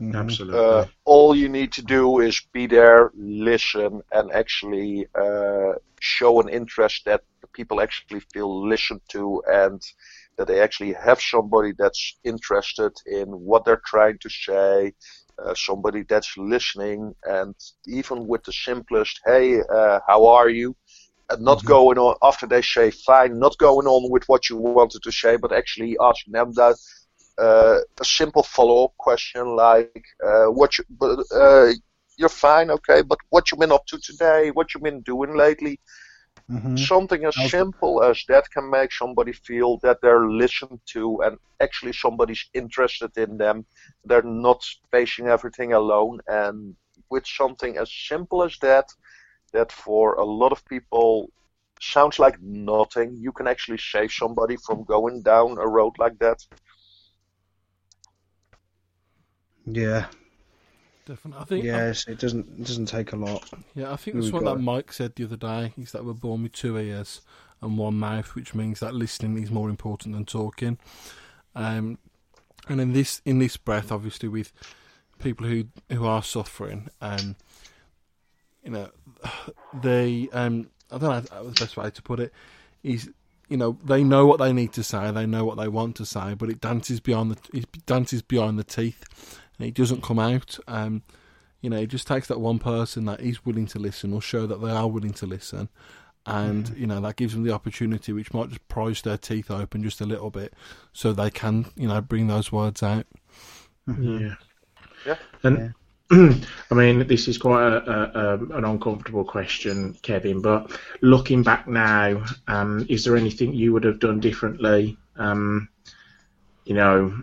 [0.00, 0.14] Mhm.
[0.14, 0.60] Absolutely.
[0.60, 6.48] Uh, all you need to do is be there, listen, and actually uh, show an
[6.48, 9.82] interest that the people actually feel listened to and
[10.36, 14.92] that they actually have somebody that's interested in what they're trying to say,
[15.44, 17.54] uh, somebody that's listening, and
[17.86, 20.74] even with the simplest, hey, uh, how are you?
[21.30, 21.66] And not Mhm.
[21.66, 25.36] going on after they say fine, not going on with what you wanted to say,
[25.36, 26.76] but actually asking them that
[27.38, 29.90] uh, a simple follow-up question like,
[30.24, 31.70] uh, "What you, but, uh,
[32.16, 33.02] you're fine, okay?
[33.02, 34.50] But what you been up to today?
[34.50, 35.80] What you been doing lately?"
[36.48, 36.88] Mhm.
[36.88, 41.92] Something as simple as that can make somebody feel that they're listened to and actually
[41.92, 43.66] somebody's interested in them.
[44.04, 46.20] They're not facing everything alone.
[46.28, 46.76] And
[47.10, 48.86] with something as simple as that,
[49.52, 51.30] that for a lot of people
[51.80, 56.38] sounds like nothing, you can actually save somebody from going down a road like that.
[59.66, 60.06] Yeah,
[61.08, 61.40] Definitely.
[61.40, 61.64] I think.
[61.64, 63.48] yes, it doesn't it doesn't take a lot.
[63.74, 65.72] Yeah, I think that's what that Mike said the other day.
[65.78, 67.22] Is that we're born with two ears
[67.62, 70.76] and one mouth, which means that listening is more important than talking.
[71.54, 71.98] Um,
[72.68, 74.52] and in this in this breath, obviously, with
[75.18, 77.36] people who who are suffering, um,
[78.62, 78.90] you know,
[79.82, 82.34] they um, I don't know the best way to put it
[82.82, 83.10] is.
[83.48, 85.10] You know, they know what they need to say.
[85.10, 88.58] They know what they want to say, but it dances beyond the it dances beyond
[88.58, 90.58] the teeth, and it doesn't come out.
[90.66, 91.02] Um,
[91.60, 94.46] you know, it just takes that one person that is willing to listen or show
[94.46, 95.68] that they are willing to listen.
[96.26, 99.82] And, you know, that gives them the opportunity, which might just prise their teeth open
[99.82, 100.52] just a little bit
[100.92, 103.06] so they can, you know, bring those words out.
[103.86, 104.34] Yeah.
[105.06, 105.16] Yeah.
[105.42, 105.74] And
[106.10, 110.42] I mean, this is quite a, a, um, an uncomfortable question, Kevin.
[110.42, 114.98] But looking back now, um, is there anything you would have done differently?
[115.16, 115.68] Um,
[116.64, 117.22] you know,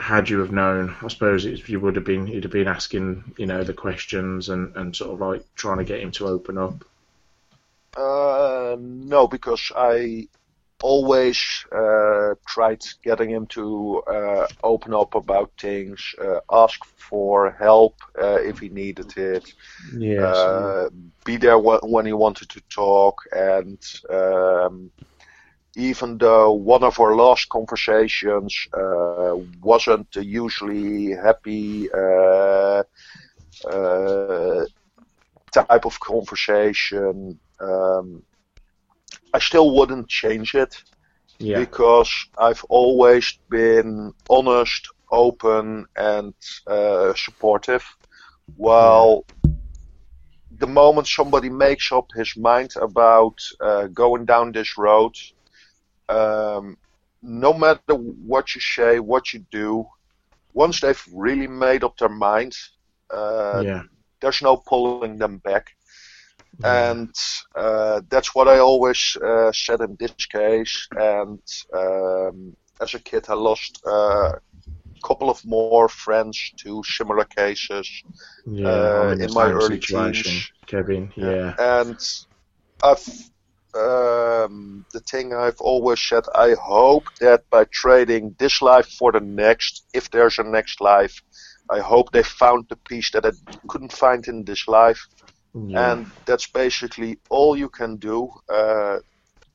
[0.00, 3.34] had you have known, I suppose it, you would have been you'd have been asking,
[3.38, 6.58] you know, the questions and, and sort of like trying to get him to open
[6.58, 6.84] up.
[7.96, 10.28] Uh, no, because I
[10.82, 11.38] always
[11.72, 18.38] uh, tried getting him to uh, open up about things, uh, ask for help uh,
[18.42, 19.52] if he needed it,
[19.98, 20.48] Yes.
[20.48, 20.88] uh,
[21.24, 24.90] be there wh- when he wanted to talk, and um,
[25.76, 32.82] even though one of our last conversations uh, wasn't usually happy uh,
[33.70, 34.64] uh,
[35.52, 38.22] type of conversation, um,
[39.32, 40.82] I still wouldn't change it
[41.38, 41.58] yeah.
[41.58, 46.34] because I've always been honest, open, and
[46.66, 47.84] uh, supportive.
[48.56, 49.24] While
[50.58, 55.14] the moment somebody makes up his mind about uh, going down this road,
[56.10, 56.76] um,
[57.22, 59.86] no matter what you say, what you do,
[60.52, 62.56] once they've really made up their mind,
[63.10, 63.82] uh, yeah.
[64.20, 65.70] there's no pulling them back.
[66.62, 67.14] And
[67.54, 70.88] uh, that's what I always uh, said in this case.
[70.92, 71.40] And
[71.72, 78.02] um, as a kid, I lost uh, a couple of more friends to similar cases.
[78.46, 78.68] yeah.
[78.68, 80.52] uh, in, my early situation, teens.
[80.66, 81.12] Kevin.
[81.16, 81.54] Yeah.
[81.58, 81.98] And
[82.82, 83.30] I've
[83.74, 86.24] um, the thing I've always said.
[86.34, 91.22] I hope that by trading this life for the next, if there's a next life,
[91.70, 93.30] I hope they found the peace that I
[93.68, 95.00] couldn't find in this life.
[95.54, 95.92] yeah.
[95.92, 98.30] and that's basically all you can do.
[98.48, 98.98] Uh,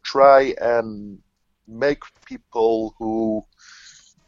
[0.04, 1.20] try and
[1.68, 3.46] make people who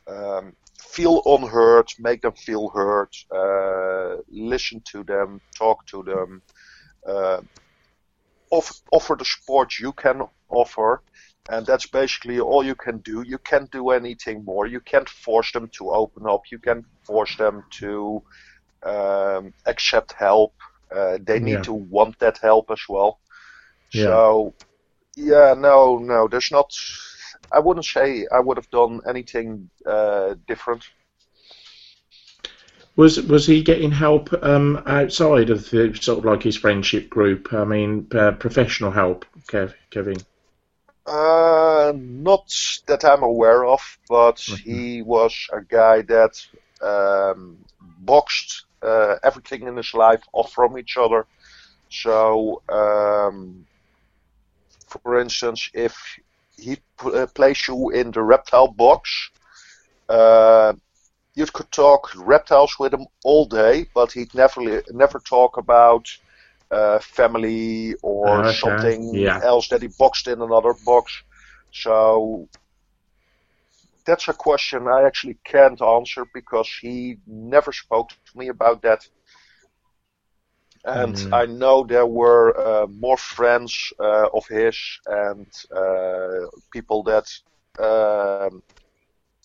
[0.08, 3.10] um, feel unheard, make them feel heard.
[3.34, 6.42] Uh, listen to them, talk to them.
[7.08, 7.42] Uh,
[8.52, 11.02] off, offer the support you can offer,
[11.50, 13.24] and that's basically all you can do.
[13.26, 14.68] You can't do anything more.
[14.68, 16.42] You can't force them to open up.
[16.52, 18.22] You can't force them to
[18.84, 20.54] um, accept help.
[20.96, 21.62] Uh, they need Yeah.
[21.64, 23.20] to want that help as well.
[23.94, 24.06] Yeah.
[24.06, 24.54] So,
[25.16, 26.72] yeah, no, no, there's not.
[27.52, 30.84] I wouldn't say I would have done anything uh, different.
[32.98, 37.54] Was was he getting help um, outside of the sort of like his friendship group?
[37.54, 40.18] I mean, uh, professional help, Kev, Kevin.
[41.06, 42.52] Uh, not
[42.88, 46.44] that I'm aware of, but he was a guy that
[46.82, 47.58] um,
[48.00, 51.28] boxed uh, everything in his life off from each other.
[51.90, 53.66] So, um,
[54.88, 55.96] for instance, if
[56.58, 59.30] he p- uh, placed you in the reptile box,
[60.10, 60.74] uh,
[61.38, 66.06] you could talk reptiles with him all day, but he'd never never talk about
[66.72, 69.42] uh, family or Okay, something yeah.
[69.42, 71.12] else that he boxed in another box.
[71.72, 72.50] So
[74.06, 78.90] that's a question I actually can't answer because he never spoke to me about that.
[80.86, 81.32] And Mm.
[81.32, 87.28] I know there were uh, more friends uh, of his and uh, people that
[87.80, 88.62] um,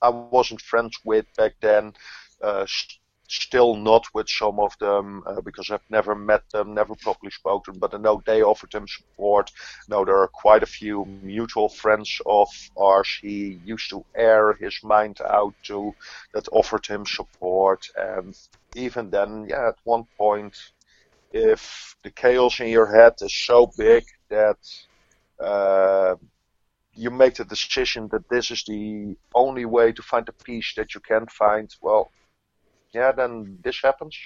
[0.03, 1.93] I wasn't friends with back then.
[2.43, 2.99] Uh, s-
[3.29, 7.79] still not with some of them uh, because I've never met them, never properly spoken.
[7.79, 9.51] But I know they offered him support.
[9.89, 13.09] Now there are quite a few mutual friends of ours.
[13.23, 15.95] He used to air his mind out to
[16.35, 17.87] that offered him support.
[17.97, 18.35] And
[18.75, 20.57] even then, yeah, at one point,
[21.33, 24.59] if the chaos in your head is so big that
[25.41, 26.17] uh,
[26.95, 30.95] you make the decision that this is the only way to find a peace that
[30.95, 32.11] you can find, well,
[32.93, 34.17] yeah, then this happens.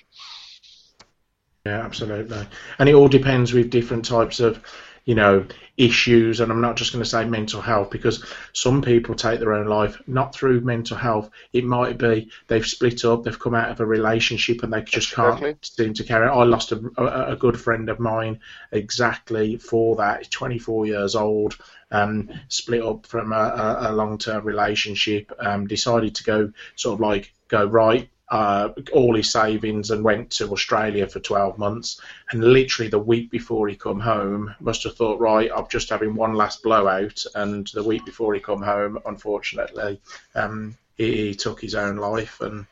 [1.65, 2.47] Yeah, absolutely.
[2.79, 4.63] And it all depends with different types of,
[5.07, 5.47] you know,
[5.77, 6.41] issues.
[6.41, 9.66] And I'm not just going to say mental health because some people take their own
[9.66, 11.31] life not through mental health.
[11.53, 15.12] It might be they've split up, they've come out of a relationship, and they just
[15.12, 15.53] Exactly.
[15.53, 16.37] can't seem to carry on.
[16.37, 18.41] I lost a, a, a good friend of mine
[18.73, 20.31] exactly for that.
[20.31, 21.57] 24 years old.
[21.93, 25.31] Um, split up from a, a, long-term relationship.
[25.39, 30.31] Um, decided to go sort of like go right uh, all his savings and went
[30.31, 32.01] to Australia for 12 months.
[32.31, 36.15] And literally the week before he come home, must have thought, right, I'm just having
[36.15, 37.24] one last blowout.
[37.35, 40.01] And the week before he come home, unfortunately,
[40.35, 42.40] um, he, he took his own life.
[42.40, 42.66] And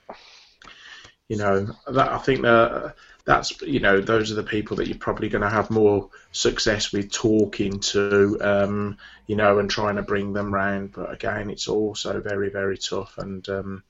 [1.29, 2.95] you know, that I think that
[3.25, 6.93] that's you know those are the people that you're probably going to have more success
[6.93, 10.93] with talking to, um, you know, and trying to bring them round.
[10.93, 13.49] But again, it's also very very tough and.
[13.49, 13.83] Um,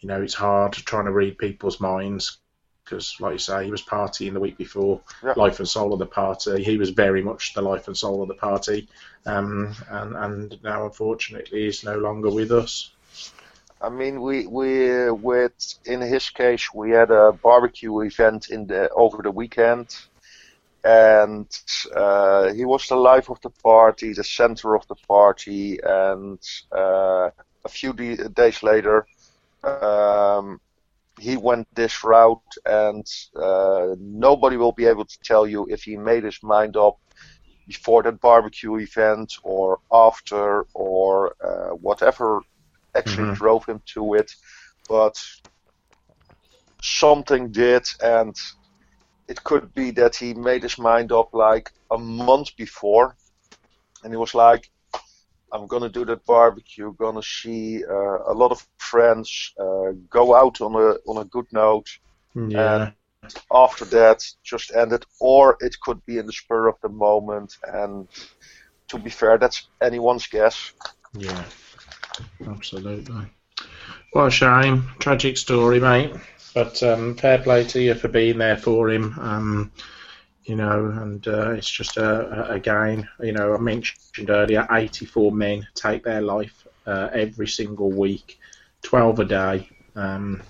[0.00, 2.38] you know, it's hard trying to read people's minds
[2.84, 5.34] because, like you say, he was partying the week before, Yeah.
[5.36, 6.62] life and soul of the party.
[6.64, 8.88] He was very much the life and soul of the party,
[9.26, 12.90] um, and and now unfortunately he's no longer with us.
[13.80, 15.52] I mean, we we with
[15.84, 19.94] in his case, we had a barbecue event in the over the weekend,
[20.82, 21.46] and
[21.94, 26.40] uh, he was the life of the party, the center of the party, and
[26.72, 27.30] uh,
[27.64, 29.06] a few de- days later,
[29.64, 30.58] um,
[31.18, 33.04] he went this route, and
[33.40, 36.96] uh, nobody will be able to tell you if he made his mind up
[37.66, 42.42] before that barbecue event or after or uh, whatever
[42.96, 43.34] actually Mhm.
[43.34, 44.30] drove him to it,
[44.88, 45.14] but
[46.80, 48.34] something did, and
[49.28, 53.16] it could be that he made his mind up like a month before,
[54.02, 54.68] and he was like,
[55.52, 60.60] "I'm gonna do that barbecue, gonna see uh, a lot of friends, uh, go out
[60.60, 61.88] on a on a good note."
[62.34, 62.90] Yeah,
[63.52, 68.08] After that, just ended, or it could be in the spur of the moment, and
[68.88, 70.72] to be fair, that's anyone's guess.
[71.14, 71.44] yeah,
[72.46, 73.26] absolutely.
[74.12, 76.14] What a shame, tragic story, mate.
[76.54, 79.18] But um, fair play to you for being there for him.
[79.18, 79.72] Um,
[80.48, 85.30] you know, and uh, it's just a, a, again, you know, I mentioned earlier, 84
[85.30, 88.38] men take their life uh, every single week,
[88.82, 89.68] 12 a day.
[89.94, 90.42] Um,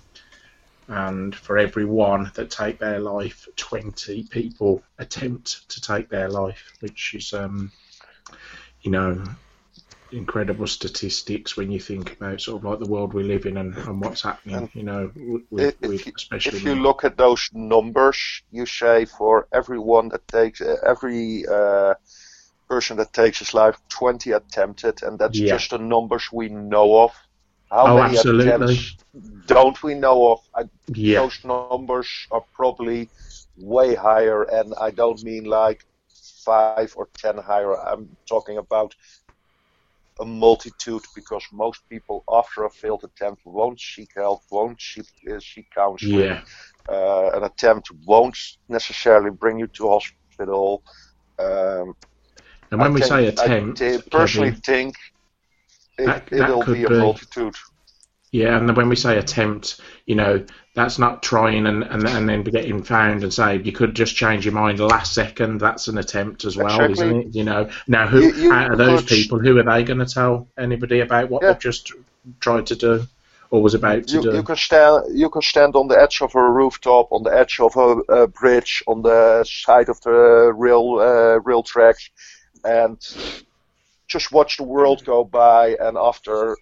[0.87, 6.73] and for every one that take their life, 20 people attempt to take their life,
[6.79, 7.73] which is, um,
[8.83, 9.21] you know,
[10.13, 13.77] incredible statistics when you think about sort of like the world we live in and,
[13.77, 15.13] and what's happening, And you know,
[15.51, 16.77] with, if with especially if you now.
[16.77, 21.95] look at those numbers, you say for everyone that takes uh, every uh,
[22.69, 25.43] person that takes his life, 20 attempted, and that's Yeah.
[25.43, 27.13] just the numbers we know of.
[27.71, 28.17] How Oh, many absolutely.
[28.17, 28.97] attempts
[29.47, 30.41] don't we know of?
[30.55, 30.65] I,
[30.95, 31.99] yeah, Those numbers
[32.31, 33.11] are probably
[33.57, 35.85] way higher, and I don't mean like
[36.45, 37.75] five or ten higher.
[37.75, 38.95] I'm talking about
[40.21, 45.39] a multitude because most people after a failed attempt won't seek help, won't seek, uh,
[45.41, 46.19] seek counseling.
[46.21, 46.41] yeah,
[46.89, 48.37] Uh, an attempt won't
[48.69, 50.83] necessarily bring you to hospital.
[51.39, 51.95] Um,
[52.71, 54.97] and when I we think- say attempt, t- personally Kevin, think
[55.99, 57.55] it, it'll be a multitude.
[58.31, 60.45] Yeah, and then when we say attempt, you know,
[60.75, 63.65] that's not trying and, and, and then getting found and saved.
[63.67, 65.61] You could just change your mind last second.
[65.61, 66.93] That's an attempt as well, Exactly.
[66.93, 67.35] isn't it?
[67.35, 70.07] You know, now who You- you out of those people, who are they going to
[70.07, 71.53] tell anybody about what Yeah.
[71.53, 71.93] they've just
[72.41, 73.07] tried to do
[73.51, 74.35] or was about to You, do?
[74.35, 77.59] you can stand you can stand on the edge of a rooftop, on the edge
[77.61, 82.11] of a, a bridge, on the side of the rail uh, rail tracks,
[82.63, 82.99] and
[84.07, 85.77] just watch the world go by.
[85.81, 86.57] And after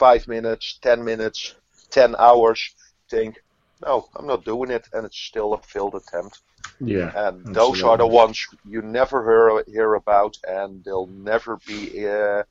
[0.00, 1.56] five minutes, ten minutes,
[1.92, 2.60] ten hours,
[3.10, 3.36] think,
[3.86, 6.40] no, I'm not doing it, and it's still a failed attempt.
[6.80, 12.06] yeah, And those are the ones you never hear hear about, and they'll never be
[12.08, 12.44] uh,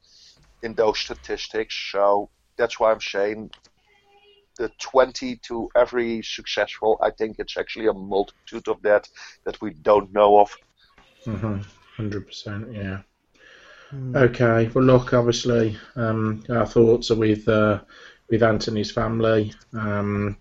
[0.63, 1.75] in those statistics.
[1.91, 3.51] So that's why I'm saying
[4.59, 6.99] the 20 to every successful.
[7.01, 9.09] I think it's actually a multitude of that
[9.45, 10.55] that we don't know of.
[11.25, 11.59] hmm
[11.97, 13.01] 100%, yeah.
[13.91, 17.81] Okay, well, look, obviously, um, our thoughts are with uh,
[18.29, 20.37] with Anthony's family, um,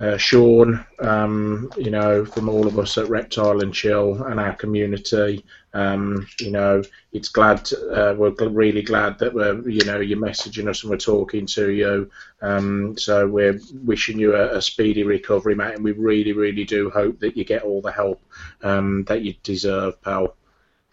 [0.00, 4.54] uh, Sean, um, you know, from all of us at Reptile and Chill and our
[4.54, 5.44] community.
[5.74, 6.82] Um, you know,
[7.12, 10.90] it's glad uh, we're gl- really glad that we're, you know, you're messaging us and
[10.90, 12.10] we're talking to you.
[12.40, 16.88] Um, so we're wishing you a, a speedy recovery, mate, and we really, really do
[16.88, 18.22] hope that you get all the help
[18.62, 20.36] um, that you deserve, pal.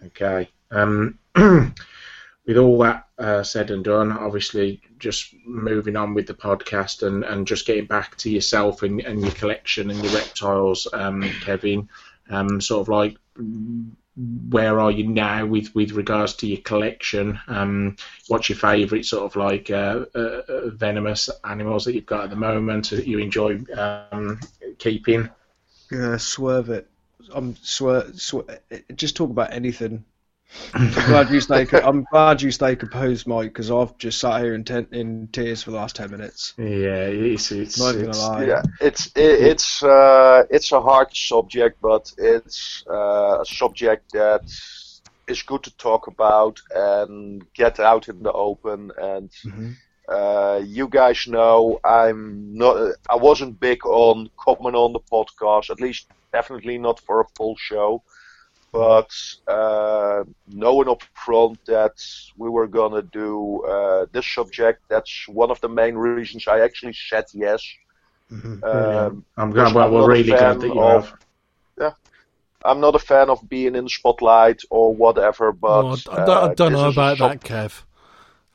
[0.06, 0.49] Okay.
[0.72, 1.19] Um,
[2.49, 7.23] with all that uh, said and done, obviously, just moving on with the podcast and,
[7.23, 11.89] and just getting back to yourself and, and your collection and your reptiles, um, Kevin.
[12.30, 13.18] Um, sort of like,
[14.49, 17.39] where are you now with, with regards to your collection?
[17.47, 17.95] Um,
[18.27, 22.30] what's your favourite sort of like uh, uh, uh, venomous animals that you've got at
[22.30, 24.39] the moment that you enjoy um,
[24.77, 25.30] keeping?
[25.91, 26.88] Yeah, swerve it.
[27.34, 28.60] I'm swer, swer
[28.95, 30.03] Just talk about anything.
[30.74, 31.68] I'm glad you stay.
[31.72, 35.64] I'm glad you stay composed, Mike, because I've just sat here in, ten, in tears
[35.64, 36.54] for the last ten minutes.
[36.58, 38.46] Yeah, it's it's, Not even it's gonna lie.
[38.46, 44.42] Yeah, it's it, it's uh, it's a hard subject, but it's uh, a subject that
[45.28, 48.92] is good to talk about and get out in the open.
[48.98, 49.76] And Mhm.
[50.08, 52.96] uh, you guys know I'm not.
[53.10, 57.56] I wasn't big on coming on the podcast, at least definitely not for a full
[57.58, 58.04] show.
[58.72, 59.10] But
[59.48, 61.98] uh, knowing up front that
[62.38, 66.94] we were gonna do uh, this subject, that's one of the main reasons I actually
[66.94, 67.64] said yes.
[68.32, 68.64] Mhm.
[68.64, 69.76] Um, I'm because glad.
[69.76, 71.20] Well, I'm we're not a really glad fan that you of- have.
[72.66, 76.30] I'm not a fan of being in the spotlight or whatever, but Oh, I, don't,
[76.30, 77.84] I uh, don't this know about sub- that, Kev.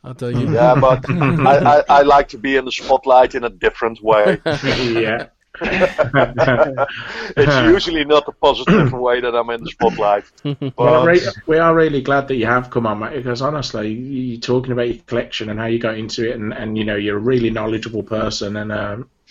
[0.05, 0.37] I don't.
[0.41, 4.03] You, Yeah, but I, I, I like to be in the spotlight in a different
[4.03, 4.43] way.
[4.45, 5.29] yeah.
[5.61, 10.25] it's usually not a positive way that I'm in the spotlight.
[10.43, 13.41] But Well, I'm re- we are really glad that you have come on, mate, because
[13.41, 16.85] honestly, you're talking about your collection and how you got into it, and, and you
[16.85, 19.11] know, you're a really knowledgeable person, and um,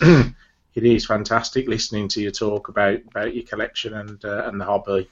[0.74, 4.64] it is fantastic listening to you talk about, about your collection and uh, and the
[4.64, 5.08] hobby.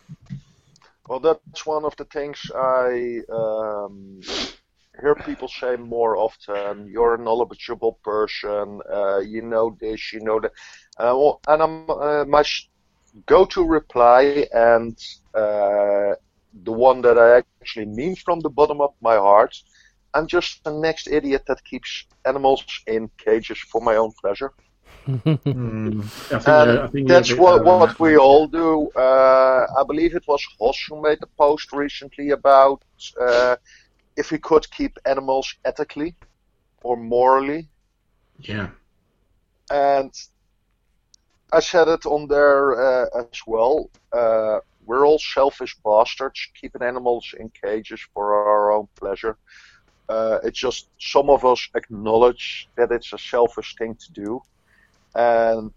[1.08, 4.20] Well, that's one of the things I um,
[5.00, 6.86] hear people say more often.
[6.88, 8.80] You're a knowledgeable person.
[8.90, 10.12] Uh, you know this.
[10.12, 10.52] You know that.
[11.02, 12.68] Uh, and I'm uh, my sh-
[13.26, 14.96] go-to reply, and
[15.34, 16.14] uh,
[16.62, 17.28] the one that I
[17.60, 19.54] actually mean from the bottom of my heart.
[20.14, 24.52] I'm just the next idiot that keeps animals in cages for my own pleasure.
[25.08, 28.90] Mm, I think, I think that's what, what we all do.
[28.94, 32.82] Uh, I believe it was Hoss who made a post recently about
[33.20, 33.56] uh,
[34.16, 36.14] if we could keep animals ethically
[36.82, 37.68] or morally.
[38.38, 38.68] Yeah.
[39.70, 40.12] And
[41.52, 43.90] I said it on there uh, as well.
[44.12, 49.36] Uh, we're all selfish bastards keeping animals in cages for our own pleasure.
[50.08, 54.40] Uh, it's just some of us acknowledge that it's a selfish thing to do,
[55.14, 55.70] and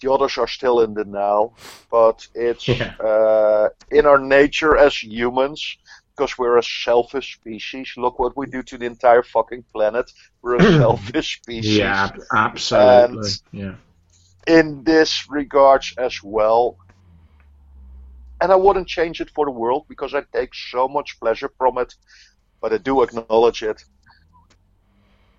[0.00, 1.54] the others are still in denial.
[1.90, 2.94] But it's Yeah.
[3.00, 5.62] uh, in our nature as humans,
[6.16, 7.92] because we're a selfish species.
[7.96, 10.10] Look what we do to the entire fucking planet.
[10.42, 13.30] We're a selfish species Yeah, ab- absolutely.
[13.52, 13.74] yeah.
[14.48, 16.76] In this regards as well.
[18.40, 21.78] And I wouldn't change it for the world because I take so much pleasure from
[21.78, 21.94] it,
[22.60, 23.84] but I do acknowledge it.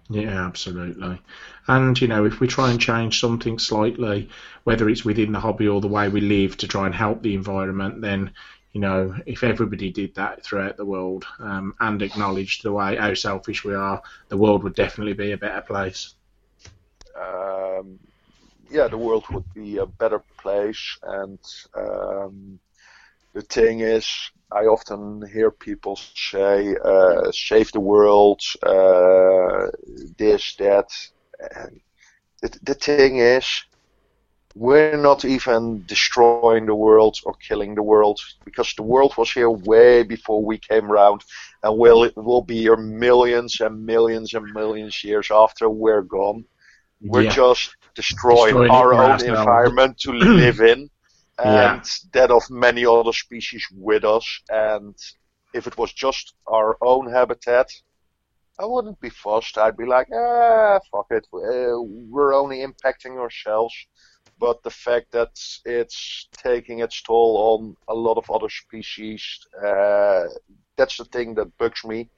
[0.10, 1.22] Yeah, absolutely.
[1.68, 4.30] And, you know, if we try and change something slightly,
[4.64, 7.36] whether it's within the hobby or the way we live to try and help the
[7.36, 8.32] environment, then,
[8.74, 13.14] you know, if everybody did that throughout the world um, and acknowledged the way how
[13.14, 16.16] selfish we are, the world would definitely be a better place.
[17.16, 18.00] Um,
[18.70, 20.98] yeah, the world would be a better place.
[21.04, 21.40] And
[21.76, 22.60] um,
[23.34, 24.08] the thing is,
[24.52, 29.68] I often hear people say, uh, save the world, uh,
[30.18, 30.90] this, that.
[31.56, 31.80] And
[32.42, 33.46] the, the thing is,
[34.56, 39.50] we're not even destroying the world or killing the world because the world was here
[39.50, 41.24] way before we came around
[41.64, 46.44] and will will be here millions and millions and millions years after we're gone.
[47.02, 47.32] We're yeah.
[47.32, 50.12] just destroying, Destroying our own environment to
[50.42, 50.90] live in
[51.40, 51.76] Yeah.
[51.76, 54.26] and that of many other species with us.
[54.50, 54.96] And
[55.54, 57.70] if it was just our own habitat,
[58.60, 59.58] I wouldn't be fussed.
[59.58, 61.26] I'd be like, ah, fuck it.
[61.34, 63.74] Uh, we're only impacting ourselves.
[64.38, 65.32] But the fact that
[65.66, 69.22] it's taking its toll on a lot of other species,
[69.66, 70.26] uh,
[70.78, 72.10] that's the thing that bugs me.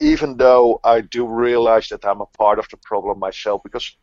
[0.00, 3.96] Even though I do realize that I'm a part of the problem myself, because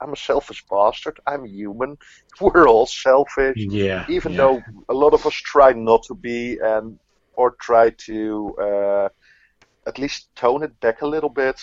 [0.00, 1.18] I'm a selfish bastard.
[1.26, 1.96] I'm human.
[2.40, 4.04] We're all selfish Yeah.
[4.08, 4.38] even yeah.
[4.38, 6.98] though a lot of us try not to be and
[7.34, 9.08] or try to uh,
[9.86, 11.60] at least tone it back a little bit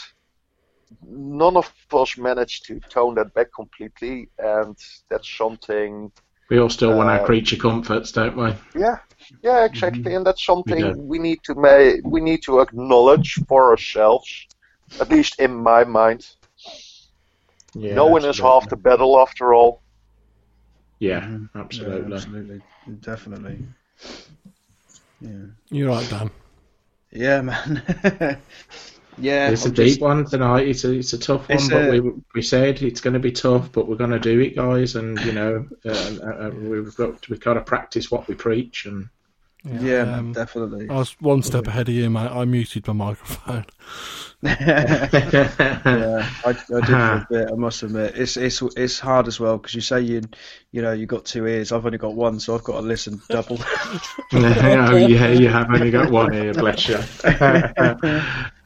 [1.08, 4.76] none of us manage to tone that back completely and
[5.10, 6.12] that's something
[6.50, 8.54] we all still want our uh, creature comforts, don't we?
[8.76, 8.98] yeah
[9.44, 11.02] yeah exactly and that's something do.
[11.02, 14.48] we need to ma- we need to acknowledge for ourselves
[15.00, 16.26] at least in my mind
[17.76, 19.82] Yeah, no one is half the battle after all
[21.00, 21.50] Yeah, Mhm.
[21.56, 22.10] absolutely.
[22.10, 22.62] Yeah, absolutely,
[23.02, 23.58] definitely.
[25.20, 25.46] Yeah.
[25.70, 26.32] You're right, Dan.
[27.12, 27.84] Yeah, man.
[29.18, 30.68] yeah, It's a I'm deep just- one tonight.
[30.68, 33.20] It's a it's a tough one, It's but a- we we said it's going to
[33.20, 34.96] be tough, but we're going to do it, guys.
[34.96, 38.86] And you know, uh, uh, we've got to, we've got to practice what we preach.
[38.86, 39.10] And
[39.66, 40.90] Yeah, man, um, definitely.
[40.90, 42.30] I was one step ahead of you, mate.
[42.30, 43.66] I muted my microphone.
[44.44, 47.50] yeah, I, I did for a bit.
[47.50, 50.22] I must admit, it's it's it's hard as well because you say you
[50.74, 51.72] you know you got two ears.
[51.72, 53.58] I've only got one, so I've got to listen double.
[54.34, 56.98] oh, yeah, you have only got one ear, bless you.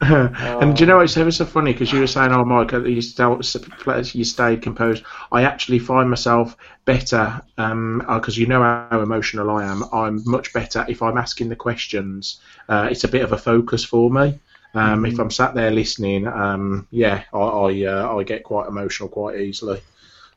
[0.00, 3.02] and do you know it's ever so funny because you were saying, "Oh, Mike, you
[3.02, 5.02] stayed, you stayed composed."
[5.32, 9.82] I actually find myself better because you know how emotional I am.
[9.92, 12.40] I'm much better if I'm asking the questions.
[12.68, 14.38] Uh, it's a bit of a focus for me.
[14.74, 19.08] Um, If I'm sat there listening, um, yeah, I I, uh, I get quite emotional
[19.08, 19.80] quite easily.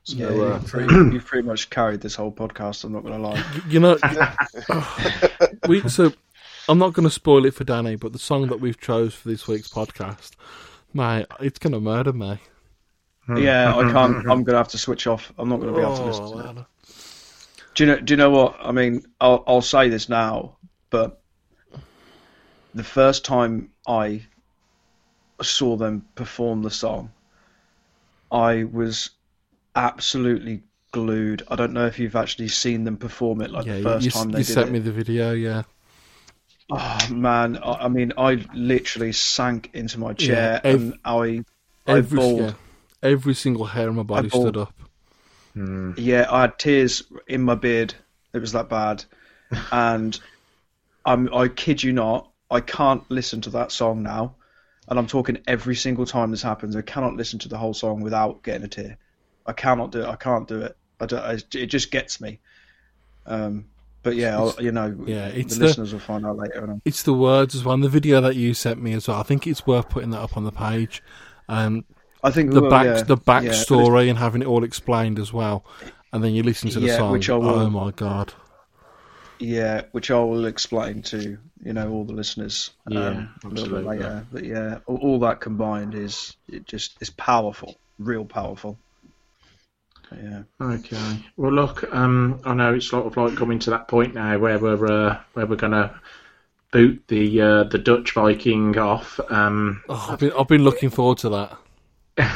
[0.03, 2.83] So, yeah, uh, you've, pretty, you've pretty much carried this whole podcast.
[2.83, 3.43] I'm not going to lie.
[3.67, 3.97] You know,
[5.67, 6.11] we so
[6.71, 9.27] I'm not going to spoil it for Danny, but the song that we've chose for
[9.27, 10.31] this week's podcast,
[10.93, 12.39] mate, it's going to murder me.
[13.25, 13.37] Hmm.
[13.37, 14.15] Yeah, I can't.
[14.19, 15.33] I'm going to have to switch off.
[15.37, 16.65] I'm not going to be able to oh, listen Oh, to it.
[17.75, 17.99] Do you know?
[17.99, 18.55] Do you know what?
[18.61, 20.55] I mean, I'll I'll say this now,
[20.89, 21.21] but
[22.73, 24.23] the first time I
[25.41, 27.11] saw them perform the song,
[28.31, 29.09] I was
[29.75, 31.43] absolutely glued.
[31.49, 34.11] I don't know if you've actually seen them perform it like Yeah, the first you,
[34.11, 34.71] time they you did sent it.
[34.71, 35.33] me the video.
[35.33, 35.63] Yeah,
[36.71, 41.43] Oh man, I, I mean, I literally sank into my chair ev- and I,
[41.87, 42.39] I every bawled.
[42.41, 42.53] yeah,
[43.03, 44.73] every single hair on my body stood up.
[45.97, 47.93] Yeah, I had tears in my beard.
[48.33, 49.03] It was that bad,
[49.71, 50.17] and
[51.05, 54.35] I'm I kid you not, I can't listen to that song now,
[54.87, 56.75] and I'm talking every single time this happens.
[56.75, 58.97] I cannot listen to the whole song without getting a tear.
[59.45, 60.07] I cannot do it.
[60.07, 60.77] I can't do it.
[60.99, 62.39] I don't, I, it just gets me.
[63.25, 63.65] Um,
[64.03, 66.63] but yeah, I'll, you know, Yeah, it's the, the- listeners will find out later.
[66.63, 67.73] And It's the words as well.
[67.75, 69.19] And the video that you sent me as well.
[69.19, 71.03] I think it's worth putting that up on the page.
[71.49, 71.85] Um,
[72.23, 73.03] I think the will, back, yeah.
[73.03, 75.65] the Yeah, backstory, and having it all explained as well.
[76.13, 77.13] And then you listen to the Yeah, song.
[77.13, 77.49] which I will.
[77.49, 78.33] Oh my god!
[79.39, 83.75] Yeah, which I will explain to you know all the listeners um, Yeah, a little
[83.75, 84.27] bit later.
[84.31, 88.77] But yeah, all, all that combined is it just is powerful, real powerful.
[90.11, 91.23] But yeah, Okay.
[91.37, 94.59] Well, look, um, I know it's sort of like coming to that point now where
[94.59, 95.99] we're uh, where we're gonna
[96.71, 99.19] boot the uh, the Dutch Viking off.
[99.31, 101.57] Um, Oh, I've been I've been looking forward to that.
[102.17, 102.27] um,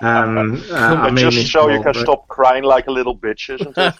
[0.70, 3.54] uh, I mean, just it's so you can but- stop crying like a little bitch,
[3.54, 3.94] isn't it?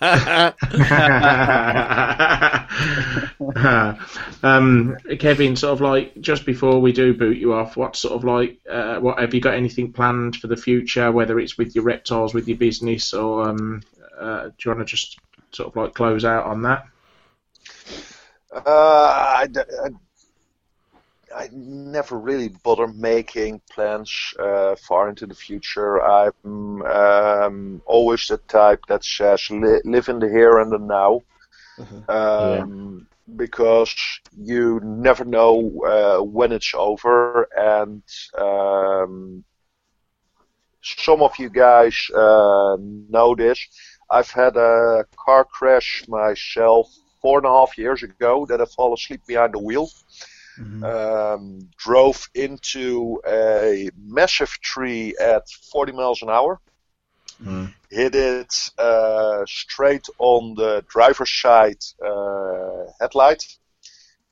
[4.42, 8.24] um, Kevin, sort of like just before we do boot you off, what sort of
[8.24, 11.12] like, uh, what have you got anything planned for the future?
[11.12, 13.82] Whether it's with your reptiles, with your business, or um,
[14.18, 15.18] uh, do you want to just
[15.52, 16.84] sort of like close out on that?
[18.52, 19.90] Uh, I, d- I-
[21.34, 26.02] I never really bother making plans uh, far into the future.
[26.02, 31.22] I'm um, always the type that says li- live in the here and the now.
[32.08, 33.06] Um,
[33.36, 33.94] Because
[34.36, 35.54] you never know
[35.94, 38.02] uh, when it's over, and
[38.38, 39.44] um,
[40.82, 43.58] some of you guys uh, know this.
[44.10, 46.88] I've had a car crash myself
[47.22, 49.88] four and a half years ago that I fall asleep behind the wheel.
[50.84, 56.60] Um, drove into a massive tree at 40 miles an hour.
[57.90, 63.44] Hit it uh, straight on the driver's side uh, headlight.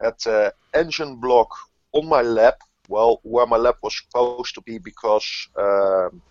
[0.01, 1.49] Had the engine block
[1.93, 2.59] on my lap.
[2.89, 6.23] Well, where my lap was supposed to be because um,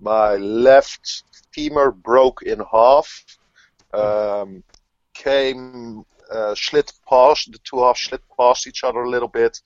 [0.00, 3.24] my left femur broke in half.
[3.94, 4.64] Um,
[5.14, 9.60] came uh, slid past the two halves slid past each other a little bit.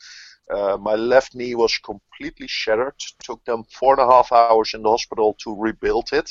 [0.50, 2.94] Uh, my left knee was completely shattered.
[3.22, 6.30] Took them four and a half hours in the hospital to rebuild it,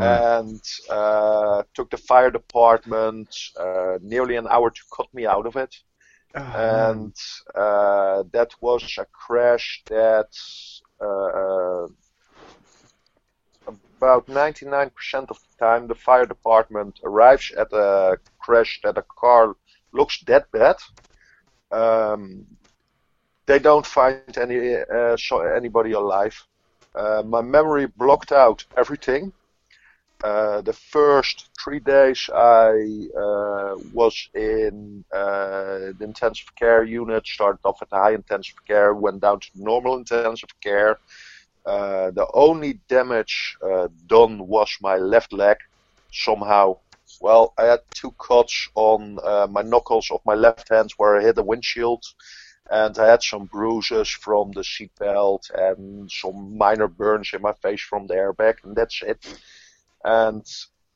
[0.00, 5.56] and uh, took the fire department uh, nearly an hour to cut me out of
[5.56, 5.74] it.
[6.52, 7.14] And
[7.54, 10.30] uh, that was a crash that
[11.00, 11.88] uh,
[14.02, 14.90] about 99%
[15.30, 19.54] of the time the fire department arrives at a crash that a car
[19.92, 20.76] looks that bad.
[21.70, 22.46] Um,
[23.46, 25.16] they don't find any uh,
[25.56, 26.36] anybody alive.
[26.94, 29.32] Uh, my memory blocked out everything.
[30.22, 37.58] Uh, the first three days I uh, was in uh, the intensive care unit, started
[37.64, 40.98] off at the high intensive care, went down to normal intensive care.
[41.66, 43.56] Uh, the only damage
[44.06, 45.56] done was my left leg.
[46.12, 46.76] Somehow
[47.22, 51.22] well, I had two cuts on uh, my knuckles of my left hand where I
[51.22, 52.04] hit the windshield,
[52.70, 57.80] and I had some bruises from the seatbelt and some minor burns in my face
[57.80, 59.24] from the airbag, and that's it.
[60.04, 60.44] And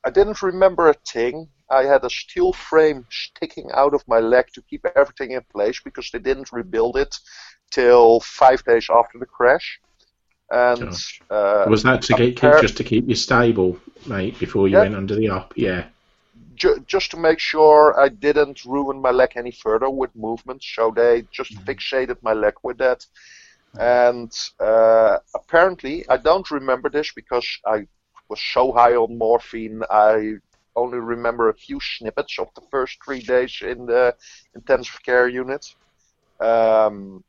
[0.04, 1.48] I didn't remember a thing.
[1.70, 5.80] I had a steel frame sticking out of my leg to keep everything in place
[5.84, 7.14] because they didn't rebuild it
[7.70, 9.80] till five days after the crash.
[10.50, 10.94] And
[11.30, 14.82] uh, Was that to get just to keep you stable, mate, before you Yeah.
[14.82, 15.52] went under the op?
[15.56, 15.86] Yeah.
[16.56, 20.92] Ju- just to make sure I didn't ruin my leg any further with movement, so
[20.94, 23.04] they just fixated my leg with that.
[23.78, 27.86] And uh, apparently, I don't remember this because I
[28.28, 29.82] was so high on morphine.
[29.90, 30.34] I
[30.76, 34.14] only remember a few snippets of the first three days in the
[34.54, 35.64] intensive care unit.
[36.40, 37.24] Um,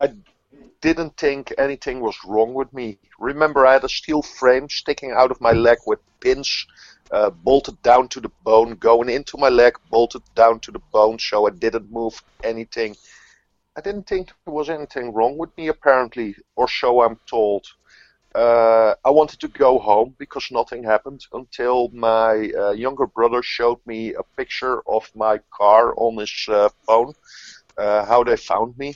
[0.00, 0.12] I
[0.80, 2.98] didn't think anything was wrong with me.
[3.18, 6.66] Remember, I had a steel frame sticking out of my leg with pins
[7.10, 11.18] uh, bolted down to the bone, going into my leg, bolted down to the bone,
[11.18, 12.94] so I didn't move anything.
[13.76, 17.66] I didn't think there was anything wrong with me, apparently, or so I'm told.
[18.34, 23.78] Uh, I wanted to go home because nothing happened until my uh, younger brother showed
[23.86, 27.14] me a picture of my car on his uh, phone,
[27.78, 28.94] uh, how they found me.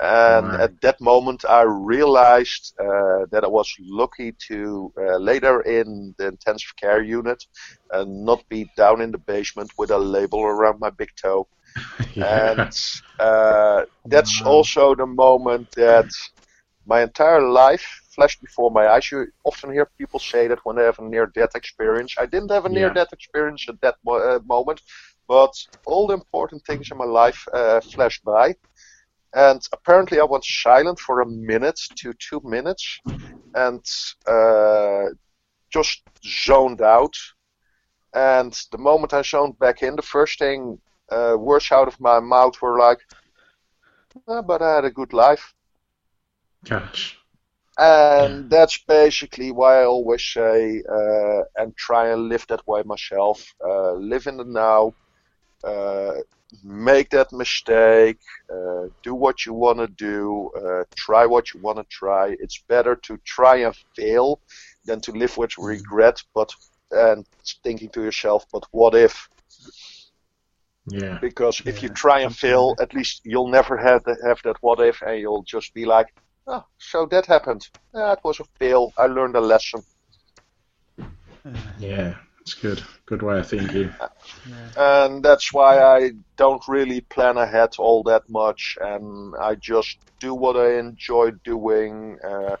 [0.00, 0.60] And Right.
[0.60, 6.26] at that moment, I realized uh, that I was lucky to uh, later in the
[6.28, 7.42] intensive care unit
[7.90, 11.48] and not be down in the basement with a label around my big toe.
[12.20, 12.70] And
[13.18, 16.08] uh, that's also the moment that
[16.86, 19.10] my entire life flashed before my eyes.
[19.10, 22.14] You often hear people say that when they have a near-death experience.
[22.18, 24.80] I didn't have a near-death experience at that mo- uh, moment,
[25.28, 25.52] but
[25.86, 28.54] all the important things in my life uh, flashed by.
[29.36, 33.00] And apparently, I was silent for a minute to two minutes,
[33.54, 33.84] and
[34.26, 35.04] uh,
[35.70, 37.14] just zoned out.
[38.14, 40.80] And the moment I zoned back in, the first thing
[41.12, 42.98] uh, words out of my mouth were like,
[44.26, 45.54] "Ah, "But I had a good life."
[46.64, 47.18] Gosh.
[47.78, 53.54] And that's basically why I always say uh, and try and live that way myself.
[53.62, 54.94] Uh, live in the now.
[55.62, 56.12] Uh,
[56.62, 58.18] make that mistake.
[58.52, 60.50] Uh, do what you want to do.
[60.56, 62.36] Uh, try what you want to try.
[62.40, 64.40] It's better to try and fail
[64.84, 66.22] than to live with regret.
[66.34, 66.52] But
[66.90, 67.26] and
[67.62, 69.28] thinking to yourself, but what if?
[70.88, 71.18] Yeah.
[71.20, 74.80] Because if you try and fail, at least you'll never have that, have that what
[74.80, 76.06] if, and you'll just be like,
[76.46, 77.68] oh, so that happened.
[77.92, 78.92] That was a fail.
[78.96, 79.82] I learned a lesson.
[81.78, 82.14] Yeah.
[82.46, 82.82] It's good.
[83.06, 83.92] Good way of thinking.
[84.76, 90.34] and that's why I don't really plan ahead all that much, and I just do
[90.34, 92.18] what I enjoy doing.
[92.24, 92.56] Uh,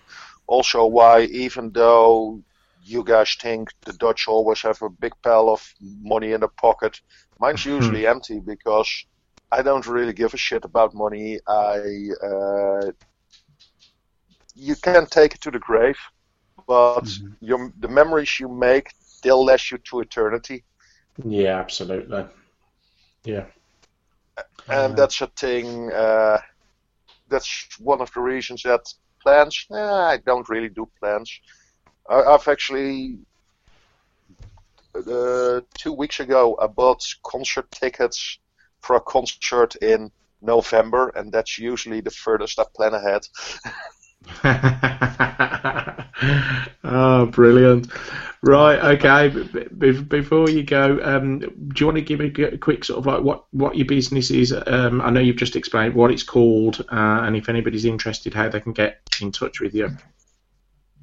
[0.46, 2.42] also, why even though
[2.82, 5.62] you guys think the Dutch always have a big pile of
[6.02, 6.98] money in the pocket,
[7.38, 8.90] mine's usually empty because
[9.52, 11.38] I don't really give a shit about money.
[11.48, 11.78] I
[12.24, 12.90] uh,
[14.54, 15.98] you can take it to the grave,
[16.66, 17.36] but Mhm.
[17.40, 18.90] your the memories you make
[19.26, 20.64] they'll last you to eternity.
[21.24, 22.26] Yeah, absolutely.
[23.24, 23.46] Yeah.
[24.68, 25.90] and Uh, that's a thing.
[25.92, 26.38] Uh,
[27.28, 28.82] that's one of the reasons that
[29.20, 29.66] plans.
[29.72, 31.40] eh, I don't really do plans.
[32.08, 33.18] I, I've actually
[34.94, 38.38] uh, two weeks ago I bought concert tickets
[38.80, 43.26] for a concert in November, and that's usually the furthest I plan ahead.
[46.84, 47.90] oh, brilliant.
[48.42, 49.28] Right, okay.
[49.28, 52.98] b- b- before you go, um, do you want to give me a quick sort
[52.98, 54.52] of like what, what your business is?
[54.66, 58.48] Um, I know you've just explained what it's called, uh, and if anybody's interested, how
[58.48, 59.90] they can get in touch with you.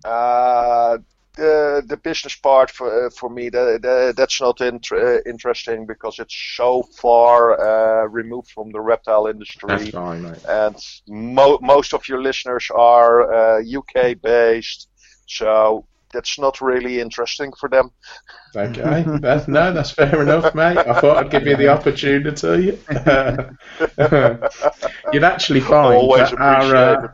[0.06, 0.98] Uh,
[1.36, 5.86] the the business part for uh, for me the, the, that's not inter- uh, interesting
[5.86, 9.70] because it's so far uh, removed from the reptile industry.
[9.70, 10.38] That's fine, mate.
[10.48, 10.76] and
[11.08, 14.90] mo- most of your listeners are uh, UK based,
[15.26, 17.92] so that's not really interesting for them.
[18.56, 20.78] Okay, that's, no, that's fair enough, mate.
[20.78, 22.78] I thought I'd give you the opportunity.
[25.14, 27.08] You'd actually find Always that our, uh,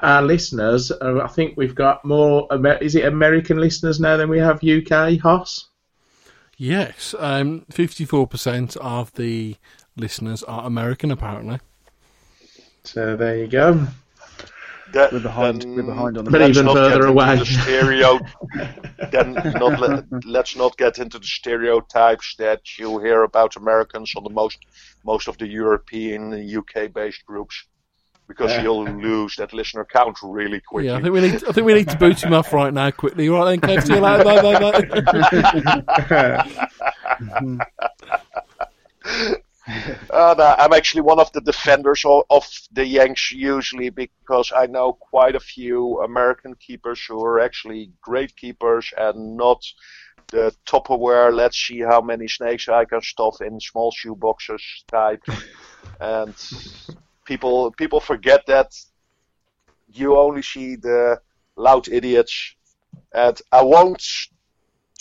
[0.00, 4.28] our listeners, uh, I think we've got more, Amer- is it American listeners now than
[4.28, 5.68] we have UK, Hoss?
[6.58, 9.56] Yes, um, 54% of the
[9.96, 11.58] listeners are American, apparently.
[12.84, 13.86] So there you go.
[14.92, 15.62] That- We're behind.
[15.62, 16.30] then We're behind on the.
[16.30, 17.36] But even further away.
[17.38, 18.20] The stereo,
[19.10, 24.24] then not let, let's not get into the stereotypes that you hear about Americans on
[24.24, 24.58] the most
[25.04, 27.64] most of the European UK based groups.
[28.28, 30.88] because you'll lose that listener count really quickly.
[30.88, 31.34] Yeah, I think we need.
[31.44, 33.28] I think we need to boot him off right now, quickly.
[33.28, 33.86] Right then, Kev.
[33.86, 34.24] See you later.
[34.24, 34.58] Bye, bye,
[39.10, 39.36] bye.
[40.10, 44.66] Uh, no, I'm actually one of the defenders of, of the Yanks usually because I
[44.66, 49.64] know quite a few American keepers who are actually great keepers and not
[50.28, 51.32] the Tupperware.
[51.32, 55.22] Let's see how many snakes I can stuff in small shoe boxes type.
[56.00, 56.34] and
[57.24, 58.70] people people forget that
[59.88, 61.20] you only see the
[61.56, 62.54] loud idiots.
[63.14, 64.02] And I won't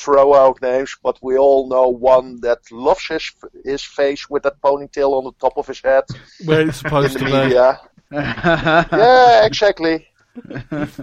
[0.04, 3.26] throw out names, but we all know one that loves his
[3.72, 6.04] his face with that ponytail on the top of his head
[6.46, 7.32] Where it's supposed the to be.
[7.32, 7.68] media.
[8.12, 10.08] yeah, exactly.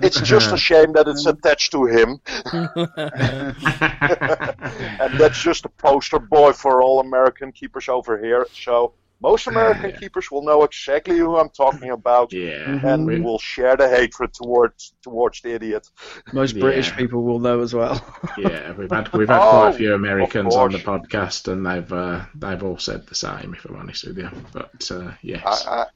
[0.06, 2.10] It's just a shame that it's attached to him,
[5.02, 8.46] and that's just a poster boy for all American keepers over here.
[8.54, 12.80] So most American keepers will know exactly who I'm talking about, yeah.
[12.86, 15.88] and We- will share the hatred towards towards the idiot.
[16.32, 17.96] Most British people will know as well.
[18.38, 21.92] Yeah, we've had we've had Oh, quite a few Americans on the podcast, and they've
[21.92, 23.54] uh, they've all said the same.
[23.54, 25.86] If I'm honest with you, but uh, yes, I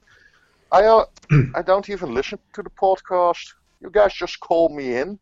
[0.71, 1.05] I I, uh,
[1.55, 3.53] I don't even listen to the podcast.
[3.83, 5.19] You guys just call me in.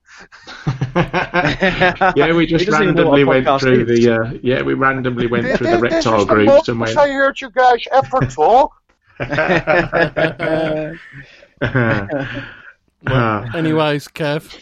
[0.95, 4.05] yeah, we just He doesn't even know what randomly went through is.
[4.05, 6.77] the uh, yeah, we randomly went This- through the this is reptile the groups and
[6.77, 7.09] most went.
[7.09, 8.71] I heard you guys ever talk.
[13.07, 14.59] Ah, Anyways, Kev,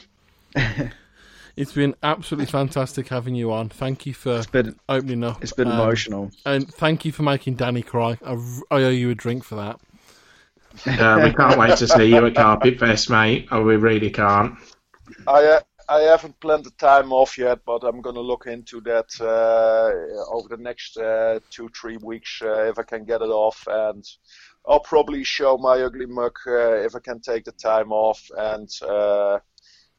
[1.57, 3.67] it's been absolutely fantastic having you on.
[3.67, 5.43] Thank you for It's been opening up.
[5.43, 6.31] it's been um, emotional.
[6.45, 8.17] And thank you for making Danny cry.
[8.25, 8.31] I,
[8.71, 9.77] I owe you a drink for that.
[10.85, 13.47] Uh, we can't wait to see you at Carpet Fest, mate.
[13.51, 14.57] Oh, we really can't.
[15.27, 19.09] I uh, I haven't planned the time off yet, but I'm gonna look into that
[19.19, 23.67] uh, over the next uh, two three weeks uh, if I can get it off,
[23.67, 24.05] and
[24.67, 28.69] I'll probably show my ugly mug uh, if I can take the time off and.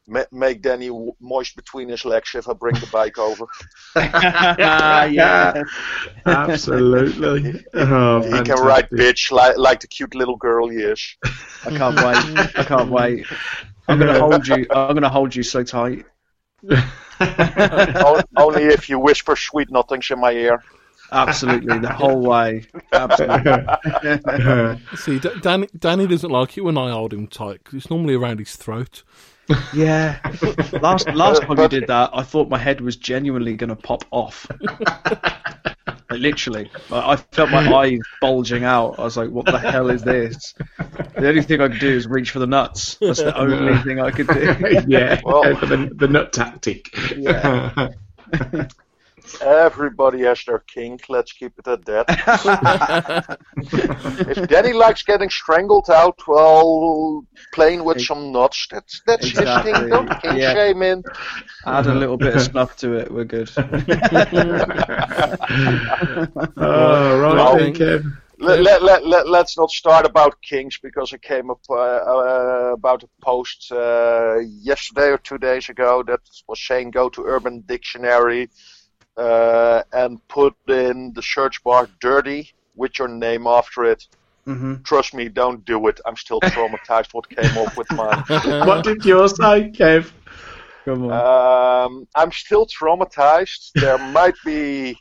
[0.09, 3.45] Uh, ma- Make Danny w- moist between his legs if I bring the bike over.
[3.95, 5.63] yeah.
[6.25, 7.65] Absolutely.
[7.73, 11.15] Oh, He can ride bitch like, like the cute little girl he is.
[11.65, 12.51] I can't wait.
[12.57, 13.25] I can't wait.
[13.87, 14.65] I'm gonna hold you.
[14.71, 16.05] I'm gonna hold you so tight.
[18.37, 20.63] Only if you whisper sweet nothings in my ear.
[21.11, 22.65] Absolutely, the whole way.
[22.93, 24.87] Absolutely.
[24.95, 28.13] See, D- Danny, Danny doesn't like it when I hold him tight because it's normally
[28.13, 29.03] around his throat.
[29.73, 30.19] Yeah.
[30.81, 34.47] Last last time you did that, I thought my head was genuinely gonna pop off.
[36.09, 38.99] Like, literally, Like, I felt my eyes bulging out.
[38.99, 40.53] I was like, "What the hell is this?"
[41.15, 42.95] The only thing I could do is reach for the nuts.
[43.01, 44.55] That's the only thing I could do.
[44.87, 46.89] yeah, Well- the, the nut tactic.
[49.41, 51.05] Everybody has their kink.
[51.09, 53.37] Let's keep it at that.
[54.27, 59.89] if Danny likes getting strangled out while playing with some nuts, that's that's his thing.
[59.89, 60.53] Don't kink yeah.
[60.53, 61.03] shame him.
[61.65, 63.11] Add a little bit of snuff to it.
[63.11, 63.49] We're good.
[63.57, 63.65] oh,
[67.19, 68.17] right, Well, then, Kev.
[68.41, 72.71] Let, let, let, let, let's not start about kings because it came up uh, uh,
[72.73, 77.63] about a post uh, yesterday or two days ago that was saying go to Urban
[77.67, 78.49] Dictionary
[79.17, 84.03] uh, and put in the search bar dirty with your name after it.
[84.45, 85.99] hmm Trust me, don't do it.
[86.05, 88.23] I'm still traumatized what came up with mine.
[88.65, 90.11] What did yours say, Kev?
[90.85, 91.85] Come on.
[91.85, 93.73] Um, I'm still traumatized.
[93.79, 94.97] There might be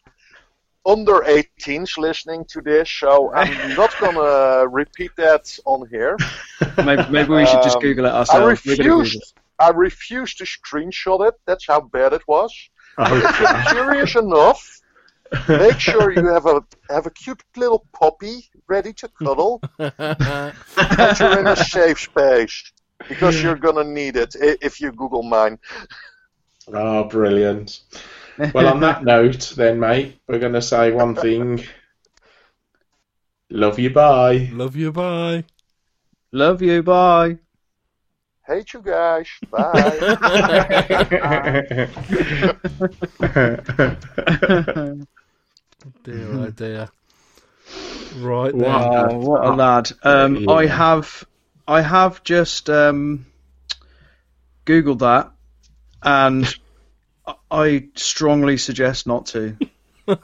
[0.87, 6.17] under 18s listening to this, so I'm not gonna repeat that on here.
[6.85, 8.65] maybe, maybe we should just um, Google it I ourselves.
[8.67, 9.35] We're gonna Google refused.
[9.59, 11.35] I refused to screenshot it.
[11.47, 12.53] That's how bad it was.
[12.99, 14.81] Oh, If you're curious enough,
[15.49, 20.55] make sure you have a have a cute little puppy ready to cuddle, and
[21.21, 22.73] you're in a safe space
[23.09, 25.59] because you're gonna need it if you Google mine.
[26.73, 27.81] oh, brilliant.
[28.55, 31.63] Well, on that note, then, mate, we're going to say one thing.
[33.51, 34.49] Love you, bye.
[34.53, 35.45] Love you, bye.
[36.33, 36.83] Love you.
[36.83, 37.39] Bye.
[38.47, 39.27] Hate you guys.
[39.51, 39.99] Bye.
[46.05, 46.89] Dear, oh dear.
[48.19, 48.61] Right then.
[48.63, 49.09] Wow.
[49.11, 49.93] Oh, what a lad!
[50.03, 50.51] Um, Yeah.
[50.53, 51.25] I have,
[51.67, 53.25] I have just um,
[54.67, 55.31] googled that,
[56.03, 56.53] and
[57.27, 59.57] I- I strongly suggest not to.
[60.09, 60.15] oh,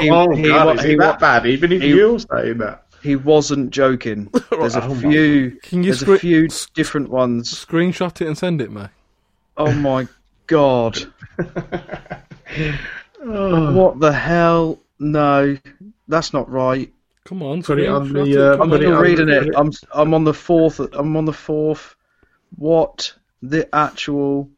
[0.00, 1.46] He- God, he is wa- he that bad?
[1.46, 2.85] Even if he- you're saying that.
[3.02, 4.30] He wasn't joking.
[4.50, 5.52] There's a Oh few.
[5.62, 7.52] Can you There's scre- a few different ones.
[7.54, 8.90] screenshot it and send it, mate?
[9.56, 10.06] Oh my
[10.46, 10.98] god!
[11.38, 12.72] Oh.
[13.72, 14.78] What the hell?
[14.98, 15.56] No,
[16.08, 16.92] that's not right.
[17.24, 19.46] Come on, Put it on screenshot the, uh, I'm still on- reading it.
[19.48, 20.78] it- I'm I'm on the fourth.
[20.78, 21.96] I'm on the fourth.
[22.56, 23.12] What
[23.42, 24.48] the actual?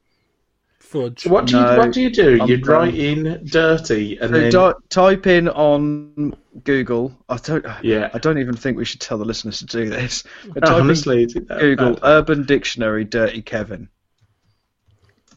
[0.91, 1.27] Fudge.
[1.27, 2.39] What do you No, What do you do?
[2.41, 2.71] I'm You done.
[2.75, 6.35] write in dirty and So then di- type in on
[6.65, 7.13] Google.
[7.29, 7.65] I don't.
[7.83, 8.09] yeah.
[8.15, 10.25] I don't even think we should tell the listeners to do this.
[10.55, 12.01] But No, type honestly, it's that Google bad.
[12.05, 13.89] Urban Dictionary Dirty Kevin,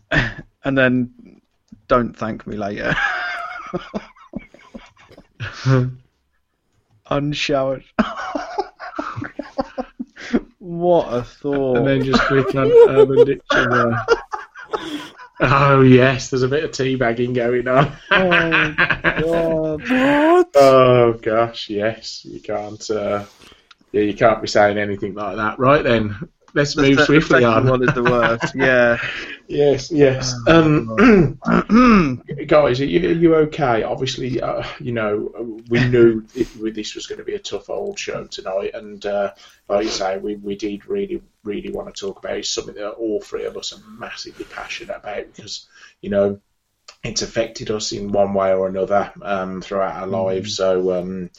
[0.11, 1.41] and then
[1.87, 2.95] don't thank me later.
[7.09, 7.83] Unshowered.
[10.59, 11.77] what a thought.
[11.77, 13.95] and then just click on Urban Dictionary.
[15.43, 17.97] Oh yes, there's a bit of teabagging going on.
[18.11, 19.89] Oh, God.
[19.89, 20.51] What?
[20.55, 22.89] Oh gosh, yes, you can't.
[22.89, 23.25] Uh,
[23.91, 25.57] yeah, you can't be saying anything like that.
[25.57, 27.67] Right then, let's The move the swiftly second on.
[27.67, 28.55] one is the worst.
[28.55, 28.97] Yeah.
[29.47, 30.33] Yes, yes.
[30.47, 31.37] Um,
[32.47, 33.83] guys, are you, are you okay?
[33.83, 37.99] Obviously, uh, you know, we knew it, this was going to be a tough old
[37.99, 39.33] show tonight, and uh,
[39.67, 42.37] like you say, we, we did really, really want to talk about.
[42.37, 45.67] It's something that all three of us are massively passionate about because,
[46.01, 46.39] you know,
[47.03, 50.55] it's affected us in one way or another um, throughout our lives.
[50.55, 51.31] So, um,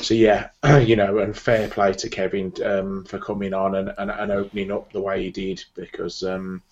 [0.00, 4.10] so yeah, you know, and fair play to Kevin um, for coming on and, and,
[4.10, 6.22] and opening up the way he did because.
[6.22, 6.62] Um,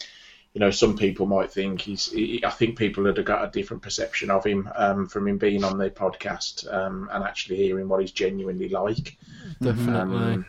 [0.53, 2.11] you know, some people might think he's.
[2.11, 5.65] He, I think people had got a different perception of him um, from him being
[5.65, 9.19] on their podcast um, and actually hearing what he's genuinely like.
[9.61, 10.45] Definitely.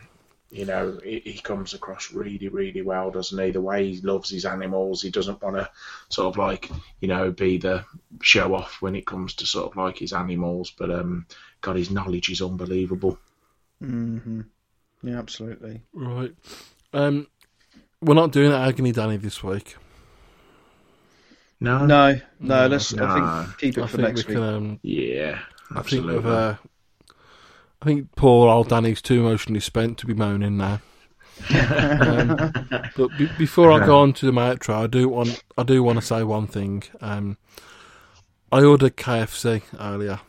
[0.50, 3.50] You know, he, he comes across really, really well, doesn't he?
[3.50, 5.70] The way he loves his animals, he doesn't want to
[6.08, 6.70] sort of like,
[7.00, 7.84] you know, be the
[8.22, 10.70] show off when it comes to sort of like his animals.
[10.70, 11.26] But um,
[11.60, 13.18] God, his knowledge is unbelievable.
[13.80, 14.42] hmm
[15.02, 15.82] Yeah, absolutely.
[15.92, 16.34] Right.
[16.92, 17.26] Um,
[18.02, 19.76] we're not doing agony Danny this week.
[21.60, 22.66] No, No, no.
[22.66, 22.92] No, let's.
[22.92, 23.04] no.
[23.04, 24.34] I think keep it I for think next we week.
[24.34, 24.42] can.
[24.42, 25.40] Um, yeah,
[25.74, 26.16] I think absolutely.
[26.16, 26.56] with, uh,
[27.80, 30.80] I think poor old Danny's too emotionally spent to be moaning now.
[31.54, 32.52] um,
[32.96, 35.98] but be- before I go on to the outro, I do want I do want
[35.98, 36.82] to say one thing.
[37.00, 37.38] Um,
[38.50, 40.20] I ordered KFC earlier,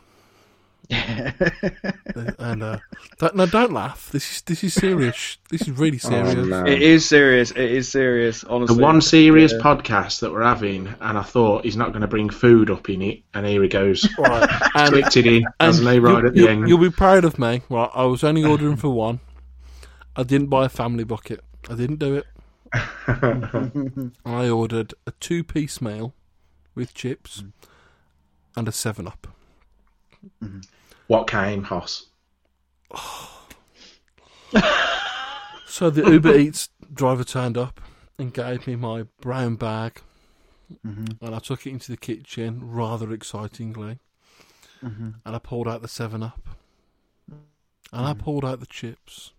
[2.38, 2.78] and uh,
[3.18, 4.10] don't, no, don't laugh.
[4.10, 5.38] This is this is serious.
[5.48, 6.34] This is really serious.
[6.34, 6.64] Oh, no.
[6.66, 7.52] It is serious.
[7.52, 8.42] It is serious.
[8.42, 9.58] Honestly, the one serious Yeah.
[9.60, 13.02] podcast that we're having, and I thought he's not going to bring food up in
[13.02, 14.08] it, and here he goes.
[14.18, 16.68] Right, and, Slipped it in, hasn't he, right you, at the you, end?
[16.68, 17.62] You'll be proud of me.
[17.70, 19.20] Right, I was only ordering for one.
[20.16, 21.40] I didn't buy a family bucket.
[21.70, 22.26] I didn't do it.
[24.24, 26.14] I ordered a two-piece meal
[26.74, 27.42] with chips
[28.56, 29.28] and a Seven Up.
[31.10, 32.06] What came, Hoss?
[35.66, 37.80] So the Uber Eats driver turned up
[38.18, 40.02] and gave me my brown bag,
[40.84, 41.24] mm-hmm.
[41.24, 44.00] and I took it into the kitchen rather excitingly,
[44.84, 45.10] mm-hmm.
[45.24, 46.48] and I pulled out the Seven Up,
[47.30, 47.40] and
[47.92, 48.20] I mm-hmm.
[48.20, 49.30] pulled out the chips,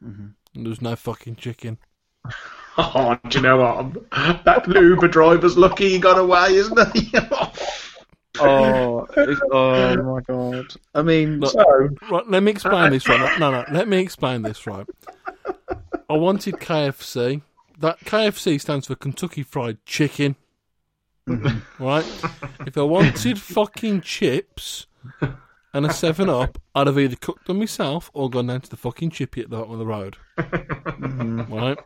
[0.00, 1.78] and there was no fucking chicken.
[2.78, 4.44] Oh, do you know what?
[4.46, 7.12] That Uber driver's lucky he got away, isn't he?
[8.40, 9.06] Oh,
[9.52, 10.74] oh my god!
[10.94, 13.38] I mean, Look, so Right, let me explain this right.
[13.38, 14.86] No, no, let me explain this right.
[16.08, 17.42] I wanted KFC.
[17.78, 20.36] That KFC stands for Kentucky Fried Chicken.
[21.28, 21.82] Mm-hmm.
[21.82, 22.04] Right?
[22.66, 24.86] If I wanted fucking chips
[25.72, 28.76] and a 7 Up, I'd have either cooked them myself or gone down to the
[28.76, 30.16] fucking chippy at the bottom of the road.
[30.38, 31.52] Mm-hmm.
[31.52, 31.78] Right?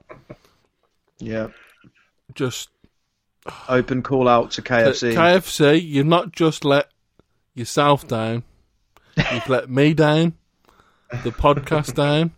[1.19, 1.49] yeah,
[2.35, 2.71] Just
[3.69, 5.15] open call out to KFC.
[5.15, 6.91] KFC, you've not just let
[7.55, 8.43] yourself down,
[9.33, 10.35] you've let me down,
[11.25, 12.33] the podcast down,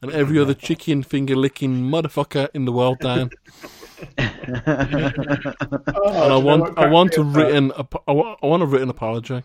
[0.00, 3.30] and every other chicken finger licking motherfucker in the world down.
[4.18, 9.42] and I oh, want, I want a written, I want, I want a written apology.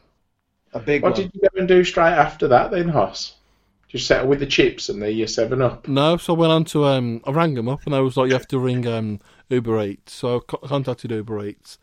[0.73, 1.21] a big What one.
[1.21, 3.35] did you go and do straight after that then, Hoss?
[3.89, 5.87] Just settle with the chips and the uh, 7 Up.
[5.87, 8.27] No, so I went on to, um, I rang them up, and I was like,
[8.27, 10.13] you have to ring um, Uber Eats.
[10.13, 11.79] So I contacted Uber Eats,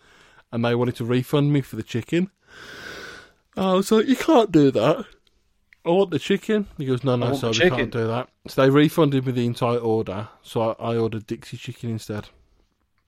[0.52, 2.30] and they wanted to refund me for the chicken.
[3.56, 5.04] I was like, you can't do that.
[5.84, 6.66] I want the chicken.
[6.78, 8.28] He goes, no, no, want so the we can't do that.
[8.48, 10.28] So they refunded me the entire order.
[10.42, 12.28] So I, I ordered Dixy chicken instead.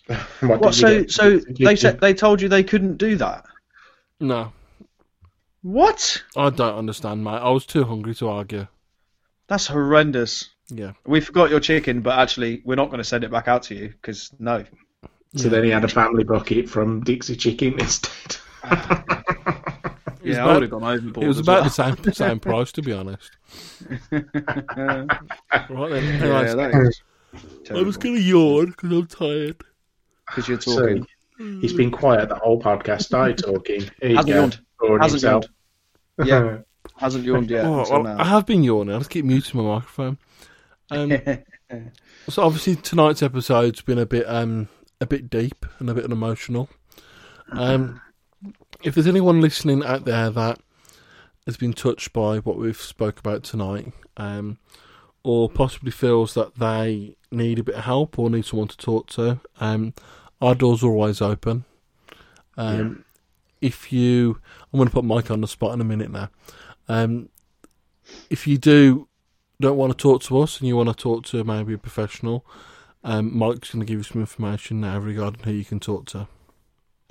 [0.41, 0.75] What, What?
[0.75, 3.45] So, so they said they told you they couldn't do that.
[4.21, 4.53] No,
[5.63, 6.23] What?
[6.37, 7.33] I don't understand, mate.
[7.39, 8.67] I was too hungry to argue.
[9.49, 10.51] That's horrendous.
[10.69, 10.93] Yeah.
[11.07, 13.75] We forgot your chicken, but actually, we're not going to send it back out to
[13.75, 14.65] you because no.
[15.37, 18.37] So then he had a family bucket from Dixy Chicken instead.
[18.65, 18.77] was
[20.23, 21.25] Yeah, about- I would have gone overboard.
[21.25, 21.65] It was about well.
[21.65, 21.71] the
[22.05, 23.31] same same price, to be honest.
[24.11, 26.05] Right then.
[26.05, 27.01] yeah, Anyways, that is
[27.71, 29.63] I was going to yawn because I'm tired.
[30.27, 31.07] because you're So talking.
[31.61, 33.03] he's been quiet the whole podcast.
[33.03, 33.83] Started talking.
[34.01, 34.87] Here you Hasn't go.
[34.89, 35.03] yawned.
[35.03, 35.45] Hasn't himself.
[36.25, 36.59] Yeah.
[36.99, 37.65] Hasn't yawned yet.
[37.65, 38.07] Oh, well.
[38.07, 38.95] I have been yawning.
[38.95, 40.19] I just keep muting my microphone.
[40.91, 41.13] Um,
[42.29, 44.69] so obviously tonight's episode's been a bit um
[45.01, 46.69] a bit deep and a bit emotional.
[47.53, 48.01] Um,
[48.83, 50.61] if there's anyone listening out there that
[51.47, 54.59] has been touched by what we've spoke about tonight, um,
[55.23, 59.09] or possibly feels that they need a bit of help or need someone to talk
[59.11, 59.95] to, um,
[60.41, 61.65] our doors are always open.
[62.57, 63.05] Um,
[63.61, 64.41] If you,
[64.73, 66.29] I'm going to put Mike on the spot in a minute now.
[66.89, 67.29] Um,
[68.31, 69.09] if you do
[69.61, 72.47] don't want to talk to us and you want to talk to maybe a professional,
[73.05, 76.29] um, Mike's going to give you some information now regarding who you can talk to.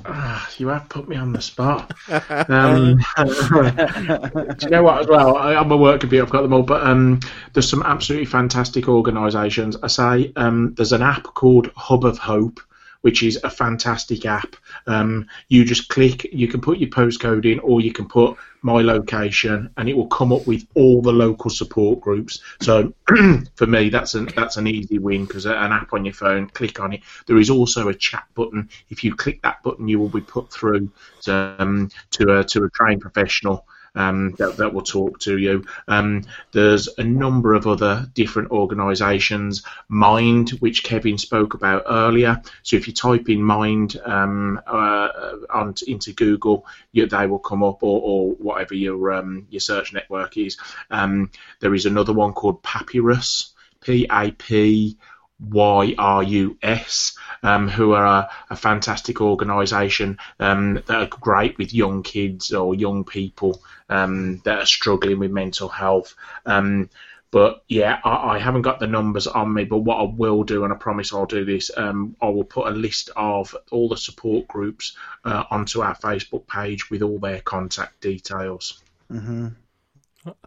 [0.05, 1.93] Ah, you have put me on the spot.
[2.49, 5.01] Um, do you know what?
[5.01, 6.23] As well, I, I'm a work computer.
[6.23, 7.19] I've got them all, but um,
[7.53, 9.75] there's some absolutely fantastic organisations.
[9.81, 12.59] I say um, there's an app called Hub of Hope,
[13.01, 14.55] which is a fantastic app.
[14.85, 18.81] Um, you just click, you can put your postcode in, or you can put my
[18.81, 22.41] location, and it will come up with all the local support groups.
[22.61, 22.93] So
[23.55, 26.79] for me, that's an that's an easy win because an app on your phone, click
[26.79, 27.01] on it.
[27.27, 28.69] There is also a chat button.
[28.89, 30.91] If you click that button, you will be put through
[31.21, 33.65] to um, to a to a trained professional.
[33.97, 35.65] Um, that, that will talk to you.
[35.87, 39.63] Um, there's a number of other different organisations.
[39.89, 42.41] Mind, which Kevin spoke about earlier.
[42.61, 45.09] So if you type in Mind um, uh,
[45.49, 49.93] on, into Google, you, they will come up, or, or whatever your um, your search
[49.93, 50.57] network is.
[50.91, 54.97] Um, there is another one called Papyrus, P A P
[55.39, 61.57] Y R U S, um, who are a, a fantastic organisation um, that are great
[61.57, 66.15] with young kids or young people um, that are struggling with mental health.
[66.45, 66.89] Um,
[67.29, 69.65] but yeah, I, I haven't got the numbers on me.
[69.65, 72.67] But what I will do, and I promise I'll do this, um, I will put
[72.67, 74.95] a list of all the support groups
[75.25, 78.81] uh, onto our Facebook page with all their contact details.
[79.09, 79.47] hmm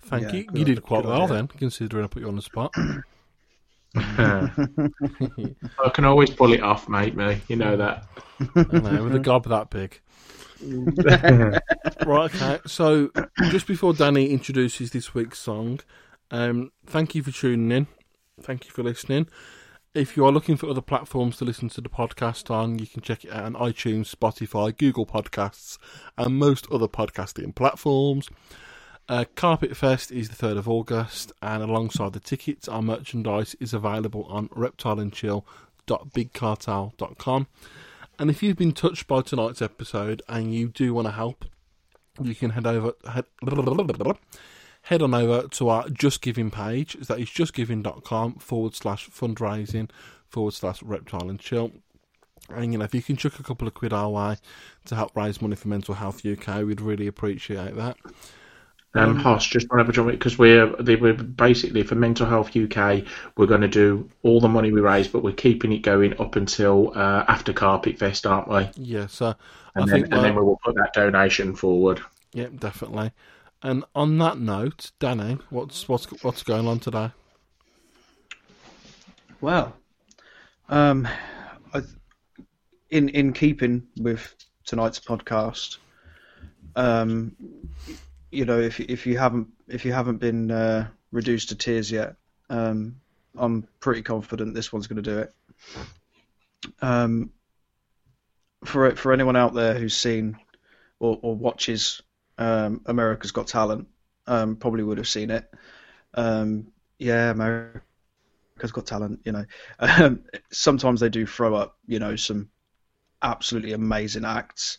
[0.02, 0.44] Thank Yeah, you.
[0.44, 1.34] good- You did quite good well idea.
[1.36, 2.74] then, considering I put you on the spot.
[3.96, 7.16] I can always pull it off, mate.
[7.16, 8.04] Me, you know that.
[8.56, 10.00] I know, with a gob that big.
[12.06, 12.60] Right, okay.
[12.66, 13.10] So,
[13.50, 15.80] just before Danny introduces this week's song,
[16.30, 17.86] um, thank you for tuning in.
[18.40, 19.28] Thank you for listening.
[19.92, 23.02] If you are looking for other platforms to listen to the podcast on, you can
[23.02, 25.78] check it out on iTunes, Spotify, Google Podcasts,
[26.16, 28.28] and most other podcasting platforms.
[29.08, 33.74] Uh, Carpet Fest is the 3rd of August, and alongside the tickets, our merchandise is
[33.74, 37.46] available on reptileandchill.bigcartel.com.
[38.20, 41.47] And if you've been touched by tonight's episode and you do want to help,
[42.20, 43.24] you can head over head,
[44.82, 46.92] head on over to our Just Giving page.
[47.06, 49.88] That is justgiving.com forward slash fundraising
[50.28, 51.72] forward slash reptile and chill.
[52.51, 54.36] And you know, if you can chuck a couple of quid our way
[54.84, 57.97] to help raise money for Mental Health UK, we'd really appreciate that.
[58.94, 63.04] Um, Hoss, just want to jump because we're they we're basically for Mental Health UK.
[63.36, 66.34] We're going to do all the money we raise, but we're keeping it going up
[66.34, 68.68] until uh, after Carpet Fest, aren't we?
[68.76, 69.34] Yeah, so
[69.76, 72.00] I And, then, think and then we will put that donation forward.
[72.32, 73.12] yeah, definitely.
[73.62, 77.12] And on that note, Danny, what's what's what's going on today?
[79.40, 79.74] Well,
[80.68, 81.06] um,
[81.72, 81.82] I,
[82.90, 84.34] in in keeping with
[84.64, 85.78] tonight's podcast,
[86.76, 87.36] um,
[88.31, 92.16] you know, if if you haven't if you haven't been uh, reduced to tears yet,
[92.48, 93.01] um,
[93.36, 95.35] I'm pretty confident this one's going to do it.
[96.81, 97.31] Um,
[98.65, 100.36] for for anyone out there who's seen
[100.98, 102.02] or, or watches
[102.39, 103.89] um, America's Got Talent,
[104.27, 105.51] um, probably would have seen it.
[106.15, 107.82] Um, yeah, America.
[108.57, 109.44] America's Got Talent, you know.
[109.78, 112.51] Um, sometimes they do throw up, you know, some
[113.23, 114.77] absolutely amazing acts.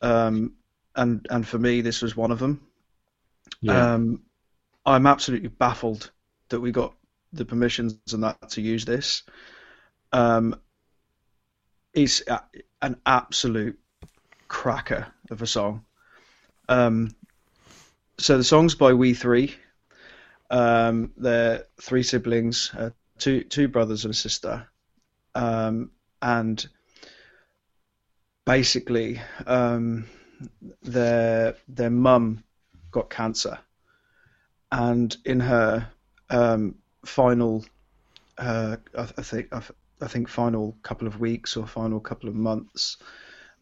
[0.00, 0.52] And
[0.96, 2.66] and for me, this was one of them.
[3.92, 4.22] Um,
[4.86, 6.10] I'm absolutely baffled
[6.48, 6.94] that we got
[7.32, 9.22] the permissions and that to use this.
[10.12, 10.58] Um,
[11.94, 12.42] it's a,
[12.82, 13.78] an absolute
[14.48, 15.84] cracker of a song.
[16.68, 17.14] Um,
[18.18, 19.54] so the song's by We Three.
[20.50, 24.68] Um, they're three siblings, uh, two two brothers and a sister,
[25.34, 25.90] um,
[26.20, 26.66] and
[28.44, 30.06] basically um,
[30.82, 32.42] their their mum
[32.90, 33.58] got cancer,
[34.72, 35.88] and in her
[36.30, 37.64] um, final,
[38.38, 39.62] uh, I, I think I,
[40.00, 42.96] I think final couple of weeks or final couple of months,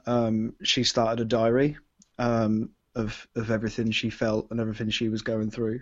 [0.07, 1.77] um, she started a diary
[2.19, 5.81] um, of of everything she felt and everything she was going through,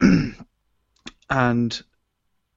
[1.30, 1.82] and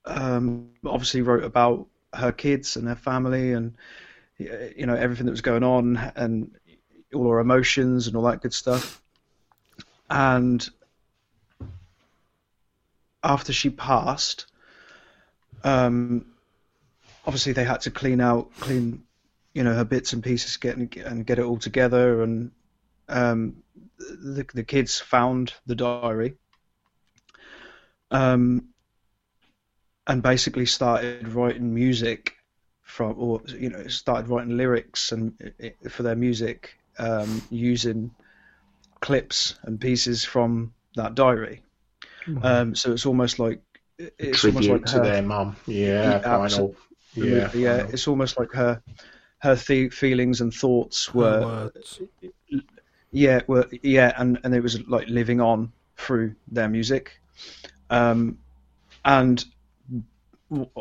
[0.05, 3.75] um, obviously wrote about her kids and her family and
[4.37, 6.55] you know everything that was going on and
[7.13, 9.02] all her emotions and all that good stuff.
[10.13, 10.69] And
[13.23, 14.45] after she passed,
[15.63, 16.27] um,
[17.25, 19.01] obviously they had to clean out, clean,
[19.55, 22.51] you know, her bits and pieces, get and get it all together, and
[23.09, 23.63] um,
[23.97, 26.35] the the kids found the diary,
[28.11, 28.67] um,
[30.05, 32.35] and basically started writing music
[32.83, 35.33] from, or you know, started writing lyrics and
[35.89, 38.11] for their music um, using
[39.03, 41.61] clips and pieces from that diary.
[42.25, 42.45] Mm-hmm.
[42.45, 43.61] Um, so it's almost like
[43.97, 45.55] it's tribute almost like to her, their mum.
[45.67, 46.75] Yeah, final.
[47.13, 47.77] Yeah, yeah.
[47.77, 47.93] Final.
[47.93, 48.81] It's almost like her
[49.39, 51.71] her th- feelings and thoughts were.
[53.11, 57.19] Yeah, were yeah, and and it was like living on through their music,
[57.89, 58.39] um,
[59.05, 59.43] and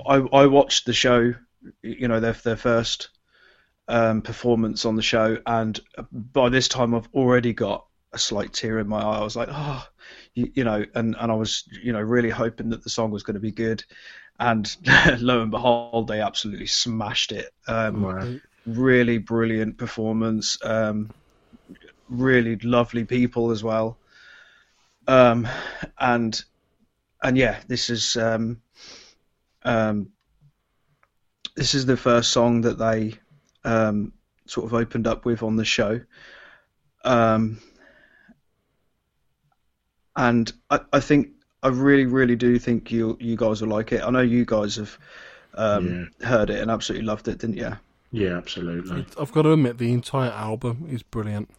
[0.07, 1.35] I I watched the show,
[1.82, 3.11] you know, their their first
[3.89, 5.78] um, performance on the show, and
[6.12, 9.19] by this time I've already got a slight tear in my eye.
[9.19, 9.87] I was like, oh,
[10.35, 13.23] you, you, know, and, and I was, you know, really hoping that the song was
[13.23, 13.85] going to be good.
[14.39, 14.75] And
[15.21, 17.51] lo and behold, they absolutely smashed it.
[17.67, 18.35] Um, wow.
[18.67, 20.57] Really brilliant performance.
[20.65, 21.11] Um,
[22.09, 23.99] really lovely people as well.
[25.09, 25.49] Um,
[25.99, 26.43] and
[27.23, 28.61] and yeah, this is um,
[29.65, 30.11] um,
[31.57, 33.15] this is the first song that they
[33.65, 34.13] um,
[34.47, 36.01] sort of opened up with on the show.
[37.05, 37.61] Um,
[40.17, 41.29] and I, I think
[41.63, 44.03] I really, really do think you you guys will like it.
[44.03, 44.99] I know you guys have
[45.55, 46.27] um, yeah.
[46.27, 47.73] heard it and absolutely loved it, didn't you?
[48.11, 49.07] Yeah, absolutely.
[49.19, 51.51] I've got to admit, the entire album is brilliant.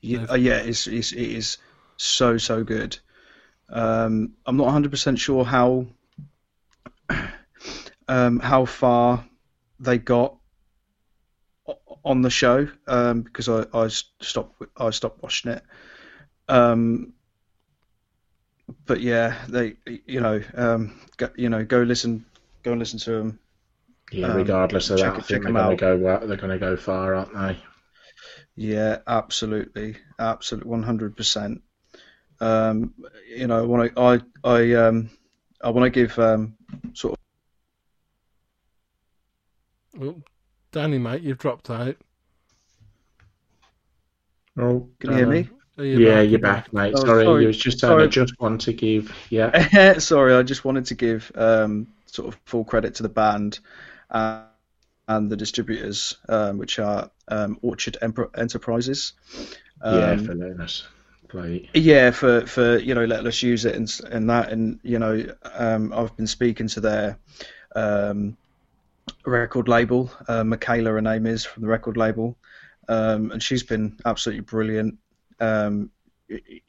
[0.00, 1.58] Yeah, uh, yeah, it's, it's it is
[1.96, 2.98] so so good.
[3.68, 5.86] Um, I'm not 100 percent sure how
[8.08, 9.24] um, how far
[9.78, 10.36] they got
[12.04, 15.62] on the show um, because I, I stopped I stopped watching it.
[16.48, 17.12] Um,
[18.86, 22.24] but yeah, they you know um, go, you know go listen
[22.62, 23.38] go and listen to them.
[24.12, 26.58] Yeah, um, regardless of check, that, I think they're going to go they're going to
[26.58, 27.58] go far, aren't they?
[28.56, 31.62] Yeah, absolutely, absolutely, one hundred percent.
[32.40, 32.94] Um,
[33.28, 35.10] you know, when I I I um
[35.62, 36.56] I want to give um
[36.94, 37.18] sort
[39.94, 40.02] of.
[40.02, 40.22] Oh,
[40.72, 41.96] Danny, mate, you've dropped out.
[44.58, 45.48] Oh, can you hear me?
[45.78, 46.30] You yeah, back?
[46.30, 46.94] you're back, mate.
[46.96, 49.14] Oh, sorry, sorry, you was just saying I just want to give.
[49.28, 49.98] Yeah.
[49.98, 53.58] sorry, I just wanted to give um, sort of full credit to the band
[54.10, 54.44] uh,
[55.06, 59.12] and the distributors, um, which are um, Orchard Enterprises.
[59.84, 60.86] yeah, um, for letting us
[61.28, 61.68] play.
[61.74, 65.26] Yeah, for for you know letting us use it and and that, and you know
[65.52, 67.18] um, I've been speaking to their
[67.74, 68.38] um,
[69.26, 70.10] record label.
[70.26, 72.34] Uh, Michaela, her name is from the record label.
[72.88, 74.96] Um, and she's been absolutely brilliant
[75.40, 75.90] um,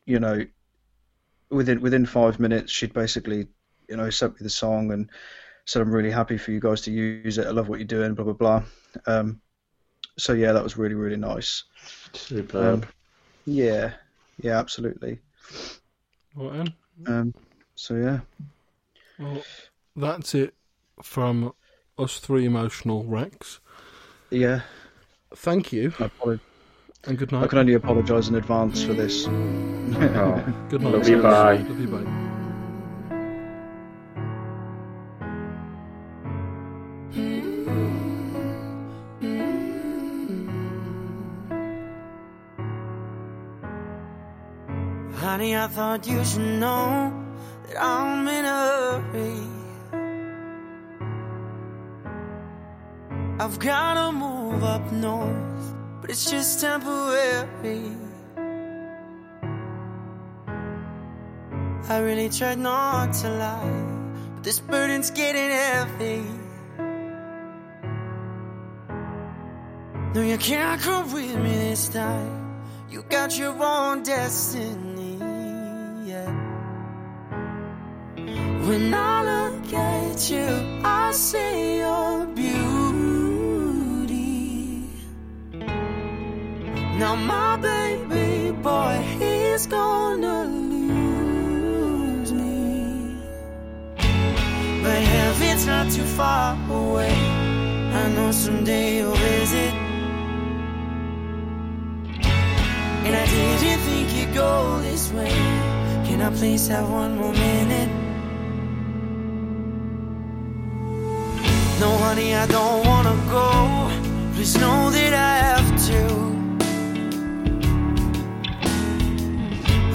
[0.05, 0.45] you know,
[1.49, 3.47] within within five minutes, she'd basically,
[3.89, 5.09] you know, sent me the song and
[5.65, 7.47] said, "I'm really happy for you guys to use it.
[7.47, 8.63] I love what you're doing." Blah blah blah.
[9.05, 9.41] Um,
[10.17, 11.63] so yeah, that was really really nice.
[12.13, 12.83] Superb.
[12.83, 12.89] Um,
[13.45, 13.93] yeah,
[14.41, 15.19] yeah, absolutely.
[16.33, 16.69] What?
[17.05, 17.33] Um,
[17.75, 18.19] so yeah.
[19.19, 19.43] Well,
[19.95, 20.53] that's it
[21.01, 21.53] from
[21.97, 23.59] us three emotional wrecks.
[24.29, 24.61] Yeah.
[25.35, 25.93] Thank you.
[25.99, 26.46] I apologize.
[27.05, 27.43] And good night.
[27.43, 29.27] I can only apologise in advance for this.
[29.27, 30.93] oh, good night.
[30.93, 31.55] Love you, bye.
[31.55, 32.27] Love you, bye.
[45.15, 47.13] Honey, I thought you should know
[47.67, 49.57] that I'm in a hurry.
[53.39, 55.76] I've gotta move up north
[56.07, 57.91] but it's just temporary.
[61.89, 66.23] I really tried not to lie, but this burden's getting heavy.
[70.13, 72.63] No, you can't come with me this time.
[72.89, 75.17] You got your own destiny.
[76.05, 76.31] Yeah.
[78.65, 82.25] When I look at you, I see your
[86.97, 93.21] Now my baby boy, he's gonna lose me.
[94.81, 97.13] But heaven's not too far away.
[97.93, 99.73] I know someday you'll visit.
[103.05, 105.35] And I didn't think you'd go this way.
[106.07, 107.91] Can I please have one more minute?
[111.79, 113.91] No, honey, I don't wanna go.
[114.33, 116.46] Please know that I have to.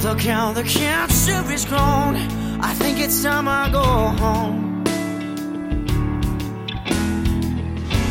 [0.05, 2.17] Look how the cancer is grown.
[2.61, 4.83] I think it's time I go home.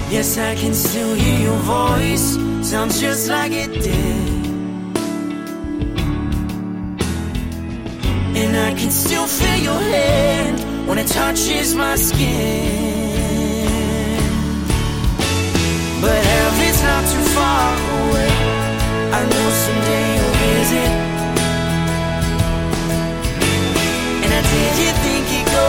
[0.10, 2.38] Yes, I can still hear your voice.
[2.66, 4.46] Sounds just like it did.
[8.38, 13.02] And I can still feel your hand when it touches my skin.
[16.00, 18.32] But heaven's not too far away.
[19.12, 21.11] I know someday you'll visit.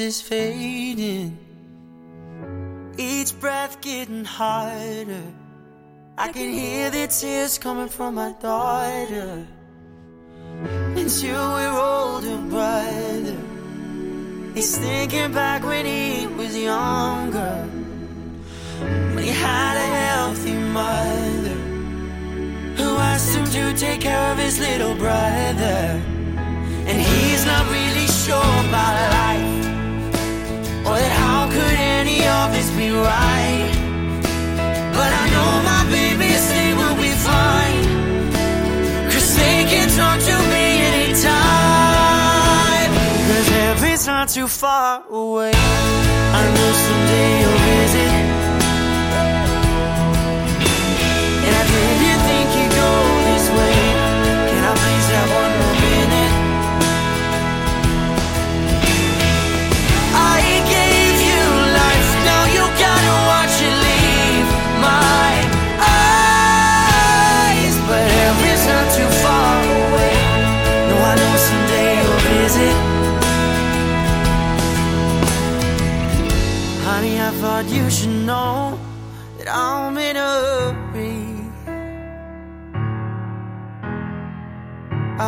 [0.00, 1.36] voices fading.
[2.96, 5.22] Each breath getting harder.
[6.16, 9.46] I can hear the tears coming from my daughter.
[10.96, 13.36] Until we're older, brother.
[14.54, 17.68] He's thinking back when he was younger.
[19.14, 21.58] When he had a healthy mother
[22.78, 26.00] who asked him to take care of his little brother.
[26.88, 29.19] And he's not really sure about life.
[30.90, 33.70] Or that how could any of this be right?
[34.96, 37.84] But I know my babies, they will be fine.
[39.12, 41.30] Cause they can talk to me anytime.
[43.30, 45.52] Cause heaven's not too far away.
[45.54, 48.29] I know someday you'll visit.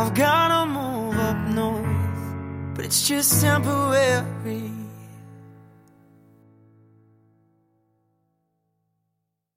[0.03, 4.82] I've gotta move up north, but it's just temporary.